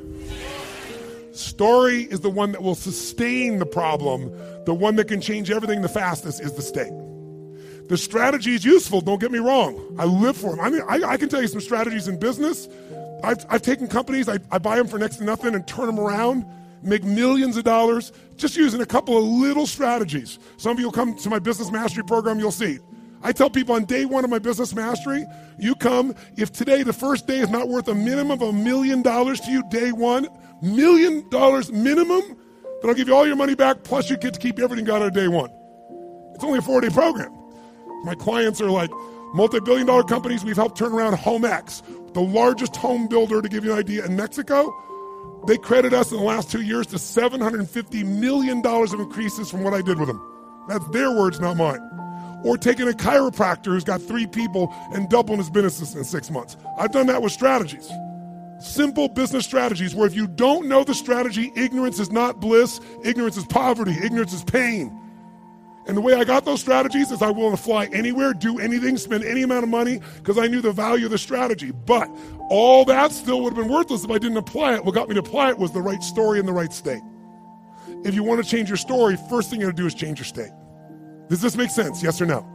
Story 1.31 2.03
is 2.03 2.21
the 2.21 2.29
one 2.29 2.51
that 2.53 2.63
will 2.63 2.75
sustain 2.75 3.59
the 3.59 3.65
problem. 3.65 4.31
The 4.65 4.73
one 4.73 4.95
that 4.95 5.07
can 5.07 5.21
change 5.21 5.51
everything 5.51 5.81
the 5.81 5.89
fastest 5.89 6.41
is 6.41 6.53
the 6.53 6.61
state. 6.61 6.91
The 7.89 7.97
strategy 7.97 8.55
is 8.55 8.65
useful, 8.65 9.01
don't 9.01 9.21
get 9.21 9.31
me 9.31 9.39
wrong. 9.39 9.95
I 9.97 10.05
live 10.05 10.35
for 10.35 10.49
them. 10.49 10.59
I 10.59 10.69
mean, 10.69 10.81
I, 10.87 11.13
I 11.13 11.17
can 11.17 11.29
tell 11.29 11.41
you 11.41 11.47
some 11.47 11.61
strategies 11.61 12.07
in 12.07 12.19
business. 12.19 12.67
I've, 13.23 13.45
I've 13.49 13.61
taken 13.61 13.87
companies, 13.87 14.27
I, 14.27 14.39
I 14.51 14.57
buy 14.57 14.75
them 14.75 14.87
for 14.87 14.99
next 14.99 15.17
to 15.17 15.23
nothing 15.23 15.55
and 15.55 15.65
turn 15.67 15.85
them 15.85 15.99
around, 15.99 16.45
make 16.81 17.03
millions 17.03 17.57
of 17.57 17.63
dollars 17.63 18.11
just 18.35 18.55
using 18.55 18.81
a 18.81 18.85
couple 18.85 19.17
of 19.17 19.23
little 19.23 19.67
strategies. 19.67 20.39
Some 20.57 20.73
of 20.73 20.79
you 20.79 20.85
will 20.85 20.93
come 20.93 21.15
to 21.15 21.29
my 21.29 21.39
business 21.39 21.71
mastery 21.71 22.03
program, 22.03 22.39
you'll 22.39 22.51
see. 22.51 22.79
I 23.23 23.31
tell 23.31 23.49
people 23.49 23.75
on 23.75 23.85
day 23.85 24.05
one 24.05 24.23
of 24.23 24.29
my 24.29 24.39
business 24.39 24.75
mastery, 24.75 25.25
you 25.59 25.75
come, 25.75 26.15
if 26.37 26.51
today 26.51 26.83
the 26.83 26.93
first 26.93 27.25
day 27.25 27.39
is 27.39 27.49
not 27.49 27.67
worth 27.67 27.87
a 27.87 27.95
minimum 27.95 28.31
of 28.31 28.41
a 28.41 28.53
million 28.53 29.01
dollars 29.01 29.39
to 29.41 29.51
you, 29.51 29.63
day 29.69 29.91
one, 29.91 30.27
million 30.61 31.27
dollars 31.29 31.71
minimum, 31.71 32.21
then 32.81 32.89
I'll 32.89 32.93
give 32.93 33.07
you 33.07 33.15
all 33.15 33.25
your 33.25 33.35
money 33.35 33.55
back, 33.55 33.83
plus 33.83 34.09
you 34.09 34.17
get 34.17 34.35
to 34.35 34.39
keep 34.39 34.59
everything 34.59 34.85
you 34.85 34.91
got 34.91 35.01
on 35.01 35.11
day 35.13 35.27
one. 35.27 35.49
It's 36.35 36.43
only 36.43 36.59
a 36.59 36.61
four 36.61 36.79
day 36.81 36.89
program. 36.89 37.33
My 38.03 38.13
clients 38.13 38.61
are 38.61 38.69
like 38.69 38.91
multi 39.33 39.59
billion 39.59 39.87
dollar 39.87 40.03
companies. 40.03 40.45
We've 40.45 40.55
helped 40.55 40.77
turn 40.77 40.93
around 40.93 41.15
HomeX, 41.15 42.13
the 42.13 42.21
largest 42.21 42.75
home 42.75 43.07
builder, 43.07 43.41
to 43.41 43.49
give 43.49 43.65
you 43.65 43.73
an 43.73 43.79
idea, 43.79 44.05
in 44.05 44.15
Mexico. 44.15 44.71
They 45.47 45.57
credit 45.57 45.93
us 45.93 46.11
in 46.11 46.17
the 46.17 46.23
last 46.23 46.51
two 46.51 46.61
years 46.61 46.87
to 46.87 46.97
$750 46.97 48.05
million 48.05 48.61
of 48.65 48.99
increases 48.99 49.49
from 49.49 49.63
what 49.63 49.73
I 49.73 49.81
did 49.81 49.97
with 49.97 50.07
them. 50.09 50.21
That's 50.67 50.85
their 50.89 51.11
words, 51.11 51.39
not 51.39 51.55
mine. 51.55 51.79
Or 52.43 52.57
taking 52.57 52.89
a 52.89 52.91
chiropractor 52.91 53.67
who's 53.67 53.85
got 53.85 54.01
three 54.01 54.27
people 54.27 54.73
and 54.93 55.09
doubling 55.09 55.37
his 55.37 55.49
business 55.49 55.95
in 55.95 56.03
six 56.03 56.29
months. 56.29 56.57
I've 56.77 56.91
done 56.91 57.07
that 57.07 57.21
with 57.21 57.31
strategies. 57.31 57.89
Simple 58.59 59.07
business 59.07 59.45
strategies 59.45 59.95
where 59.95 60.05
if 60.05 60.15
you 60.15 60.27
don't 60.27 60.67
know 60.67 60.83
the 60.83 60.93
strategy, 60.93 61.53
ignorance 61.55 61.99
is 61.99 62.11
not 62.11 62.41
bliss, 62.41 62.81
ignorance 63.05 63.37
is 63.37 63.45
poverty, 63.45 63.95
ignorance 64.03 64.33
is 64.33 64.43
pain. 64.43 64.99
And 65.87 65.95
the 65.95 66.01
way 66.01 66.13
I 66.13 66.25
got 66.25 66.43
those 66.43 66.59
strategies 66.59 67.11
is 67.11 67.21
I 67.21 67.29
willing 67.29 67.55
to 67.55 67.61
fly 67.61 67.85
anywhere, 67.93 68.33
do 68.33 68.59
anything, 68.59 68.97
spend 68.97 69.23
any 69.23 69.43
amount 69.43 69.63
of 69.63 69.69
money 69.69 70.01
because 70.17 70.37
I 70.37 70.47
knew 70.47 70.59
the 70.59 70.73
value 70.73 71.05
of 71.05 71.11
the 71.11 71.17
strategy. 71.17 71.71
But 71.71 72.09
all 72.49 72.83
that 72.85 73.13
still 73.13 73.41
would 73.43 73.53
have 73.53 73.63
been 73.63 73.73
worthless 73.73 74.03
if 74.03 74.11
I 74.11 74.17
didn't 74.17 74.37
apply 74.37 74.75
it. 74.75 74.83
What 74.83 74.95
got 74.95 75.07
me 75.07 75.13
to 75.13 75.21
apply 75.21 75.51
it 75.51 75.57
was 75.57 75.71
the 75.71 75.81
right 75.81 76.03
story 76.03 76.39
in 76.39 76.45
the 76.45 76.51
right 76.51 76.73
state. 76.73 77.01
If 78.03 78.13
you 78.13 78.23
want 78.23 78.43
to 78.43 78.49
change 78.49 78.69
your 78.69 78.77
story, 78.77 79.17
first 79.29 79.49
thing 79.49 79.61
you 79.61 79.67
got 79.67 79.77
to 79.77 79.81
do 79.81 79.87
is 79.87 79.93
change 79.93 80.19
your 80.19 80.25
state. 80.25 80.51
Does 81.29 81.41
this 81.41 81.55
make 81.55 81.69
sense? 81.69 82.03
Yes 82.03 82.21
or 82.21 82.25
no? 82.25 82.45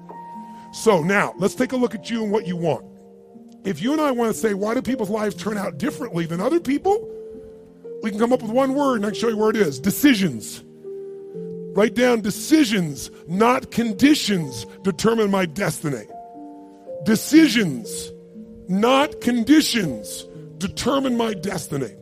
So 0.75 1.03
now 1.03 1.35
let's 1.38 1.55
take 1.55 1.73
a 1.73 1.77
look 1.77 1.95
at 1.95 2.11
you 2.11 2.23
and 2.23 2.31
what 2.31 2.47
you 2.47 2.57
want. 2.57 2.85
If 3.64 3.81
you 3.81 3.92
and 3.92 4.01
I 4.01 4.11
want 4.11 4.33
to 4.33 4.38
say, 4.38 4.53
why 4.53 4.75
do 4.75 4.83
people's 4.83 5.11
lives 5.11 5.35
turn 5.35 5.57
out 5.57 5.79
differently 5.79 6.27
than 6.27 6.40
other 6.40 6.61
people? 6.61 7.09
We 8.03 8.11
can 8.11 8.18
come 8.18 8.33
up 8.33 8.42
with 8.42 8.51
one 8.51 8.75
word 8.75 8.97
and 8.97 9.07
I 9.07 9.11
can 9.11 9.18
show 9.18 9.29
you 9.29 9.37
where 9.37 9.51
it 9.51 9.57
is 9.57 9.79
decisions. 9.79 10.64
Write 11.75 11.95
down 11.95 12.21
decisions, 12.21 13.11
not 13.27 13.71
conditions, 13.71 14.67
determine 14.83 15.31
my 15.31 15.47
destiny. 15.47 16.05
Decisions, 17.05 18.13
not 18.69 19.21
conditions, 19.21 20.25
determine 20.59 21.17
my 21.17 21.33
destiny. 21.35 21.95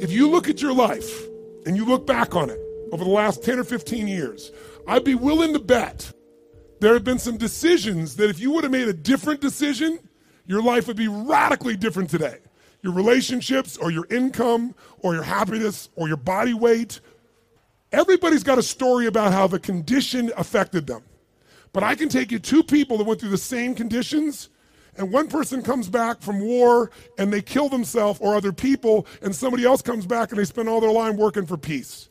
If 0.00 0.10
you 0.10 0.30
look 0.30 0.48
at 0.48 0.62
your 0.62 0.72
life 0.72 1.26
and 1.66 1.76
you 1.76 1.84
look 1.84 2.06
back 2.06 2.34
on 2.34 2.50
it 2.50 2.58
over 2.92 3.04
the 3.04 3.10
last 3.10 3.44
10 3.44 3.58
or 3.58 3.64
15 3.64 4.08
years, 4.08 4.50
I'd 4.88 5.04
be 5.04 5.14
willing 5.14 5.52
to 5.52 5.58
bet 5.58 6.12
there 6.80 6.94
have 6.94 7.04
been 7.04 7.18
some 7.18 7.36
decisions 7.36 8.16
that 8.16 8.28
if 8.28 8.40
you 8.40 8.50
would 8.52 8.64
have 8.64 8.72
made 8.72 8.88
a 8.88 8.92
different 8.92 9.40
decision, 9.40 9.98
your 10.46 10.62
life 10.62 10.86
would 10.86 10.96
be 10.96 11.08
radically 11.08 11.76
different 11.76 12.10
today. 12.10 12.38
Your 12.82 12.92
relationships, 12.92 13.78
or 13.78 13.90
your 13.90 14.06
income, 14.10 14.74
or 14.98 15.14
your 15.14 15.22
happiness, 15.22 15.88
or 15.96 16.08
your 16.08 16.18
body 16.18 16.52
weight, 16.52 17.00
Everybody's 17.94 18.42
got 18.42 18.58
a 18.58 18.62
story 18.62 19.06
about 19.06 19.32
how 19.32 19.46
the 19.46 19.60
condition 19.60 20.32
affected 20.36 20.84
them. 20.84 21.02
But 21.72 21.84
I 21.84 21.94
can 21.94 22.08
take 22.08 22.32
you 22.32 22.40
two 22.40 22.64
people 22.64 22.98
that 22.98 23.04
went 23.04 23.20
through 23.20 23.30
the 23.30 23.38
same 23.38 23.72
conditions, 23.72 24.48
and 24.96 25.12
one 25.12 25.28
person 25.28 25.62
comes 25.62 25.88
back 25.88 26.20
from 26.20 26.40
war 26.40 26.90
and 27.18 27.32
they 27.32 27.40
kill 27.40 27.68
themselves 27.68 28.18
or 28.20 28.34
other 28.34 28.52
people, 28.52 29.06
and 29.22 29.32
somebody 29.32 29.64
else 29.64 29.80
comes 29.80 30.06
back 30.06 30.30
and 30.30 30.40
they 30.40 30.44
spend 30.44 30.68
all 30.68 30.80
their 30.80 30.90
life 30.90 31.14
working 31.14 31.46
for 31.46 31.56
peace. 31.56 32.08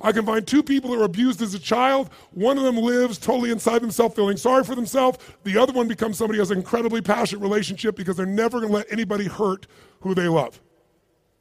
I 0.00 0.12
can 0.12 0.24
find 0.24 0.46
two 0.46 0.62
people 0.62 0.90
that 0.90 0.98
were 0.98 1.04
abused 1.04 1.42
as 1.42 1.52
a 1.52 1.58
child. 1.58 2.08
One 2.32 2.56
of 2.56 2.64
them 2.64 2.78
lives 2.78 3.18
totally 3.18 3.50
inside 3.50 3.82
themselves, 3.82 4.14
feeling 4.14 4.38
sorry 4.38 4.64
for 4.64 4.74
themselves. 4.74 5.18
The 5.44 5.58
other 5.58 5.74
one 5.74 5.88
becomes 5.88 6.16
somebody 6.16 6.38
who 6.38 6.40
has 6.40 6.50
an 6.50 6.56
incredibly 6.56 7.02
passionate 7.02 7.42
relationship 7.42 7.96
because 7.96 8.16
they're 8.16 8.24
never 8.24 8.60
going 8.60 8.72
to 8.72 8.78
let 8.78 8.90
anybody 8.90 9.26
hurt 9.26 9.66
who 10.00 10.14
they 10.14 10.26
love. 10.26 10.60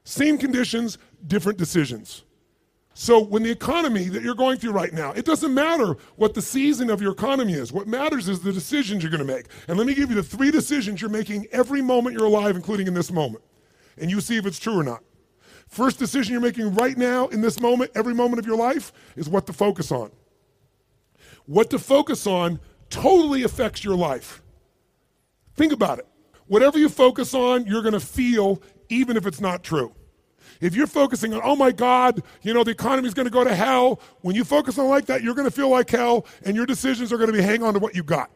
Same 0.03 0.37
conditions, 0.37 0.97
different 1.25 1.57
decisions. 1.57 2.25
So, 2.93 3.23
when 3.23 3.43
the 3.43 3.51
economy 3.51 4.09
that 4.09 4.21
you're 4.21 4.35
going 4.35 4.57
through 4.57 4.73
right 4.73 4.91
now, 4.91 5.13
it 5.13 5.23
doesn't 5.23 5.53
matter 5.53 5.95
what 6.17 6.33
the 6.33 6.41
season 6.41 6.89
of 6.89 7.01
your 7.01 7.13
economy 7.13 7.53
is. 7.53 7.71
What 7.71 7.87
matters 7.87 8.27
is 8.27 8.41
the 8.41 8.51
decisions 8.51 9.01
you're 9.01 9.11
going 9.11 9.25
to 9.25 9.33
make. 9.33 9.45
And 9.67 9.77
let 9.77 9.87
me 9.87 9.93
give 9.93 10.09
you 10.09 10.15
the 10.15 10.23
three 10.23 10.51
decisions 10.51 10.99
you're 10.99 11.09
making 11.09 11.47
every 11.53 11.81
moment 11.81 12.17
you're 12.17 12.27
alive, 12.27 12.55
including 12.55 12.87
in 12.87 12.93
this 12.93 13.11
moment. 13.11 13.43
And 13.97 14.11
you 14.11 14.19
see 14.19 14.35
if 14.35 14.45
it's 14.45 14.59
true 14.59 14.77
or 14.77 14.83
not. 14.83 15.03
First 15.67 15.99
decision 15.99 16.33
you're 16.33 16.41
making 16.41 16.75
right 16.75 16.97
now, 16.97 17.27
in 17.29 17.39
this 17.39 17.61
moment, 17.61 17.91
every 17.95 18.13
moment 18.13 18.39
of 18.39 18.45
your 18.45 18.57
life, 18.57 18.91
is 19.15 19.29
what 19.29 19.47
to 19.47 19.53
focus 19.53 19.89
on. 19.89 20.11
What 21.45 21.69
to 21.69 21.79
focus 21.79 22.27
on 22.27 22.59
totally 22.89 23.43
affects 23.43 23.85
your 23.85 23.95
life. 23.95 24.41
Think 25.55 25.71
about 25.71 25.99
it. 25.99 26.07
Whatever 26.47 26.77
you 26.77 26.89
focus 26.89 27.33
on, 27.33 27.65
you're 27.65 27.81
going 27.81 27.93
to 27.93 28.01
feel, 28.01 28.61
even 28.89 29.15
if 29.15 29.25
it's 29.25 29.39
not 29.39 29.63
true. 29.63 29.95
If 30.61 30.75
you're 30.75 30.87
focusing 30.87 31.33
on, 31.33 31.41
oh 31.43 31.55
my 31.55 31.71
God, 31.71 32.21
you 32.43 32.53
know, 32.53 32.63
the 32.63 32.71
economy's 32.71 33.15
going 33.15 33.25
to 33.25 33.31
go 33.31 33.43
to 33.43 33.53
hell, 33.53 33.99
when 34.21 34.35
you 34.35 34.43
focus 34.43 34.77
on 34.77 34.87
like 34.87 35.07
that, 35.07 35.23
you're 35.23 35.33
going 35.33 35.47
to 35.47 35.55
feel 35.55 35.69
like 35.69 35.89
hell, 35.89 36.25
and 36.45 36.55
your 36.55 36.67
decisions 36.67 37.11
are 37.11 37.17
going 37.17 37.31
to 37.31 37.37
be 37.37 37.41
hang 37.41 37.63
on 37.63 37.73
to 37.73 37.79
what 37.79 37.95
you 37.95 38.03
got. 38.03 38.29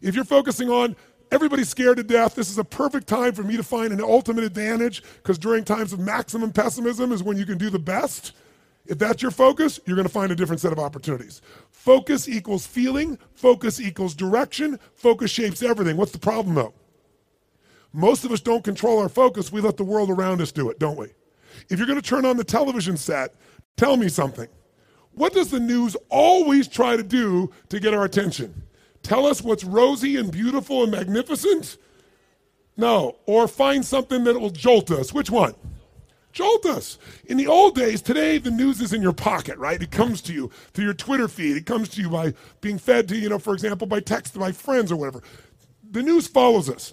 If 0.00 0.14
you're 0.14 0.24
focusing 0.24 0.70
on, 0.70 0.96
everybody's 1.30 1.68
scared 1.68 1.98
to 1.98 2.02
death, 2.02 2.34
this 2.34 2.50
is 2.50 2.56
a 2.56 2.64
perfect 2.64 3.06
time 3.06 3.34
for 3.34 3.42
me 3.42 3.56
to 3.56 3.62
find 3.62 3.92
an 3.92 4.00
ultimate 4.00 4.44
advantage, 4.44 5.02
because 5.16 5.38
during 5.38 5.62
times 5.62 5.92
of 5.92 6.00
maximum 6.00 6.52
pessimism 6.52 7.12
is 7.12 7.22
when 7.22 7.36
you 7.36 7.44
can 7.44 7.58
do 7.58 7.68
the 7.68 7.78
best. 7.78 8.32
If 8.86 8.98
that's 8.98 9.20
your 9.20 9.32
focus, 9.32 9.78
you're 9.84 9.96
going 9.96 10.06
to 10.06 10.12
find 10.12 10.32
a 10.32 10.36
different 10.36 10.60
set 10.60 10.72
of 10.72 10.78
opportunities. 10.78 11.42
Focus 11.70 12.28
equals 12.28 12.66
feeling, 12.66 13.18
focus 13.34 13.80
equals 13.80 14.14
direction, 14.14 14.78
focus 14.94 15.30
shapes 15.30 15.62
everything. 15.62 15.96
What's 15.96 16.12
the 16.12 16.18
problem 16.18 16.54
though? 16.54 16.72
Most 17.92 18.24
of 18.24 18.32
us 18.32 18.40
don't 18.40 18.62
control 18.62 19.00
our 19.00 19.08
focus, 19.08 19.50
we 19.50 19.60
let 19.60 19.76
the 19.76 19.84
world 19.84 20.08
around 20.10 20.40
us 20.40 20.52
do 20.52 20.70
it, 20.70 20.78
don't 20.78 20.96
we? 20.96 21.08
If 21.68 21.78
you're 21.78 21.86
going 21.86 22.00
to 22.00 22.06
turn 22.06 22.24
on 22.24 22.36
the 22.36 22.44
television 22.44 22.96
set, 22.96 23.34
tell 23.76 23.96
me 23.96 24.08
something. 24.08 24.48
What 25.12 25.32
does 25.32 25.50
the 25.50 25.60
news 25.60 25.96
always 26.10 26.68
try 26.68 26.96
to 26.96 27.02
do 27.02 27.50
to 27.70 27.80
get 27.80 27.94
our 27.94 28.04
attention? 28.04 28.62
Tell 29.02 29.24
us 29.24 29.40
what's 29.42 29.64
rosy 29.64 30.16
and 30.16 30.30
beautiful 30.30 30.82
and 30.82 30.92
magnificent? 30.92 31.78
No. 32.76 33.16
Or 33.26 33.48
find 33.48 33.84
something 33.84 34.24
that 34.24 34.38
will 34.38 34.50
jolt 34.50 34.90
us. 34.90 35.14
Which 35.14 35.30
one? 35.30 35.54
Jolt 36.32 36.66
us. 36.66 36.98
In 37.24 37.38
the 37.38 37.46
old 37.46 37.74
days, 37.74 38.02
today 38.02 38.36
the 38.36 38.50
news 38.50 38.82
is 38.82 38.92
in 38.92 39.00
your 39.00 39.14
pocket, 39.14 39.56
right? 39.56 39.80
It 39.80 39.90
comes 39.90 40.20
to 40.22 40.34
you 40.34 40.50
through 40.74 40.84
your 40.84 40.92
Twitter 40.92 41.28
feed. 41.28 41.56
It 41.56 41.64
comes 41.64 41.88
to 41.90 42.02
you 42.02 42.10
by 42.10 42.34
being 42.60 42.76
fed 42.76 43.08
to, 43.08 43.16
you 43.16 43.30
know, 43.30 43.38
for 43.38 43.54
example, 43.54 43.86
by 43.86 44.00
text 44.00 44.38
by 44.38 44.52
friends 44.52 44.92
or 44.92 44.96
whatever. 44.96 45.22
The 45.90 46.02
news 46.02 46.26
follows 46.26 46.68
us. 46.68 46.92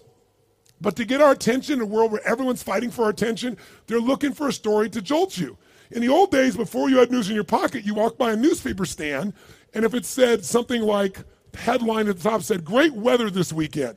But 0.84 0.98
to 0.98 1.06
get 1.06 1.22
our 1.22 1.32
attention 1.32 1.76
in 1.76 1.82
a 1.82 1.86
world 1.86 2.12
where 2.12 2.28
everyone's 2.28 2.62
fighting 2.62 2.92
for 2.92 3.06
our 3.06 3.10
attention, 3.10 3.58
they're 3.88 4.02
looking 4.02 4.34
for 4.34 4.50
a 4.50 4.54
story 4.54 4.90
to 4.90 5.02
jolt 5.02 5.38
you. 5.38 5.58
In 5.92 6.02
the 6.02 6.10
old 6.10 6.30
days, 6.30 6.58
before 6.58 6.90
you 6.90 6.98
had 6.98 7.10
news 7.10 7.30
in 7.30 7.36
your 7.36 7.46
pocket, 7.46 7.86
you 7.86 7.94
walked 7.94 8.18
by 8.18 8.34
a 8.34 8.36
newspaper 8.36 8.86
stand, 8.86 9.34
and 9.74 9.86
if 9.86 9.94
it 9.94 10.06
said 10.06 10.44
something 10.44 10.82
like, 10.82 11.24
headline 11.54 12.10
at 12.10 12.18
the 12.18 12.30
top 12.30 12.42
said, 12.42 12.66
Great 12.66 12.94
weather 12.94 13.30
this 13.30 13.54
weekend, 13.54 13.96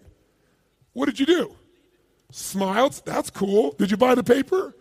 what 0.92 1.06
did 1.06 1.18
you 1.18 1.26
do? 1.26 1.56
Smiled. 2.30 3.02
That's 3.04 3.30
cool. 3.30 3.72
Did 3.72 3.90
you 3.90 3.96
buy 3.96 4.14
the 4.14 4.22
paper? 4.22 4.76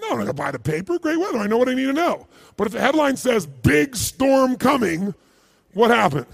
No, 0.00 0.12
I'm 0.12 0.18
not 0.20 0.26
to 0.28 0.32
buy 0.32 0.52
the 0.52 0.58
paper. 0.58 0.98
Great 0.98 1.18
weather. 1.18 1.38
I 1.38 1.46
know 1.46 1.58
what 1.58 1.68
I 1.68 1.74
need 1.74 1.84
to 1.84 1.92
know. 1.92 2.26
But 2.56 2.68
if 2.68 2.72
the 2.72 2.80
headline 2.80 3.18
says, 3.18 3.44
Big 3.44 3.94
storm 3.94 4.56
coming, 4.56 5.14
what 5.74 5.90
happened? 5.90 6.26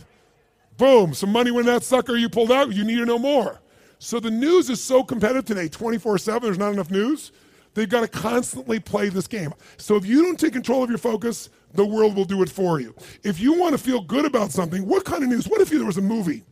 Boom, 0.76 1.12
some 1.12 1.32
money 1.32 1.50
when 1.50 1.66
that 1.66 1.82
sucker 1.82 2.16
you 2.16 2.28
pulled 2.28 2.52
out, 2.52 2.72
you 2.72 2.84
need 2.84 2.98
to 2.98 3.04
know 3.04 3.18
more. 3.18 3.61
So 4.02 4.18
the 4.18 4.32
news 4.32 4.68
is 4.68 4.82
so 4.82 5.04
competitive 5.04 5.44
today, 5.44 5.68
24 5.68 6.18
7, 6.18 6.42
there's 6.42 6.58
not 6.58 6.72
enough 6.72 6.90
news. 6.90 7.30
They've 7.74 7.88
got 7.88 8.00
to 8.00 8.08
constantly 8.08 8.80
play 8.80 9.08
this 9.08 9.28
game. 9.28 9.54
So 9.76 9.94
if 9.94 10.04
you 10.04 10.22
don't 10.22 10.40
take 10.40 10.54
control 10.54 10.82
of 10.82 10.90
your 10.90 10.98
focus, 10.98 11.50
the 11.74 11.86
world 11.86 12.16
will 12.16 12.24
do 12.24 12.42
it 12.42 12.50
for 12.50 12.80
you. 12.80 12.96
If 13.22 13.38
you 13.38 13.56
want 13.56 13.74
to 13.74 13.78
feel 13.78 14.00
good 14.00 14.24
about 14.24 14.50
something, 14.50 14.88
what 14.88 15.04
kind 15.04 15.22
of 15.22 15.28
news? 15.28 15.46
What 15.46 15.60
if 15.60 15.70
there 15.70 15.84
was 15.84 15.98
a 15.98 16.02
movie? 16.02 16.42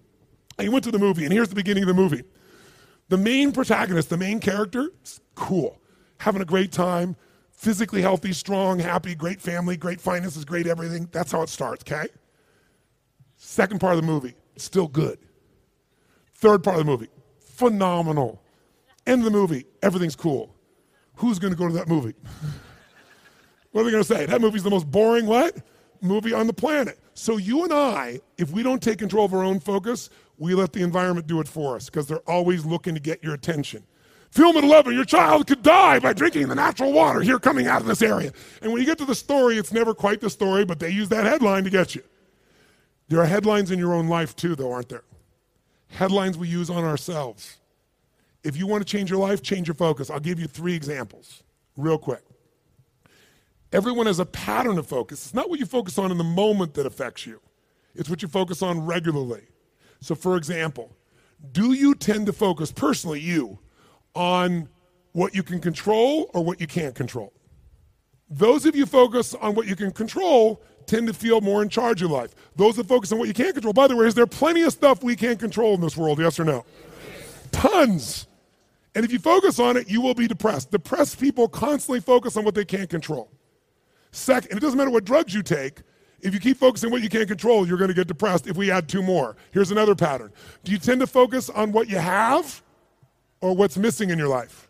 And 0.59 0.67
you 0.67 0.71
went 0.71 0.85
to 0.85 0.93
the 0.93 1.01
movie, 1.01 1.25
and 1.25 1.33
here's 1.33 1.49
the 1.49 1.57
beginning 1.57 1.83
of 1.83 1.89
the 1.89 1.95
movie. 1.95 2.23
The 3.09 3.19
main 3.19 3.51
protagonist, 3.51 4.11
the 4.11 4.17
main 4.17 4.39
character, 4.39 4.93
cool, 5.35 5.81
having 6.19 6.43
a 6.43 6.47
great 6.47 6.71
time, 6.71 7.17
physically 7.51 8.01
healthy, 8.01 8.33
strong, 8.33 8.79
happy, 8.79 9.17
great 9.17 9.41
family, 9.41 9.77
great 9.77 10.01
finances, 10.01 10.45
great 10.45 10.69
everything. 10.69 11.09
That's 11.11 11.33
how 11.33 11.43
it 11.43 11.49
starts, 11.49 11.83
okay? 11.83 12.07
Second 13.35 13.81
part 13.81 13.97
of 13.97 14.03
the 14.03 14.07
movie, 14.07 14.35
still 14.57 14.87
good. 14.87 15.19
Third 16.33 16.63
part 16.63 16.79
of 16.79 16.87
the 16.87 16.91
movie, 16.91 17.09
phenomenal. 17.61 18.40
End 19.07 19.20
of 19.20 19.25
the 19.25 19.31
movie, 19.31 19.66
everything's 19.83 20.16
cool. 20.16 20.55
Who's 21.16 21.38
going 21.38 21.53
to 21.53 21.59
go 21.59 21.68
to 21.68 21.75
that 21.75 21.88
movie? 21.88 22.14
what 23.73 23.83
are 23.83 23.85
they 23.85 23.90
going 23.90 24.03
to 24.03 24.14
say? 24.14 24.27
That 24.27 24.40
movie's 24.40 24.62
the 24.62 24.70
most 24.70 24.90
boring 24.90 25.27
what? 25.27 25.57
Movie 26.01 26.33
on 26.33 26.46
the 26.46 26.55
planet. 26.55 26.99
So 27.12 27.37
you 27.37 27.62
and 27.64 27.73
I, 27.73 28.20
if 28.38 28.51
we 28.51 28.62
don't 28.62 28.83
take 28.83 28.99
control 28.99 29.27
of 29.27 29.35
our 29.35 29.44
own 29.44 29.61
focus, 29.61 30.09
we 30.38 30.55
let 30.55 30.73
the 30.73 30.83
environment 30.83 31.27
do 31.27 31.38
it 31.40 31.49
for 31.49 31.77
us 31.77 31.87
because 31.87 32.07
they're 32.07 32.29
always 32.31 32.64
looking 32.64 32.94
to 32.94 33.01
get 33.01 33.23
your 33.23 33.35
attention. 33.35 33.85
Film 34.31 34.57
at 34.57 34.64
11, 34.64 34.94
your 34.94 35.05
child 35.05 35.46
could 35.46 35.62
die 35.62 35.99
by 35.99 36.14
drinking 36.14 36.49
the 36.49 36.55
natural 36.55 36.92
water 36.92 37.20
here 37.20 37.38
coming 37.38 37.66
out 37.66 37.83
of 37.83 37.87
this 37.87 38.01
area. 38.01 38.33
And 38.62 38.73
when 38.73 38.81
you 38.81 38.87
get 38.87 38.96
to 38.99 39.05
the 39.05 39.14
story, 39.14 39.59
it's 39.59 39.73
never 39.73 39.92
quite 39.92 40.20
the 40.20 40.31
story, 40.31 40.64
but 40.64 40.79
they 40.79 40.88
use 40.88 41.11
that 41.11 41.27
headline 41.27 41.64
to 41.64 41.70
get 41.70 41.94
you. 41.94 42.03
There 43.09 43.20
are 43.20 43.27
headlines 43.27 43.70
in 43.70 43.79
your 43.79 43.92
own 43.92 44.09
life 44.09 44.35
too, 44.35 44.55
though, 44.55 44.73
aren't 44.73 44.88
there? 44.88 45.03
Headlines 45.90 46.38
we 46.38 46.48
use 46.48 46.70
on 46.70 46.85
ourselves. 46.85 47.59
If 48.42 48.57
you 48.57 48.66
want 48.66 48.87
to 48.87 48.90
change 48.90 49.11
your 49.11 49.18
life, 49.18 49.42
change 49.42 49.68
your 49.68 49.74
focus. 49.74 50.09
I'll 50.09 50.20
give 50.20 50.40
you 50.40 50.46
three 50.46 50.74
examples 50.74 51.42
real 51.76 51.98
quick. 51.98 52.22
Everyone 53.72 54.07
has 54.07 54.18
a 54.18 54.26
pattern 54.26 54.79
of 54.79 54.87
focus. 54.87 55.26
It's 55.26 55.35
not 55.35 55.48
what 55.48 55.61
you 55.61 55.66
focus 55.66 55.98
on 55.98 56.11
in 56.11 56.18
the 56.18 56.24
moment 56.24 56.74
that 56.74 56.87
affects 56.87 57.26
you, 57.26 57.40
it's 57.94 58.09
what 58.09 58.22
you 58.22 58.29
focus 58.29 58.62
on 58.62 58.85
regularly. 58.87 59.42
So, 60.00 60.14
for 60.14 60.37
example, 60.37 60.96
do 61.53 61.72
you 61.72 61.94
tend 61.94 62.26
to 62.26 62.33
focus, 62.33 62.72
personally, 62.72 63.20
you, 63.20 63.59
on 64.14 64.68
what 65.12 65.35
you 65.35 65.42
can 65.42 65.61
control 65.61 66.31
or 66.33 66.42
what 66.42 66.61
you 66.61 66.66
can't 66.66 66.94
control? 66.94 67.33
Those 68.31 68.64
of 68.64 68.74
you 68.74 68.87
focus 68.87 69.35
on 69.35 69.55
what 69.55 69.66
you 69.66 69.76
can 69.76 69.90
control 69.90 70.62
tend 70.90 71.07
to 71.07 71.14
feel 71.14 71.40
more 71.40 71.62
in 71.62 71.68
charge 71.68 72.03
of 72.03 72.11
life. 72.11 72.35
Those 72.57 72.76
that 72.76 72.88
focus 72.88 73.12
on 73.12 73.18
what 73.18 73.29
you 73.29 73.35
can't 73.35 73.55
control, 73.55 73.72
by 73.72 73.87
the 73.87 73.96
way, 73.96 74.07
is 74.07 74.14
there 74.14 74.26
plenty 74.26 74.62
of 74.62 74.72
stuff 74.72 75.03
we 75.03 75.14
can't 75.14 75.38
control 75.38 75.74
in 75.74 75.81
this 75.81 75.96
world, 75.96 76.18
yes 76.18 76.38
or 76.40 76.44
no? 76.44 76.64
Tons. 77.53 78.26
And 78.94 79.05
if 79.05 79.12
you 79.12 79.20
focus 79.20 79.61
on 79.61 79.76
it, 79.76 79.88
you 79.88 80.00
will 80.00 80.14
be 80.14 80.26
depressed. 80.26 80.72
Depressed 80.72 81.20
people 81.20 81.48
constantly 81.48 82.00
focus 82.00 82.37
on 82.37 82.44
what 82.44 82.55
they 82.55 82.64
can't 82.64 82.90
control. 82.90 83.31
Second, 84.11 84.57
it 84.57 84.61
doesn't 84.61 84.76
matter 84.76 84.90
what 84.90 85.05
drugs 85.05 85.33
you 85.33 85.42
take, 85.42 85.83
if 86.22 86.35
you 86.35 86.40
keep 86.40 86.59
focusing 86.59 86.88
on 86.88 86.92
what 86.92 87.03
you 87.03 87.09
can't 87.09 87.29
control, 87.29 87.66
you're 87.66 87.79
going 87.79 87.88
to 87.88 87.94
get 87.94 88.09
depressed 88.09 88.46
if 88.46 88.57
we 88.57 88.70
add 88.70 88.88
two 88.88 89.03
more. 89.03 89.37
Here's 89.53 89.70
another 89.70 89.94
pattern. 89.94 90.33
Do 90.64 90.72
you 90.72 90.79
tend 90.79 91.00
to 91.00 91.07
focus 91.07 91.48
on 91.48 91.72
what 91.72 91.88
you 91.88 91.98
have 91.98 92.62
or 93.40 93.55
what's 93.55 93.76
missing 93.76 94.11
in 94.11 94.18
your 94.18 94.29
life? 94.29 94.68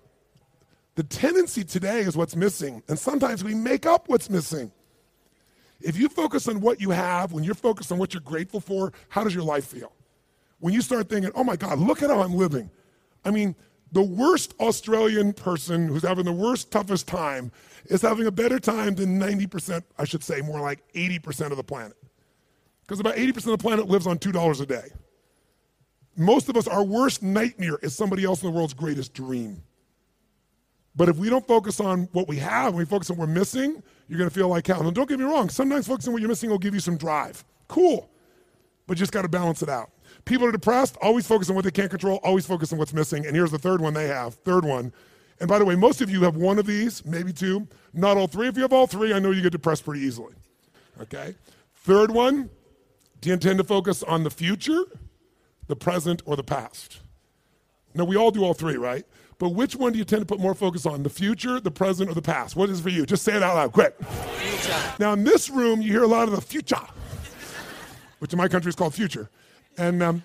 The 0.95 1.03
tendency 1.03 1.65
today 1.65 2.01
is 2.01 2.17
what's 2.17 2.37
missing, 2.37 2.83
and 2.89 2.99
sometimes 2.99 3.43
we 3.43 3.55
make 3.55 3.87
up 3.87 4.09
what's 4.09 4.29
missing. 4.29 4.71
If 5.81 5.97
you 5.97 6.09
focus 6.09 6.49
on 6.49 6.61
what 6.61 6.81
you 6.81 6.91
have, 6.91 7.33
when 7.33 7.45
you're 7.45 7.55
focused 7.55 7.91
on 7.91 7.99
what 7.99 8.13
you're 8.13 8.21
grateful 8.21 8.61
for, 8.61 8.93
how 9.09 9.25
does 9.25 9.35
your 9.35 9.45
life 9.45 9.67
feel? 9.67 9.93
When 10.59 10.75
you 10.75 10.83
start 10.83 11.09
thinking, 11.09 11.31
oh 11.35 11.45
my 11.45 11.57
God, 11.57 11.79
look 11.79 12.03
at 12.03 12.11
how 12.11 12.21
I'm 12.21 12.35
living. 12.35 12.71
I 13.25 13.31
mean, 13.31 13.55
the 13.93 14.03
worst 14.03 14.55
Australian 14.61 15.33
person 15.33 15.89
who's 15.89 16.03
having 16.03 16.25
the 16.25 16.33
worst, 16.33 16.71
toughest 16.71 17.09
time 17.09 17.51
is 17.87 18.03
having 18.03 18.27
a 18.27 18.31
better 18.31 18.59
time 18.59 18.95
than 18.95 19.19
90%, 19.19 19.83
I 19.99 20.05
should 20.05 20.23
say, 20.23 20.41
more 20.43 20.61
like 20.61 20.81
80% 20.93 21.51
of 21.51 21.57
the 21.57 21.65
planet. 21.65 21.97
Because 22.83 23.01
about 23.01 23.17
80% 23.17 23.37
of 23.37 23.45
the 23.45 23.59
planet 23.59 23.89
lives 23.89 24.07
on 24.07 24.19
$2 24.19 24.61
a 24.61 24.67
day. 24.67 24.89
Most 26.17 26.49
of 26.49 26.57
us, 26.57 26.69
our 26.69 26.85
worst 26.85 27.23
nightmare 27.23 27.79
is 27.83 27.97
somebody 27.97 28.25
else 28.25 28.43
in 28.43 28.51
the 28.51 28.57
world's 28.57 28.75
greatest 28.75 29.15
dream. 29.15 29.63
But 30.97 31.09
if 31.09 31.17
we 31.17 31.31
don't 31.31 31.47
focus 31.47 31.81
on 31.81 32.09
what 32.13 32.29
we 32.29 32.37
have, 32.37 32.69
and 32.69 32.77
we 32.77 32.85
focus 32.85 33.11
on 33.11 33.17
what 33.17 33.29
we're 33.29 33.35
missing, 33.35 33.83
you're 34.09 34.19
going 34.19 34.29
to 34.29 34.35
feel 34.35 34.49
like 34.49 34.67
hell. 34.67 34.89
Don't 34.91 35.09
get 35.09 35.19
me 35.19 35.25
wrong, 35.25 35.49
sometimes 35.49 35.87
focusing 35.87 36.11
on 36.11 36.15
what 36.15 36.21
you're 36.21 36.29
missing 36.29 36.51
will 36.51 36.59
give 36.59 36.75
you 36.75 36.81
some 36.81 36.97
drive. 36.97 37.45
Cool. 37.69 38.11
But 38.87 38.97
you 38.97 39.01
just 39.01 39.13
got 39.13 39.23
to 39.23 39.29
balance 39.29 39.63
it 39.63 39.69
out. 39.69 39.91
People 40.25 40.47
are 40.47 40.53
depressed, 40.53 40.97
always 41.01 41.27
focus 41.27 41.49
on 41.49 41.57
what 41.57 41.65
they 41.65 41.71
can't 41.71 41.91
control, 41.91 42.19
always 42.25 42.45
focus 42.45 42.73
on 42.73 42.79
what's 42.79 42.93
missing. 42.93 43.25
And 43.25 43.37
here's 43.37 43.53
the 43.53 43.59
third 43.59 43.81
one 43.81 43.95
they 43.95 44.09
have. 44.09 44.35
Third 44.35 44.65
one. 44.65 44.93
And 45.39 45.49
by 45.49 45.59
the 45.59 45.65
way, 45.65 45.77
most 45.77 46.03
of 46.03 46.11
you 46.11 46.23
have 46.25 46.37
one 46.37 46.59
of 46.59 46.67
these, 46.67 47.05
maybe 47.07 47.33
two, 47.33 47.67
not 47.95 48.17
all 48.17 48.27
three. 48.27 48.49
If 48.49 48.57
you 48.57 48.63
have 48.63 48.73
all 48.73 48.87
three, 48.87 49.15
I 49.15 49.19
know 49.19 49.31
you 49.31 49.43
get 49.43 49.53
depressed 49.53 49.85
pretty 49.85 50.01
easily. 50.01 50.35
Okay? 51.01 51.35
Third 51.77 52.11
one, 52.11 52.51
do 53.21 53.29
you 53.29 53.33
intend 53.33 53.59
to 53.59 53.65
focus 53.65 54.03
on 54.03 54.23
the 54.23 54.31
future, 54.31 54.85
the 55.67 55.77
present, 55.77 56.21
or 56.27 56.37
the 56.37 56.45
past? 56.45 57.01
Now, 57.95 58.05
we 58.05 58.17
all 58.17 58.31
do 58.31 58.45
all 58.45 58.55
three, 58.55 58.77
right? 58.77 59.05
But 59.41 59.55
which 59.55 59.75
one 59.75 59.93
do 59.93 59.99
you 59.99 60.05
tend 60.05 60.21
to 60.21 60.27
put 60.27 60.39
more 60.39 60.55
focus 60.55 60.85
on, 60.85 61.03
the 61.03 61.09
future, 61.09 61.61
the 61.61 61.71
present, 61.71 62.11
or 62.11 62.15
the 62.15 62.21
past? 62.21 62.57
What 62.57 62.69
is 62.69 62.81
it 62.81 62.83
for 62.83 62.91
you? 62.91 63.07
Just 63.07 63.23
say 63.23 63.35
it 63.35 63.43
out 63.43 63.57
loud, 63.57 63.73
quick. 63.73 63.97
Future. 63.99 64.79
Now, 64.99 65.15
in 65.15 65.25
this 65.25 65.49
room, 65.49 65.81
you 65.81 65.91
hear 65.91 66.03
a 66.03 66.07
lot 66.07 66.29
of 66.29 66.37
the 66.37 66.43
future, 66.43 66.77
which 68.19 68.35
in 68.35 68.37
my 68.37 68.49
country 68.49 68.69
is 68.69 68.77
called 68.77 68.95
future. 68.95 69.31
And 69.79 70.03
um, 70.03 70.23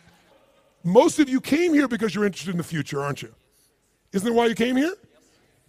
most 0.84 1.20
of 1.20 1.30
you 1.30 1.40
came 1.40 1.74
here 1.74 1.88
because 1.88 2.14
you're 2.14 2.26
interested 2.26 2.52
in 2.52 2.58
the 2.58 2.64
future, 2.64 3.02
aren't 3.02 3.22
you? 3.22 3.34
Isn't 4.12 4.28
that 4.28 4.34
why 4.34 4.48
you 4.48 4.56
came 4.56 4.76
here? 4.76 4.94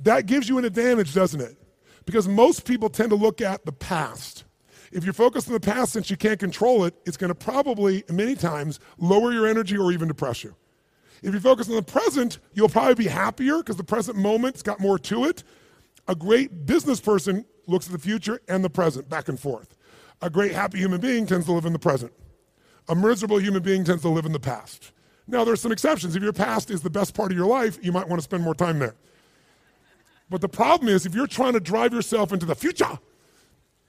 That 0.00 0.26
gives 0.26 0.48
you 0.48 0.58
an 0.58 0.64
advantage, 0.64 1.14
doesn't 1.14 1.40
it? 1.40 1.56
Because 2.04 2.26
most 2.26 2.64
people 2.64 2.90
tend 2.90 3.10
to 3.10 3.16
look 3.16 3.40
at 3.40 3.64
the 3.64 3.72
past. 3.72 4.42
If 4.90 5.04
you're 5.04 5.12
focused 5.12 5.46
on 5.46 5.54
the 5.54 5.60
past 5.60 5.92
since 5.92 6.10
you 6.10 6.16
can't 6.16 6.40
control 6.40 6.84
it, 6.84 6.94
it's 7.06 7.16
going 7.16 7.28
to 7.28 7.34
probably, 7.36 8.02
many 8.10 8.34
times, 8.34 8.80
lower 8.98 9.32
your 9.32 9.46
energy 9.46 9.78
or 9.78 9.92
even 9.92 10.08
depress 10.08 10.42
you. 10.42 10.56
If 11.22 11.34
you 11.34 11.40
focus 11.40 11.68
on 11.68 11.76
the 11.76 11.82
present, 11.82 12.38
you'll 12.54 12.68
probably 12.68 12.94
be 12.94 13.08
happier 13.08 13.58
because 13.58 13.76
the 13.76 13.84
present 13.84 14.16
moment's 14.16 14.62
got 14.62 14.80
more 14.80 14.98
to 15.00 15.24
it. 15.24 15.42
A 16.08 16.14
great 16.14 16.66
business 16.66 17.00
person 17.00 17.44
looks 17.66 17.86
at 17.86 17.92
the 17.92 17.98
future 17.98 18.40
and 18.48 18.64
the 18.64 18.70
present 18.70 19.08
back 19.08 19.28
and 19.28 19.38
forth. 19.38 19.76
A 20.22 20.30
great 20.30 20.52
happy 20.52 20.78
human 20.78 21.00
being 21.00 21.26
tends 21.26 21.46
to 21.46 21.52
live 21.52 21.64
in 21.64 21.72
the 21.72 21.78
present. 21.78 22.12
A 22.88 22.94
miserable 22.94 23.38
human 23.38 23.62
being 23.62 23.84
tends 23.84 24.02
to 24.02 24.08
live 24.08 24.24
in 24.24 24.32
the 24.32 24.40
past. 24.40 24.92
Now, 25.26 25.44
there's 25.44 25.60
some 25.60 25.72
exceptions. 25.72 26.14
If 26.14 26.22
your 26.22 26.32
past 26.32 26.70
is 26.70 26.82
the 26.82 26.90
best 26.90 27.14
part 27.14 27.32
of 27.32 27.36
your 27.36 27.46
life, 27.46 27.78
you 27.82 27.90
might 27.90 28.08
want 28.08 28.20
to 28.20 28.24
spend 28.24 28.44
more 28.44 28.54
time 28.54 28.78
there. 28.78 28.94
But 30.30 30.40
the 30.40 30.48
problem 30.48 30.88
is, 30.88 31.06
if 31.06 31.14
you're 31.14 31.26
trying 31.26 31.54
to 31.54 31.60
drive 31.60 31.92
yourself 31.92 32.32
into 32.32 32.46
the 32.46 32.54
future 32.54 32.98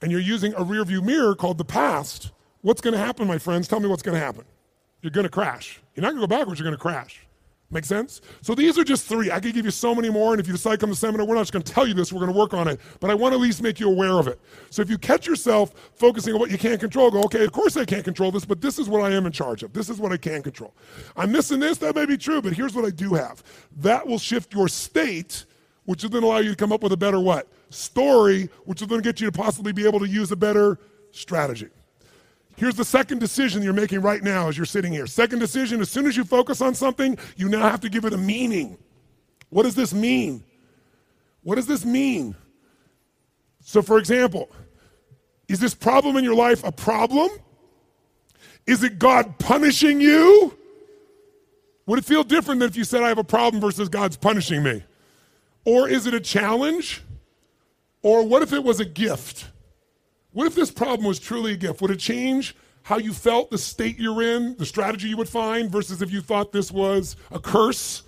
and 0.02 0.12
you're 0.12 0.22
using 0.22 0.54
a 0.54 0.62
rearview 0.62 1.04
mirror 1.04 1.36
called 1.36 1.58
the 1.58 1.66
past, 1.66 2.32
what's 2.62 2.82
going 2.82 2.94
to 2.94 3.00
happen, 3.00 3.28
my 3.28 3.38
friends? 3.38 3.68
Tell 3.68 3.80
me 3.80 3.88
what's 3.88 4.04
going 4.04 4.18
to 4.18 4.24
happen. 4.24 4.46
You're 5.02 5.12
going 5.12 5.26
to 5.26 5.30
crash. 5.30 5.82
You're 5.96 6.02
not 6.02 6.10
going 6.10 6.22
to 6.22 6.28
go 6.28 6.38
backwards, 6.38 6.60
you're 6.60 6.66
going 6.66 6.78
to 6.78 6.82
crash. 6.82 7.28
Make 7.70 7.84
sense? 7.84 8.22
So 8.42 8.56
these 8.56 8.78
are 8.78 8.84
just 8.86 9.08
three. 9.08 9.30
I 9.30 9.42
could 9.42 9.54
give 9.54 9.66
you 9.66 9.72
so 9.72 9.94
many 9.94 10.10
more, 10.10 10.32
and 10.32 10.40
if 10.40 10.48
you 10.48 10.54
decide 10.54 10.72
to 10.72 10.78
come 10.78 10.90
to 10.90 10.96
seminar, 10.96 11.28
we're 11.28 11.36
not 11.36 11.42
just 11.42 11.52
going 11.52 11.64
to 11.64 11.72
tell 11.72 11.86
you 11.86 11.94
this. 11.94 12.14
We're 12.14 12.22
going 12.22 12.32
to 12.32 12.38
work 12.38 12.54
on 12.54 12.66
it. 12.70 12.80
But 13.02 13.10
I 13.10 13.14
want 13.14 13.34
to 13.34 13.36
at 13.36 13.42
least 13.42 13.62
make 13.62 13.78
you 13.78 13.90
aware 13.90 14.14
of 14.14 14.28
it. 14.30 14.40
So 14.70 14.82
if 14.82 14.90
you 14.90 14.98
catch 14.98 15.28
yourself 15.28 15.74
focusing 15.96 16.34
on 16.34 16.40
what 16.40 16.50
you 16.50 16.58
can't 16.58 16.80
control, 16.80 17.12
go, 17.12 17.24
okay, 17.24 17.44
of 17.44 17.52
course 17.52 17.76
I 17.76 17.84
can't 17.84 18.06
control 18.06 18.32
this, 18.32 18.46
but 18.46 18.62
this 18.62 18.80
is 18.80 18.88
what 18.88 19.02
I 19.02 19.14
am 19.14 19.26
in 19.26 19.34
charge 19.34 19.64
of. 19.64 19.74
This 19.74 19.90
is 19.90 20.00
what 20.00 20.14
I 20.14 20.18
can 20.18 20.42
control. 20.44 20.74
I'm 21.18 21.30
missing 21.30 21.60
this. 21.60 21.78
That 21.80 21.94
may 21.94 22.06
be 22.06 22.16
true, 22.16 22.42
but 22.42 22.54
here's 22.54 22.74
what 22.74 22.86
I 22.86 22.90
do 22.90 23.16
have. 23.16 23.44
That 23.76 24.08
will 24.08 24.20
shift 24.20 24.54
your 24.54 24.70
state, 24.70 25.44
which 25.84 26.04
will 26.04 26.10
then 26.10 26.24
allow 26.24 26.38
you 26.38 26.52
to 26.52 26.56
come 26.56 26.72
up 26.72 26.84
with 26.84 26.94
a 26.94 26.98
better 26.98 27.20
what? 27.20 27.52
Story, 27.70 28.50
which 28.64 28.80
will 28.80 28.88
then 28.88 29.02
get 29.02 29.20
you 29.20 29.30
to 29.30 29.38
possibly 29.38 29.74
be 29.74 29.86
able 29.86 30.00
to 30.00 30.08
use 30.08 30.32
a 30.32 30.38
better 30.38 30.80
strategy. 31.12 31.68
Here's 32.58 32.74
the 32.74 32.84
second 32.84 33.20
decision 33.20 33.62
you're 33.62 33.72
making 33.72 34.02
right 34.02 34.24
now 34.24 34.50
as 34.50 34.58
you're 34.58 34.66
sitting 34.66 34.92
here. 34.92 35.06
Second 35.06 35.38
decision 35.38 35.80
as 35.80 35.92
soon 35.92 36.08
as 36.08 36.18
you 36.18 36.24
focus 36.24 36.60
on 36.60 36.74
something, 36.74 37.16
you 37.36 37.50
now 37.50 37.70
have 37.70 37.80
to 37.82 37.90
give 37.90 38.04
it 38.04 38.14
a 38.14 38.18
meaning. 38.18 38.80
What 39.50 39.64
does 39.64 39.76
this 39.76 39.94
mean? 39.94 40.44
What 41.44 41.56
does 41.56 41.68
this 41.68 41.86
mean? 41.86 42.36
So, 43.62 43.84
for 43.84 44.00
example, 44.00 44.50
is 45.48 45.60
this 45.60 45.76
problem 45.76 46.18
in 46.18 46.24
your 46.24 46.34
life 46.34 46.64
a 46.64 46.72
problem? 46.72 47.30
Is 48.66 48.84
it 48.84 48.98
God 48.98 49.38
punishing 49.38 50.02
you? 50.02 50.58
Would 51.86 52.00
it 52.00 52.06
feel 52.06 52.24
different 52.24 52.60
than 52.60 52.70
if 52.70 52.76
you 52.76 52.84
said, 52.84 53.04
I 53.04 53.10
have 53.10 53.20
a 53.20 53.24
problem 53.24 53.62
versus 53.62 53.88
God's 53.88 54.18
punishing 54.18 54.64
me? 54.64 54.84
Or 55.64 55.88
is 55.88 56.08
it 56.08 56.16
a 56.16 56.20
challenge? 56.20 57.04
Or 58.02 58.24
what 58.26 58.42
if 58.42 58.52
it 58.52 58.64
was 58.64 58.80
a 58.80 58.86
gift? 58.86 59.48
What 60.38 60.46
if 60.46 60.54
this 60.54 60.70
problem 60.70 61.08
was 61.08 61.18
truly 61.18 61.54
a 61.54 61.58
gift? 61.58 61.82
Would 61.82 61.90
it 61.90 61.98
change 61.98 62.56
how 62.84 63.00
you 63.00 63.12
felt, 63.12 63.50
the 63.50 63.58
state 63.58 63.98
you're 63.98 64.22
in, 64.22 64.56
the 64.58 64.68
strategy 64.68 65.08
you 65.08 65.18
would 65.18 65.28
find, 65.28 65.72
versus 65.72 66.04
if 66.04 66.12
you 66.12 66.22
thought 66.22 66.52
this 66.52 66.72
was 66.72 67.16
a 67.32 67.40
curse? 67.40 68.04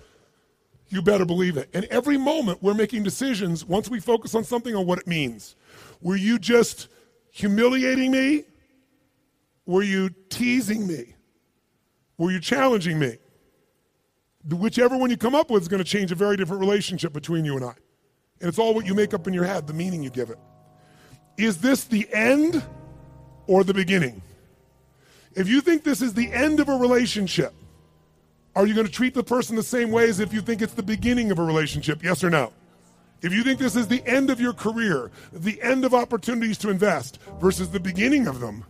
You 0.90 1.02
better 1.02 1.24
believe 1.24 1.56
it. 1.56 1.68
And 1.74 1.86
every 1.86 2.16
moment 2.16 2.62
we're 2.62 2.74
making 2.74 3.02
decisions 3.02 3.64
once 3.64 3.90
we 3.90 3.98
focus 3.98 4.36
on 4.36 4.44
something 4.44 4.76
on 4.76 4.86
what 4.86 5.00
it 5.00 5.08
means. 5.08 5.56
Were 6.02 6.14
you 6.14 6.38
just 6.38 6.86
humiliating 7.32 8.12
me? 8.12 8.44
Were 9.66 9.82
you 9.82 10.10
teasing 10.28 10.86
me? 10.86 11.16
Were 12.16 12.30
you 12.30 12.38
challenging 12.38 13.00
me? 13.00 13.18
Whichever 14.48 14.96
one 14.96 15.10
you 15.10 15.16
come 15.16 15.34
up 15.34 15.50
with 15.50 15.62
is 15.62 15.68
going 15.68 15.82
to 15.82 15.90
change 15.90 16.12
a 16.12 16.14
very 16.14 16.36
different 16.36 16.60
relationship 16.60 17.12
between 17.12 17.44
you 17.44 17.56
and 17.56 17.64
I. 17.64 17.74
And 18.38 18.48
it's 18.48 18.60
all 18.60 18.72
what 18.72 18.86
you 18.86 18.94
make 18.94 19.14
up 19.14 19.26
in 19.26 19.34
your 19.34 19.46
head, 19.46 19.66
the 19.66 19.74
meaning 19.74 20.04
you 20.04 20.10
give 20.10 20.30
it. 20.30 20.38
Is 21.40 21.56
this 21.56 21.84
the 21.84 22.06
end 22.12 22.62
or 23.46 23.64
the 23.64 23.72
beginning? 23.72 24.20
If 25.34 25.48
you 25.48 25.62
think 25.62 25.84
this 25.84 26.02
is 26.02 26.12
the 26.12 26.30
end 26.30 26.60
of 26.60 26.68
a 26.68 26.74
relationship, 26.76 27.54
are 28.54 28.66
you 28.66 28.74
going 28.74 28.86
to 28.86 28.92
treat 28.92 29.14
the 29.14 29.24
person 29.24 29.56
the 29.56 29.62
same 29.62 29.90
way 29.90 30.06
as 30.10 30.20
if 30.20 30.34
you 30.34 30.42
think 30.42 30.60
it's 30.60 30.74
the 30.74 30.82
beginning 30.82 31.30
of 31.30 31.38
a 31.38 31.42
relationship? 31.42 32.04
Yes 32.04 32.22
or 32.22 32.28
no? 32.28 32.52
If 33.22 33.32
you 33.32 33.42
think 33.42 33.58
this 33.58 33.74
is 33.74 33.88
the 33.88 34.06
end 34.06 34.28
of 34.28 34.38
your 34.38 34.52
career, 34.52 35.10
the 35.32 35.60
end 35.62 35.86
of 35.86 35.94
opportunities 35.94 36.58
to 36.58 36.68
invest 36.68 37.18
versus 37.40 37.70
the 37.70 37.80
beginning 37.80 38.26
of 38.26 38.40
them, 38.40 38.66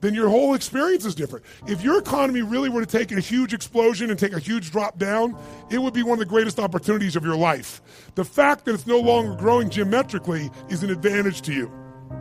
then 0.00 0.14
your 0.14 0.30
whole 0.30 0.54
experience 0.54 1.04
is 1.04 1.14
different. 1.14 1.44
If 1.66 1.82
your 1.82 1.98
economy 1.98 2.40
really 2.40 2.70
were 2.70 2.84
to 2.84 2.98
take 2.98 3.12
a 3.12 3.20
huge 3.20 3.52
explosion 3.52 4.08
and 4.08 4.18
take 4.18 4.32
a 4.32 4.38
huge 4.38 4.70
drop 4.70 4.98
down, 4.98 5.36
it 5.70 5.78
would 5.78 5.92
be 5.92 6.02
one 6.02 6.14
of 6.14 6.18
the 6.20 6.24
greatest 6.24 6.58
opportunities 6.58 7.16
of 7.16 7.24
your 7.24 7.36
life. 7.36 7.82
The 8.14 8.24
fact 8.24 8.64
that 8.64 8.74
it's 8.74 8.86
no 8.86 8.98
longer 8.98 9.34
growing 9.34 9.68
geometrically 9.68 10.50
is 10.70 10.82
an 10.82 10.90
advantage 10.90 11.42
to 11.42 11.52
you, 11.52 11.70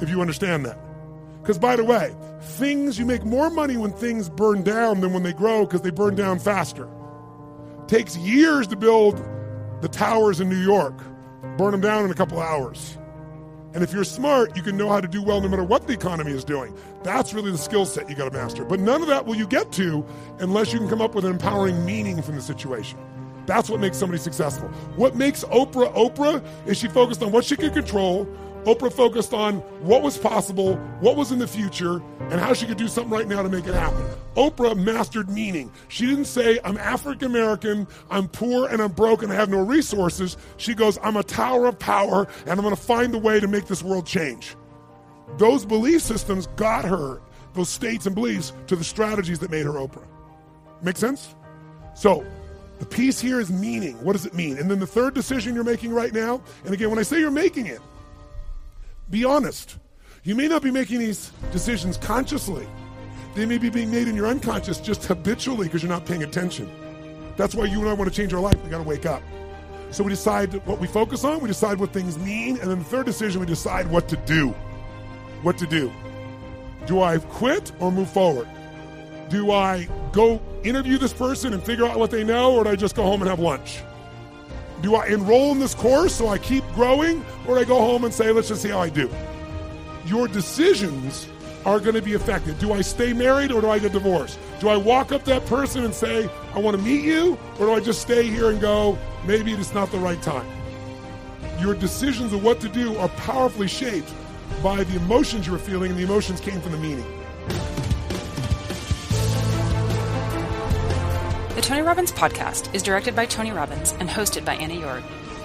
if 0.01 0.09
you 0.09 0.21
understand 0.21 0.65
that. 0.65 0.79
Because, 1.41 1.57
by 1.57 1.75
the 1.75 1.83
way, 1.83 2.15
things, 2.41 2.99
you 2.99 3.05
make 3.05 3.23
more 3.23 3.49
money 3.49 3.77
when 3.77 3.93
things 3.93 4.29
burn 4.29 4.63
down 4.63 5.01
than 5.01 5.13
when 5.13 5.23
they 5.23 5.33
grow 5.33 5.65
because 5.65 5.81
they 5.81 5.91
burn 5.91 6.15
down 6.15 6.39
faster. 6.39 6.89
Takes 7.87 8.17
years 8.17 8.67
to 8.67 8.75
build 8.75 9.17
the 9.81 9.87
towers 9.87 10.41
in 10.41 10.49
New 10.49 10.59
York, 10.59 10.95
burn 11.57 11.71
them 11.71 11.81
down 11.81 12.03
in 12.03 12.11
a 12.11 12.15
couple 12.15 12.41
hours. 12.41 12.97
And 13.73 13.83
if 13.83 13.93
you're 13.93 14.03
smart, 14.03 14.55
you 14.55 14.63
can 14.63 14.75
know 14.75 14.89
how 14.89 14.99
to 14.99 15.07
do 15.07 15.21
well 15.21 15.39
no 15.39 15.47
matter 15.47 15.63
what 15.63 15.87
the 15.87 15.93
economy 15.93 16.31
is 16.31 16.43
doing. 16.43 16.75
That's 17.03 17.33
really 17.33 17.51
the 17.51 17.57
skill 17.57 17.85
set 17.85 18.09
you 18.09 18.15
got 18.15 18.31
to 18.31 18.37
master. 18.37 18.65
But 18.65 18.79
none 18.79 19.01
of 19.01 19.07
that 19.07 19.25
will 19.25 19.35
you 19.35 19.47
get 19.47 19.71
to 19.73 20.05
unless 20.39 20.73
you 20.73 20.79
can 20.79 20.89
come 20.89 21.01
up 21.01 21.13
with 21.13 21.25
an 21.25 21.31
empowering 21.31 21.85
meaning 21.85 22.21
from 22.21 22.35
the 22.35 22.41
situation. 22.41 22.97
That's 23.45 23.69
what 23.69 23.79
makes 23.79 23.97
somebody 23.97 24.21
successful. 24.21 24.67
What 24.95 25.15
makes 25.15 25.43
Oprah 25.45 25.93
Oprah 25.93 26.43
is 26.67 26.77
she 26.77 26.87
focused 26.87 27.23
on 27.23 27.31
what 27.31 27.45
she 27.45 27.55
can 27.55 27.73
control, 27.73 28.27
Oprah 28.65 28.91
focused 28.91 29.33
on 29.33 29.59
what 29.81 30.01
was 30.01 30.17
possible, 30.17 30.75
what 30.99 31.15
was 31.15 31.31
in 31.31 31.39
the 31.39 31.47
future, 31.47 32.01
and 32.19 32.39
how 32.39 32.53
she 32.53 32.65
could 32.65 32.77
do 32.77 32.87
something 32.87 33.11
right 33.11 33.27
now 33.27 33.41
to 33.41 33.49
make 33.49 33.65
it 33.65 33.73
happen. 33.73 34.05
Oprah 34.35 34.77
mastered 34.77 35.29
meaning. 35.29 35.71
She 35.87 36.05
didn't 36.05 36.25
say, 36.25 36.59
I'm 36.63 36.77
African 36.77 37.27
American, 37.27 37.87
I'm 38.09 38.27
poor, 38.27 38.67
and 38.67 38.81
I'm 38.81 38.91
broke, 38.91 39.23
and 39.23 39.31
I 39.31 39.35
have 39.35 39.49
no 39.49 39.61
resources. 39.61 40.37
She 40.57 40.73
goes, 40.73 40.99
I'm 41.01 41.17
a 41.17 41.23
tower 41.23 41.67
of 41.67 41.79
power, 41.79 42.27
and 42.41 42.51
I'm 42.51 42.61
going 42.61 42.75
to 42.75 42.81
find 42.81 43.15
a 43.15 43.19
way 43.19 43.39
to 43.39 43.47
make 43.47 43.67
this 43.67 43.81
world 43.81 44.05
change. 44.05 44.55
Those 45.37 45.65
belief 45.65 46.01
systems 46.01 46.47
got 46.55 46.85
her, 46.85 47.21
those 47.53 47.69
states 47.69 48.05
and 48.05 48.15
beliefs, 48.15 48.53
to 48.67 48.75
the 48.75 48.83
strategies 48.83 49.39
that 49.39 49.51
made 49.51 49.65
her 49.65 49.73
Oprah. 49.73 50.05
Make 50.81 50.97
sense? 50.97 51.35
So, 51.95 52.25
the 52.79 52.85
piece 52.85 53.19
here 53.19 53.39
is 53.39 53.51
meaning. 53.51 53.95
What 54.03 54.13
does 54.13 54.25
it 54.25 54.33
mean? 54.33 54.57
And 54.57 54.69
then 54.69 54.79
the 54.79 54.87
third 54.87 55.13
decision 55.15 55.55
you're 55.55 55.63
making 55.63 55.91
right 55.91 56.13
now, 56.13 56.41
and 56.63 56.73
again, 56.73 56.89
when 56.89 56.99
I 56.99 57.03
say 57.03 57.19
you're 57.19 57.31
making 57.31 57.65
it, 57.65 57.79
be 59.09 59.23
honest. 59.23 59.77
You 60.23 60.35
may 60.35 60.47
not 60.47 60.61
be 60.61 60.71
making 60.71 60.99
these 60.99 61.31
decisions 61.51 61.97
consciously. 61.97 62.67
They 63.35 63.45
may 63.45 63.57
be 63.57 63.69
being 63.69 63.91
made 63.91 64.07
in 64.07 64.15
your 64.15 64.27
unconscious 64.27 64.79
just 64.79 65.05
habitually 65.05 65.67
because 65.67 65.83
you're 65.83 65.91
not 65.91 66.05
paying 66.05 66.23
attention. 66.23 66.69
That's 67.37 67.55
why 67.55 67.65
you 67.65 67.79
and 67.79 67.89
I 67.89 67.93
want 67.93 68.11
to 68.11 68.15
change 68.15 68.33
our 68.33 68.41
life. 68.41 68.61
We 68.63 68.69
got 68.69 68.79
to 68.79 68.83
wake 68.83 69.05
up. 69.05 69.21
So 69.91 70.03
we 70.03 70.09
decide 70.09 70.53
what 70.65 70.79
we 70.79 70.87
focus 70.87 71.23
on, 71.23 71.39
we 71.39 71.47
decide 71.47 71.79
what 71.79 71.93
things 71.93 72.17
mean, 72.17 72.57
and 72.57 72.69
then 72.69 72.79
the 72.79 72.85
third 72.85 73.05
decision, 73.05 73.39
we 73.39 73.45
decide 73.45 73.89
what 73.89 74.09
to 74.09 74.17
do. 74.17 74.49
What 75.43 75.57
to 75.59 75.67
do. 75.67 75.93
Do 76.87 77.01
I 77.01 77.19
quit 77.19 77.71
or 77.79 77.91
move 77.91 78.09
forward? 78.09 78.47
Do 79.29 79.51
I 79.51 79.87
go 80.11 80.41
interview 80.63 80.97
this 80.97 81.13
person 81.13 81.53
and 81.53 81.63
figure 81.63 81.85
out 81.85 81.97
what 81.97 82.11
they 82.11 82.23
know, 82.23 82.55
or 82.55 82.65
do 82.65 82.71
I 82.71 82.75
just 82.75 82.95
go 82.95 83.03
home 83.03 83.21
and 83.21 83.29
have 83.29 83.39
lunch? 83.39 83.81
Do 84.81 84.95
I 84.95 85.07
enroll 85.07 85.51
in 85.51 85.59
this 85.59 85.73
course 85.73 86.15
so 86.15 86.27
I 86.27 86.37
keep 86.37 86.63
growing, 86.73 87.25
or 87.47 87.55
do 87.55 87.61
I 87.61 87.63
go 87.63 87.77
home 87.77 88.03
and 88.05 88.13
say, 88.13 88.31
let's 88.31 88.49
just 88.49 88.61
see 88.61 88.69
how 88.69 88.79
I 88.79 88.89
do? 88.89 89.09
Your 90.05 90.27
decisions 90.27 91.27
are 91.65 91.79
going 91.79 91.95
to 91.95 92.01
be 92.01 92.13
affected. 92.13 92.57
Do 92.59 92.71
I 92.71 92.81
stay 92.81 93.11
married 93.11 93.51
or 93.51 93.59
do 93.59 93.69
I 93.69 93.79
get 93.79 93.91
divorced? 93.91 94.39
Do 94.59 94.69
I 94.69 94.77
walk 94.77 95.11
up 95.11 95.23
to 95.23 95.31
that 95.31 95.45
person 95.47 95.83
and 95.83 95.93
say, 95.93 96.29
I 96.53 96.59
want 96.59 96.77
to 96.77 96.83
meet 96.83 97.03
you, 97.03 97.37
or 97.59 97.65
do 97.65 97.73
I 97.73 97.79
just 97.79 98.01
stay 98.01 98.23
here 98.23 98.51
and 98.51 98.61
go, 98.61 98.97
maybe 99.25 99.51
it's 99.53 99.73
not 99.73 99.91
the 99.91 99.97
right 99.97 100.21
time? 100.21 100.47
Your 101.59 101.73
decisions 101.73 102.31
of 102.31 102.43
what 102.43 102.59
to 102.61 102.69
do 102.69 102.95
are 102.97 103.09
powerfully 103.09 103.67
shaped 103.67 104.13
by 104.63 104.83
the 104.83 104.95
emotions 104.95 105.47
you're 105.47 105.57
feeling, 105.57 105.91
and 105.91 105.99
the 105.99 106.03
emotions 106.03 106.39
came 106.39 106.61
from 106.61 106.71
the 106.71 106.77
meaning. 106.77 107.05
The 111.57 111.63
Tony 111.63 111.81
Robbins 111.81 112.11
podcast 112.11 112.75
is 112.75 112.83
directed 112.83 113.15
by 113.15 113.25
Tony 113.25 113.49
Robbins 113.49 113.91
and 113.93 114.07
hosted 114.07 114.45
by 114.45 114.57
Anna 114.57 114.75
Yord. 114.75 115.01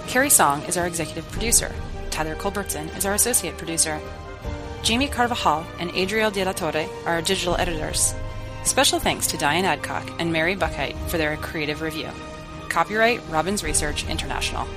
Carrie 0.09 0.29
Song 0.29 0.61
is 0.65 0.77
our 0.77 0.87
executive 0.87 1.27
producer. 1.33 1.75
Tyler 2.11 2.35
Culbertson 2.35 2.87
is 2.99 3.07
our 3.07 3.15
associate 3.15 3.57
producer. 3.57 3.99
Jamie 4.83 5.09
Carvajal 5.09 5.65
and 5.79 5.91
Adriel 5.95 6.31
De 6.31 6.45
La 6.45 6.53
Torre 6.53 6.87
are 7.07 7.15
our 7.15 7.23
digital 7.23 7.57
editors. 7.57 8.13
Special 8.63 8.99
thanks 8.99 9.27
to 9.29 9.39
Diane 9.39 9.65
Adcock 9.65 10.07
and 10.19 10.31
Mary 10.31 10.55
Buckheit 10.55 10.99
for 11.09 11.17
their 11.17 11.35
creative 11.39 11.81
review. 11.81 12.11
Copyright 12.69 13.23
Robbins 13.31 13.65
Research 13.65 14.07
International. 14.07 14.69